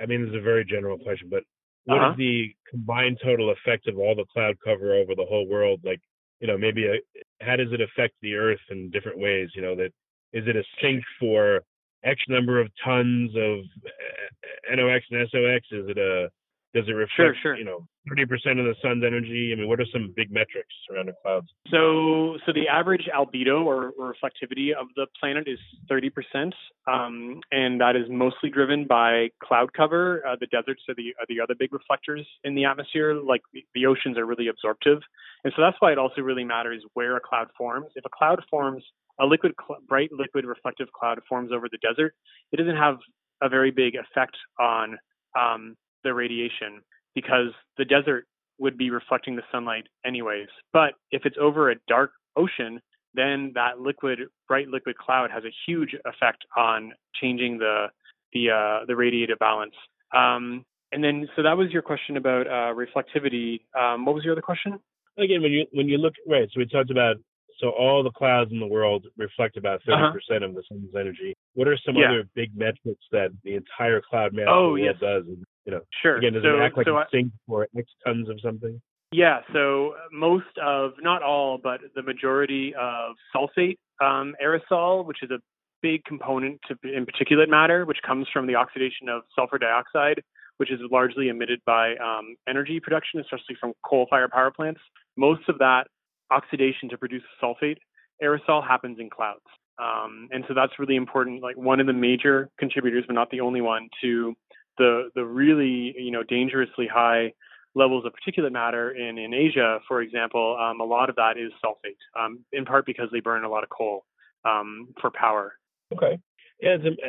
I 0.02 0.06
mean, 0.06 0.22
this 0.22 0.30
is 0.30 0.36
a 0.36 0.42
very 0.42 0.66
general 0.66 0.98
question, 0.98 1.30
but 1.30 1.44
what 1.86 1.98
uh-huh. 1.98 2.12
is 2.12 2.18
the 2.18 2.56
combined 2.70 3.20
total 3.24 3.52
effect 3.52 3.88
of 3.88 3.98
all 3.98 4.16
the 4.16 4.26
cloud 4.32 4.58
cover 4.64 4.94
over 4.94 5.16
the 5.16 5.26
whole 5.26 5.48
world? 5.48 5.80
Like, 5.84 6.02
you 6.40 6.48
know, 6.48 6.58
maybe 6.58 6.86
a, 6.86 7.00
how 7.44 7.56
does 7.56 7.72
it 7.72 7.82
affect 7.82 8.14
the 8.22 8.36
Earth 8.36 8.60
in 8.70 8.92
different 8.92 9.20
ways? 9.20 9.50
You 9.56 9.62
know, 9.62 9.76
that 9.76 9.92
is 10.34 10.48
it 10.48 10.56
a 10.56 10.64
sink 10.82 11.04
for 11.20 11.62
X 12.04 12.22
number 12.28 12.60
of 12.60 12.68
tons 12.84 13.32
of 13.36 13.60
uh, 13.86 14.76
NOx 14.76 15.06
and 15.12 15.28
SOx? 15.30 15.66
Is 15.72 15.90
it 15.90 15.98
a 15.98 16.30
does 16.74 16.86
it 16.88 16.94
reflect, 16.94 17.18
sure, 17.18 17.36
sure. 17.42 17.58
you 17.58 17.66
know, 17.66 17.86
30% 18.10 18.24
of 18.58 18.66
the 18.66 18.76
sun's 18.82 19.04
energy? 19.06 19.52
I 19.52 19.60
mean, 19.60 19.68
what 19.68 19.82
are 19.82 19.86
some 19.92 20.14
big 20.16 20.32
metrics 20.32 20.74
surrounding 20.88 21.16
clouds? 21.22 21.48
So, 21.70 22.38
so 22.46 22.54
the 22.54 22.70
average 22.70 23.10
albedo 23.14 23.66
or, 23.66 23.92
or 24.00 24.14
reflectivity 24.14 24.72
of 24.72 24.88
the 24.96 25.08
planet 25.20 25.48
is 25.48 25.60
30%, 25.92 26.54
um, 26.88 27.42
and 27.52 27.82
that 27.82 27.98
is 27.98 28.06
mostly 28.10 28.50
driven 28.50 28.88
by 28.88 29.30
cloud 29.44 29.74
cover. 29.74 30.26
Uh, 30.26 30.38
the 30.40 30.48
deserts 30.48 30.82
are 30.88 30.96
the, 30.96 31.14
are 31.20 31.26
the 31.28 31.42
other 31.42 31.56
big 31.60 31.74
reflectors 31.74 32.26
in 32.46 32.56
the 32.56 32.64
atmosphere. 32.64 33.16
Like 33.16 33.42
the, 33.54 33.66
the 33.76 33.86
oceans 33.86 34.18
are 34.18 34.26
really 34.26 34.48
absorptive, 34.48 35.00
and 35.44 35.52
so 35.56 35.62
that's 35.62 35.78
why 35.80 35.92
it 35.92 35.98
also 35.98 36.22
really 36.22 36.46
matters 36.46 36.84
where 36.94 37.18
a 37.18 37.22
cloud 37.22 37.48
forms. 37.58 37.88
If 37.96 38.06
a 38.06 38.10
cloud 38.10 38.42
forms, 38.50 38.84
a 39.20 39.26
liquid, 39.26 39.54
cl- 39.60 39.80
bright 39.88 40.10
liquid 40.12 40.46
reflective 40.46 40.92
cloud 40.92 41.20
forms 41.28 41.52
over 41.54 41.68
the 41.70 41.78
desert, 41.78 42.14
it 42.52 42.58
doesn't 42.58 42.78
have 42.78 42.98
a 43.42 43.50
very 43.50 43.72
big 43.72 43.96
effect 43.96 44.38
on 44.60 44.98
um, 45.40 45.76
the 46.04 46.14
radiation 46.14 46.82
because 47.16 47.52
the 47.78 47.86
desert 47.86 48.26
would 48.60 48.78
be 48.78 48.90
reflecting 48.90 49.36
the 49.36 49.42
sunlight 49.52 49.86
anyways. 50.06 50.48
But 50.72 50.94
if 51.12 51.26
it's 51.26 51.38
over 51.40 51.72
a 51.72 51.76
dark 51.88 52.12
ocean, 52.36 52.80
then 53.14 53.52
that 53.56 53.80
liquid, 53.80 54.20
bright 54.48 54.68
liquid 54.68 54.98
cloud 54.98 55.32
has 55.32 55.44
a 55.44 55.52
huge 55.66 55.96
effect 56.06 56.46
on 56.56 56.94
changing 57.20 57.58
the 57.58 57.88
the 58.34 58.50
uh, 58.50 58.86
the 58.86 58.94
radiative 58.94 59.40
balance. 59.40 59.74
Um, 60.16 60.66
and 60.94 61.04
then, 61.04 61.28
so 61.36 61.44
that 61.44 61.58
was 61.58 61.72
your 61.72 61.82
question 61.82 62.18
about 62.18 62.48
uh, 62.48 62.74
reflectivity. 62.74 63.62
Um, 63.78 64.06
what 64.06 64.16
was 64.16 64.24
your 64.24 64.34
other 64.34 64.42
question? 64.42 64.80
Again, 65.18 65.42
when 65.42 65.52
you 65.52 65.66
when 65.72 65.88
you 65.88 65.98
look 65.98 66.14
right, 66.28 66.48
so 66.54 66.60
we 66.60 66.66
talked 66.66 66.92
about 66.92 67.18
so 67.62 67.70
all 67.70 68.04
the 68.04 68.12
clouds 68.12 68.52
in 68.52 68.60
the 68.60 68.68
world 68.68 69.06
reflect 69.18 69.56
about 69.56 69.82
30% 69.88 69.94
uh-huh. 69.94 70.12
percent 70.14 70.44
of 70.44 70.56
the 70.56 70.64
sun's 70.68 70.94
energy. 71.00 71.36
What 71.54 71.68
are 71.68 71.78
some 71.86 71.96
yeah. 71.96 72.10
other 72.10 72.24
big 72.36 72.52
metrics 72.58 73.04
that 73.12 73.30
the 73.44 73.56
entire 73.56 74.02
cloud 74.02 74.34
map 74.34 74.48
oh, 74.50 74.76
yes. 74.76 74.96
does? 75.00 75.24
And, 75.28 75.46
you 75.66 75.72
know, 75.72 75.82
sure. 76.02 76.18
Again, 76.18 76.34
does 76.34 76.44
so, 76.44 76.58
it 76.58 76.62
act 76.62 76.78
like 76.78 76.88
so 76.88 76.98
a 76.98 77.06
sink 77.12 77.32
for 77.48 77.68
X 77.78 77.88
tons 78.06 78.30
of 78.30 78.40
something? 78.44 78.82
Yeah. 79.12 79.42
So 79.54 79.96
most 80.12 80.58
of, 80.62 80.94
not 81.02 81.22
all, 81.22 81.60
but 81.62 81.82
the 81.96 82.02
majority 82.02 82.74
of 82.80 83.16
sulfate 83.36 83.78
um, 84.02 84.34
aerosol, 84.44 85.06
which 85.06 85.22
is 85.22 85.30
a 85.30 85.40
big 85.82 86.04
component 86.06 86.60
to, 86.68 86.76
in 86.84 87.06
particulate 87.06 87.50
matter, 87.50 87.86
which 87.86 88.00
comes 88.06 88.28
from 88.34 88.48
the 88.48 88.56
oxidation 88.56 89.08
of 89.10 89.22
sulfur 89.36 89.60
dioxide, 89.60 90.22
which 90.58 90.72
is 90.72 90.80
largely 90.92 91.30
emitted 91.30 91.60
by 91.66 91.96
um, 91.96 92.36
energy 92.48 92.80
production, 92.80 93.20
especially 93.20 93.56
from 93.60 93.74
coal-fired 93.86 94.32
power 94.32 94.52
plants. 94.52 94.80
Most 95.18 95.48
of 95.50 95.58
that 95.60 95.88
oxidation 96.32 96.90
to 96.90 96.98
produce 96.98 97.24
sulfate 97.42 97.78
aerosol 98.22 98.66
happens 98.66 98.98
in 99.00 99.10
clouds. 99.10 99.42
Um, 99.80 100.28
and 100.32 100.44
so 100.48 100.54
that's 100.54 100.74
really 100.78 100.96
important, 100.96 101.42
like 101.42 101.58
one 101.58 101.80
of 101.80 101.88
the 101.88 101.94
major 101.94 102.50
contributors, 102.60 103.04
but 103.08 103.14
not 103.14 103.30
the 103.32 103.42
only 103.42 103.62
one, 103.62 103.90
to 104.02 104.36
the 104.78 105.10
the 105.16 105.26
really 105.26 105.94
you 105.98 106.12
know 106.12 106.24
dangerously 106.24 106.88
high 106.88 107.34
levels 107.74 108.06
of 108.06 108.14
particulate 108.14 108.52
matter 108.52 108.92
in 108.92 109.18
in 109.18 109.34
Asia, 109.34 109.80
for 109.88 110.02
example. 110.02 110.58
Um, 110.60 110.82
a 110.82 110.84
lot 110.84 111.10
of 111.10 111.16
that 111.16 111.38
is 111.38 111.52
sulfate, 111.64 111.98
um, 112.20 112.46
in 112.52 112.66
part 112.66 112.86
because 112.86 113.08
they 113.12 113.22
burn 113.22 113.44
a 113.44 113.50
lot 113.50 113.64
of 113.64 113.70
coal 113.70 114.06
um, 114.46 114.90
for 115.02 115.10
power. 115.10 115.54
Okay. 115.94 116.20
Yeah, 116.62 116.78
it's 116.80 117.00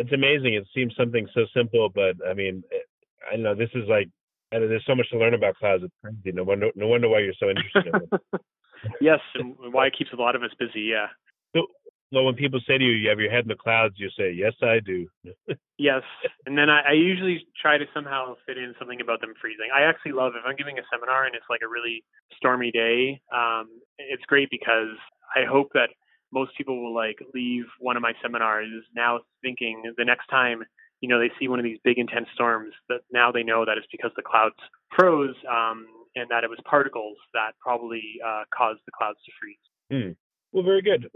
it's 0.00 0.12
amazing. 0.12 0.54
It 0.54 0.66
seems 0.74 0.94
something 0.96 1.28
so 1.32 1.42
simple, 1.54 1.90
but 1.94 2.16
I 2.28 2.34
mean, 2.34 2.64
I 3.32 3.36
know 3.36 3.54
this 3.54 3.70
is 3.74 3.84
like 3.88 4.08
and 4.52 4.70
there's 4.70 4.84
so 4.86 4.94
much 4.94 5.10
to 5.10 5.18
learn 5.18 5.34
about 5.34 5.56
clouds. 5.56 5.84
It's 5.84 5.94
crazy. 6.02 6.34
No 6.34 6.44
wonder, 6.44 6.70
no 6.74 6.86
wonder 6.86 7.08
why 7.08 7.20
you're 7.20 7.34
so 7.38 7.50
interested 7.50 7.94
in 7.94 8.00
it. 8.10 8.40
yes, 9.00 9.20
and 9.34 9.54
why 9.72 9.86
it 9.86 9.94
keeps 9.96 10.12
a 10.12 10.16
lot 10.16 10.36
of 10.36 10.42
us 10.42 10.50
busy. 10.58 10.82
Yeah. 10.82 11.06
So, 11.54 11.66
well, 12.12 12.24
when 12.24 12.34
people 12.34 12.60
say 12.66 12.78
to 12.78 12.84
you, 12.84 12.92
"You 12.92 13.08
have 13.08 13.20
your 13.20 13.30
head 13.30 13.44
in 13.44 13.48
the 13.48 13.56
clouds," 13.56 13.94
you 13.98 14.10
say, 14.16 14.32
"Yes, 14.32 14.54
I 14.62 14.80
do." 14.80 15.06
yes, 15.78 16.02
and 16.46 16.56
then 16.56 16.70
I, 16.70 16.90
I 16.90 16.92
usually 16.92 17.46
try 17.60 17.78
to 17.78 17.84
somehow 17.92 18.34
fit 18.46 18.58
in 18.58 18.74
something 18.78 19.00
about 19.00 19.20
them 19.20 19.34
freezing. 19.40 19.68
I 19.74 19.82
actually 19.82 20.12
love 20.12 20.32
if 20.36 20.42
I'm 20.46 20.56
giving 20.56 20.78
a 20.78 20.82
seminar 20.92 21.26
and 21.26 21.34
it's 21.34 21.50
like 21.50 21.60
a 21.64 21.68
really 21.68 22.04
stormy 22.36 22.70
day. 22.70 23.20
Um, 23.34 23.68
it's 23.98 24.24
great 24.26 24.48
because 24.50 24.96
I 25.34 25.44
hope 25.44 25.70
that 25.74 25.90
most 26.32 26.56
people 26.56 26.82
will 26.82 26.94
like 26.94 27.18
leave 27.34 27.64
one 27.78 27.96
of 27.96 28.02
my 28.02 28.12
seminars 28.22 28.68
now 28.94 29.20
thinking 29.42 29.82
the 29.96 30.04
next 30.04 30.26
time 30.28 30.62
you 31.00 31.08
know 31.08 31.18
they 31.18 31.30
see 31.38 31.48
one 31.48 31.58
of 31.58 31.64
these 31.64 31.78
big 31.84 31.98
intense 31.98 32.26
storms 32.34 32.72
that 32.88 33.00
now 33.12 33.30
they 33.30 33.42
know 33.42 33.64
that 33.64 33.78
it's 33.78 33.86
because 33.92 34.10
the 34.16 34.22
clouds 34.22 34.56
froze 34.94 35.34
um, 35.50 35.86
and 36.16 36.28
that 36.30 36.42
it 36.42 36.50
was 36.50 36.58
particles 36.68 37.16
that 37.34 37.52
probably 37.60 38.02
uh, 38.26 38.42
caused 38.56 38.80
the 38.86 38.92
clouds 38.96 39.18
to 39.24 39.32
freeze. 39.40 39.56
Hmm. 39.90 40.12
Well, 40.52 40.64
very 40.64 40.82
good. 40.82 41.08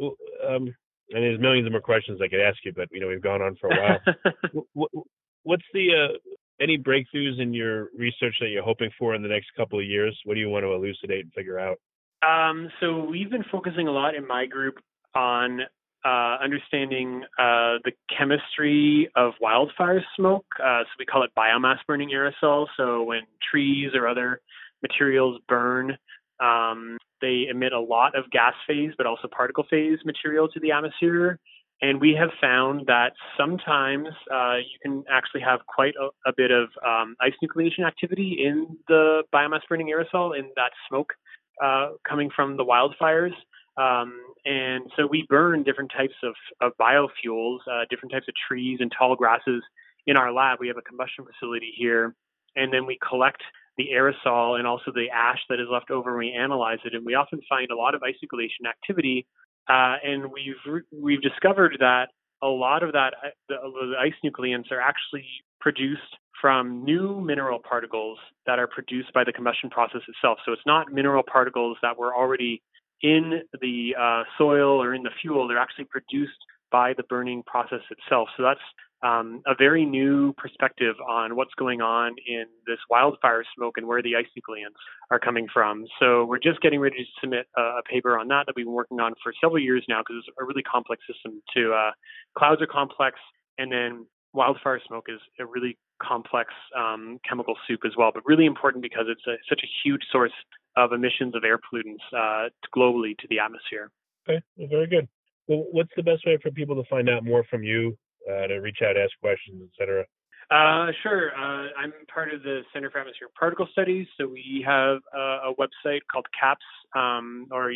Um, 0.46 0.74
and 1.12 1.24
there's 1.24 1.40
millions 1.40 1.66
of 1.66 1.72
more 1.72 1.80
questions 1.80 2.20
I 2.22 2.28
could 2.28 2.40
ask 2.40 2.58
you, 2.64 2.72
but 2.72 2.88
you 2.92 3.00
know 3.00 3.08
we've 3.08 3.22
gone 3.22 3.42
on 3.42 3.56
for 3.60 3.70
a 3.70 3.80
while. 3.80 4.64
what's 5.42 5.64
the 5.72 5.88
uh, 5.94 6.32
any 6.62 6.78
breakthroughs 6.78 7.40
in 7.40 7.52
your 7.52 7.88
research 7.96 8.34
that 8.40 8.48
you're 8.48 8.62
hoping 8.62 8.90
for 8.98 9.14
in 9.14 9.22
the 9.22 9.28
next 9.28 9.48
couple 9.56 9.78
of 9.78 9.84
years? 9.84 10.16
What 10.24 10.34
do 10.34 10.40
you 10.40 10.48
want 10.48 10.64
to 10.64 10.72
elucidate 10.72 11.24
and 11.24 11.32
figure 11.32 11.58
out? 11.58 11.78
Um, 12.22 12.68
so 12.80 13.04
we've 13.04 13.30
been 13.30 13.44
focusing 13.50 13.88
a 13.88 13.92
lot 13.92 14.14
in 14.14 14.26
my 14.26 14.46
group 14.46 14.74
on 15.14 15.62
uh, 16.04 16.36
understanding 16.42 17.22
uh, 17.38 17.80
the 17.84 17.92
chemistry 18.16 19.10
of 19.16 19.32
wildfire 19.40 20.04
smoke. 20.16 20.46
Uh, 20.62 20.82
so 20.82 20.88
we 20.98 21.06
call 21.06 21.22
it 21.22 21.30
biomass 21.36 21.78
burning 21.86 22.10
aerosol. 22.10 22.66
So 22.76 23.02
when 23.02 23.22
trees 23.50 23.92
or 23.94 24.06
other 24.06 24.40
materials 24.82 25.40
burn, 25.48 25.96
um, 26.40 26.96
they 27.20 27.46
emit 27.50 27.72
a 27.72 27.80
lot 27.80 28.16
of 28.16 28.30
gas 28.30 28.54
phase, 28.66 28.92
but 28.96 29.06
also 29.06 29.28
particle 29.28 29.64
phase 29.68 29.98
material 30.04 30.48
to 30.48 30.60
the 30.60 30.72
atmosphere. 30.72 31.38
And 31.82 32.00
we 32.00 32.14
have 32.18 32.30
found 32.40 32.86
that 32.86 33.12
sometimes 33.38 34.08
uh, 34.30 34.56
you 34.56 34.78
can 34.82 35.02
actually 35.10 35.40
have 35.40 35.60
quite 35.66 35.94
a, 36.00 36.08
a 36.28 36.32
bit 36.36 36.50
of 36.50 36.68
um, 36.86 37.16
ice 37.20 37.32
nucleation 37.42 37.86
activity 37.86 38.38
in 38.44 38.76
the 38.88 39.22
biomass 39.34 39.60
burning 39.68 39.88
aerosol 39.88 40.38
in 40.38 40.50
that 40.56 40.72
smoke 40.88 41.14
uh, 41.62 41.90
coming 42.06 42.30
from 42.34 42.56
the 42.58 42.64
wildfires. 42.64 43.32
Um, 43.78 44.12
and 44.44 44.90
so 44.96 45.06
we 45.06 45.26
burn 45.28 45.62
different 45.62 45.90
types 45.96 46.14
of, 46.22 46.34
of 46.60 46.72
biofuels, 46.78 47.58
uh, 47.70 47.84
different 47.88 48.12
types 48.12 48.26
of 48.28 48.34
trees 48.48 48.78
and 48.80 48.92
tall 48.96 49.16
grasses 49.16 49.62
in 50.06 50.16
our 50.16 50.32
lab. 50.32 50.58
We 50.60 50.68
have 50.68 50.76
a 50.76 50.82
combustion 50.82 51.24
facility 51.24 51.72
here, 51.76 52.14
and 52.56 52.72
then 52.72 52.84
we 52.84 52.98
collect 53.06 53.42
the 53.80 53.94
aerosol 53.94 54.58
and 54.58 54.66
also 54.66 54.90
the 54.92 55.08
ash 55.10 55.38
that 55.48 55.60
is 55.60 55.66
left 55.70 55.90
over 55.90 56.12
when 56.12 56.26
we 56.26 56.32
analyze 56.32 56.78
it. 56.84 56.94
And 56.94 57.04
we 57.04 57.14
often 57.14 57.40
find 57.48 57.70
a 57.70 57.76
lot 57.76 57.94
of 57.94 58.02
ice 58.02 58.16
nucleation 58.24 58.68
activity. 58.68 59.26
Uh, 59.68 59.96
and 60.04 60.30
we've 60.32 60.82
we've 60.92 61.22
discovered 61.22 61.76
that 61.80 62.08
a 62.42 62.48
lot 62.48 62.82
of 62.82 62.92
that 62.92 63.14
uh, 63.24 63.28
the, 63.48 63.56
the 63.92 63.98
ice 64.00 64.18
nucleants 64.24 64.68
are 64.70 64.80
actually 64.80 65.26
produced 65.60 66.16
from 66.40 66.84
new 66.84 67.20
mineral 67.20 67.58
particles 67.58 68.18
that 68.46 68.58
are 68.58 68.66
produced 68.66 69.12
by 69.12 69.24
the 69.24 69.32
combustion 69.32 69.68
process 69.70 70.00
itself. 70.08 70.38
So 70.44 70.52
it's 70.52 70.66
not 70.66 70.90
mineral 70.90 71.22
particles 71.22 71.76
that 71.82 71.98
were 71.98 72.14
already 72.14 72.62
in 73.02 73.42
the 73.60 73.94
uh, 73.98 74.22
soil 74.38 74.82
or 74.82 74.94
in 74.94 75.02
the 75.02 75.10
fuel. 75.20 75.46
They're 75.48 75.58
actually 75.58 75.84
produced 75.84 76.40
by 76.72 76.94
the 76.96 77.02
burning 77.04 77.42
process 77.46 77.84
itself. 77.90 78.28
So 78.36 78.42
that's 78.42 78.60
um, 79.02 79.42
a 79.46 79.54
very 79.54 79.84
new 79.84 80.32
perspective 80.34 80.94
on 81.08 81.36
what's 81.36 81.54
going 81.54 81.80
on 81.80 82.16
in 82.26 82.44
this 82.66 82.78
wildfire 82.90 83.44
smoke 83.56 83.78
and 83.78 83.86
where 83.86 84.02
the 84.02 84.14
nucleants 84.36 84.76
are 85.10 85.18
coming 85.18 85.46
from. 85.52 85.86
So 85.98 86.24
we're 86.24 86.38
just 86.38 86.60
getting 86.60 86.80
ready 86.80 86.96
to 86.96 87.04
submit 87.20 87.46
a, 87.56 87.60
a 87.60 87.82
paper 87.90 88.18
on 88.18 88.28
that 88.28 88.46
that 88.46 88.54
we've 88.56 88.66
been 88.66 88.74
working 88.74 89.00
on 89.00 89.14
for 89.22 89.32
several 89.40 89.58
years 89.58 89.84
now 89.88 90.00
because 90.00 90.16
it's 90.18 90.36
a 90.40 90.44
really 90.44 90.62
complex 90.62 91.02
system. 91.10 91.42
To 91.56 91.72
uh, 91.72 91.90
clouds 92.36 92.60
are 92.60 92.66
complex, 92.66 93.18
and 93.58 93.72
then 93.72 94.06
wildfire 94.32 94.80
smoke 94.86 95.06
is 95.08 95.20
a 95.38 95.46
really 95.46 95.78
complex 96.02 96.52
um, 96.78 97.18
chemical 97.28 97.54
soup 97.66 97.80
as 97.84 97.92
well, 97.96 98.10
but 98.12 98.22
really 98.26 98.46
important 98.46 98.82
because 98.82 99.06
it's 99.08 99.26
a, 99.26 99.36
such 99.48 99.60
a 99.64 99.68
huge 99.82 100.02
source 100.12 100.32
of 100.76 100.92
emissions 100.92 101.34
of 101.34 101.44
air 101.44 101.58
pollutants 101.58 102.04
uh, 102.16 102.48
globally 102.76 103.16
to 103.18 103.26
the 103.28 103.38
atmosphere. 103.38 103.90
Okay, 104.28 104.42
well, 104.56 104.68
very 104.68 104.86
good. 104.86 105.08
Well, 105.48 105.64
what's 105.72 105.90
the 105.96 106.02
best 106.02 106.24
way 106.26 106.38
for 106.42 106.50
people 106.50 106.76
to 106.76 106.88
find 106.88 107.08
out 107.08 107.24
more 107.24 107.44
from 107.50 107.62
you, 107.62 107.96
uh, 108.30 108.46
to 108.46 108.58
reach 108.58 108.78
out, 108.84 108.96
ask 108.96 109.12
questions, 109.20 109.62
etc.? 109.72 110.04
Uh, 110.50 110.90
sure. 111.02 111.30
Uh, 111.30 111.68
I'm 111.78 111.92
part 112.12 112.34
of 112.34 112.42
the 112.42 112.62
Center 112.72 112.90
for 112.90 112.98
Atmospheric 112.98 113.34
Particle 113.34 113.68
Studies, 113.70 114.06
so 114.18 114.26
we 114.26 114.64
have 114.66 114.98
a, 115.14 115.50
a 115.50 115.54
website 115.58 116.00
called 116.10 116.26
CAPS, 116.38 116.64
um, 116.96 117.46
or 117.52 117.72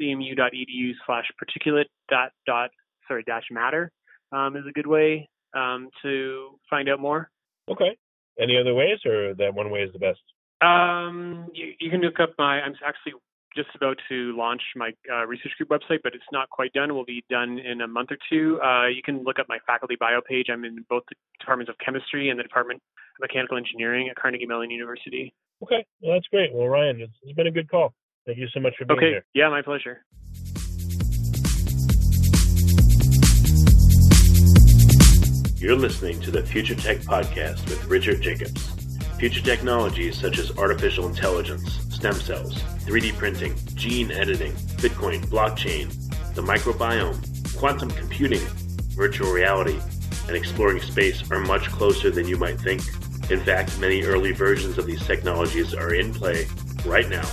cmu.edu 0.00 0.90
slash 1.04 1.26
particulate 1.38 1.84
dot, 2.08 2.30
dot 2.46 2.70
sorry 3.06 3.24
dash 3.24 3.44
matter 3.50 3.92
um, 4.32 4.56
is 4.56 4.64
a 4.66 4.72
good 4.72 4.86
way 4.86 5.28
um, 5.54 5.88
to 6.02 6.58
find 6.70 6.88
out 6.88 6.98
more. 6.98 7.30
Okay. 7.70 7.96
Any 8.40 8.58
other 8.58 8.74
ways, 8.74 8.98
or 9.04 9.34
that 9.34 9.54
one 9.54 9.70
way 9.70 9.80
is 9.80 9.92
the 9.92 9.98
best? 9.98 10.20
Um, 10.60 11.48
you, 11.52 11.74
you 11.78 11.90
can 11.90 12.00
look 12.00 12.20
up 12.20 12.30
my. 12.38 12.60
I'm 12.60 12.74
actually 12.84 13.12
just 13.54 13.68
about 13.74 13.98
to 14.08 14.36
launch 14.36 14.62
my 14.76 14.90
uh, 15.12 15.26
research 15.26 15.52
group 15.56 15.70
website, 15.70 16.00
but 16.02 16.14
it's 16.14 16.24
not 16.32 16.50
quite 16.50 16.72
done. 16.72 16.90
It 16.90 16.92
will 16.92 17.04
be 17.04 17.24
done 17.30 17.58
in 17.58 17.80
a 17.80 17.88
month 17.88 18.10
or 18.10 18.18
two. 18.30 18.60
Uh, 18.60 18.88
you 18.88 19.02
can 19.02 19.22
look 19.22 19.38
up 19.38 19.46
my 19.48 19.58
faculty 19.66 19.96
bio 19.98 20.20
page. 20.26 20.46
I'm 20.52 20.64
in 20.64 20.84
both 20.88 21.02
the 21.08 21.16
departments 21.38 21.70
of 21.70 21.76
chemistry 21.84 22.30
and 22.30 22.38
the 22.38 22.42
department 22.42 22.82
of 22.82 23.20
mechanical 23.20 23.56
engineering 23.56 24.08
at 24.10 24.16
Carnegie 24.16 24.46
Mellon 24.46 24.70
University. 24.70 25.34
Okay, 25.62 25.86
well 26.02 26.14
that's 26.14 26.26
great. 26.28 26.52
Well, 26.52 26.68
Ryan, 26.68 27.00
it's, 27.00 27.12
it's 27.22 27.34
been 27.34 27.46
a 27.46 27.52
good 27.52 27.70
call. 27.70 27.94
Thank 28.26 28.38
you 28.38 28.48
so 28.52 28.60
much 28.60 28.74
for 28.78 28.84
being 28.84 28.98
okay. 28.98 29.06
here. 29.06 29.16
Okay, 29.18 29.26
yeah, 29.34 29.48
my 29.48 29.62
pleasure. 29.62 30.04
You're 35.56 35.76
listening 35.76 36.20
to 36.20 36.30
the 36.30 36.42
Future 36.44 36.74
Tech 36.74 36.98
Podcast 36.98 37.64
with 37.70 37.84
Richard 37.86 38.20
Jacobs. 38.20 38.68
Future 39.18 39.40
technologies 39.40 40.20
such 40.20 40.38
as 40.38 40.56
artificial 40.58 41.06
intelligence, 41.06 41.80
stem 41.88 42.12
cells, 42.14 42.62
3D 42.84 43.16
printing, 43.16 43.54
gene 43.74 44.10
editing, 44.10 44.52
Bitcoin, 44.80 45.24
blockchain, 45.26 45.88
the 46.34 46.42
microbiome, 46.42 47.18
quantum 47.56 47.90
computing, 47.90 48.40
virtual 48.96 49.32
reality, 49.32 49.78
and 50.28 50.36
exploring 50.36 50.80
space 50.80 51.30
are 51.30 51.40
much 51.40 51.68
closer 51.70 52.10
than 52.10 52.26
you 52.26 52.36
might 52.36 52.60
think. 52.60 52.82
In 53.30 53.40
fact, 53.40 53.78
many 53.78 54.02
early 54.04 54.32
versions 54.32 54.78
of 54.78 54.86
these 54.86 55.04
technologies 55.06 55.74
are 55.74 55.94
in 55.94 56.12
play 56.12 56.46
right 56.84 57.08
now, 57.08 57.28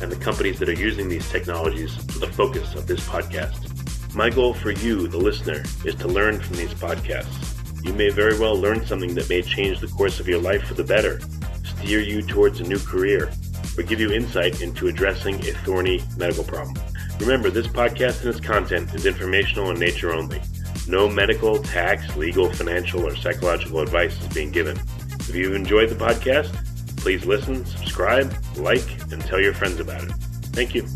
and 0.00 0.10
the 0.10 0.16
companies 0.16 0.58
that 0.58 0.68
are 0.68 0.72
using 0.72 1.08
these 1.08 1.28
technologies 1.30 1.96
are 2.16 2.20
the 2.20 2.32
focus 2.32 2.74
of 2.74 2.86
this 2.86 3.00
podcast. 3.06 4.14
My 4.14 4.30
goal 4.30 4.54
for 4.54 4.70
you, 4.70 5.08
the 5.08 5.18
listener, 5.18 5.62
is 5.84 5.94
to 5.96 6.08
learn 6.08 6.40
from 6.40 6.56
these 6.56 6.74
podcasts 6.74 7.54
you 7.84 7.92
may 7.92 8.08
very 8.08 8.38
well 8.38 8.56
learn 8.58 8.84
something 8.86 9.14
that 9.14 9.28
may 9.28 9.42
change 9.42 9.78
the 9.78 9.88
course 9.88 10.18
of 10.18 10.26
your 10.26 10.40
life 10.40 10.64
for 10.64 10.72
the 10.74 10.82
better, 10.82 11.20
steer 11.62 12.00
you 12.00 12.22
towards 12.22 12.60
a 12.60 12.62
new 12.62 12.78
career, 12.78 13.30
or 13.78 13.82
give 13.82 14.00
you 14.00 14.12
insight 14.12 14.60
into 14.60 14.88
addressing 14.88 15.36
a 15.46 15.52
thorny 15.64 16.02
medical 16.16 16.44
problem. 16.44 16.76
Remember, 17.20 17.50
this 17.50 17.66
podcast 17.66 18.20
and 18.20 18.30
its 18.30 18.40
content 18.40 18.94
is 18.94 19.06
informational 19.06 19.70
in 19.70 19.78
nature 19.78 20.12
only. 20.12 20.40
No 20.86 21.08
medical, 21.08 21.58
tax, 21.62 22.16
legal, 22.16 22.50
financial, 22.50 23.06
or 23.06 23.16
psychological 23.16 23.80
advice 23.80 24.20
is 24.20 24.28
being 24.28 24.50
given. 24.50 24.78
If 25.20 25.34
you've 25.34 25.54
enjoyed 25.54 25.88
the 25.88 25.94
podcast, 25.94 26.52
please 26.96 27.24
listen, 27.24 27.64
subscribe, 27.64 28.34
like, 28.56 28.86
and 29.12 29.20
tell 29.22 29.40
your 29.40 29.54
friends 29.54 29.80
about 29.80 30.02
it. 30.02 30.12
Thank 30.52 30.74
you. 30.74 30.86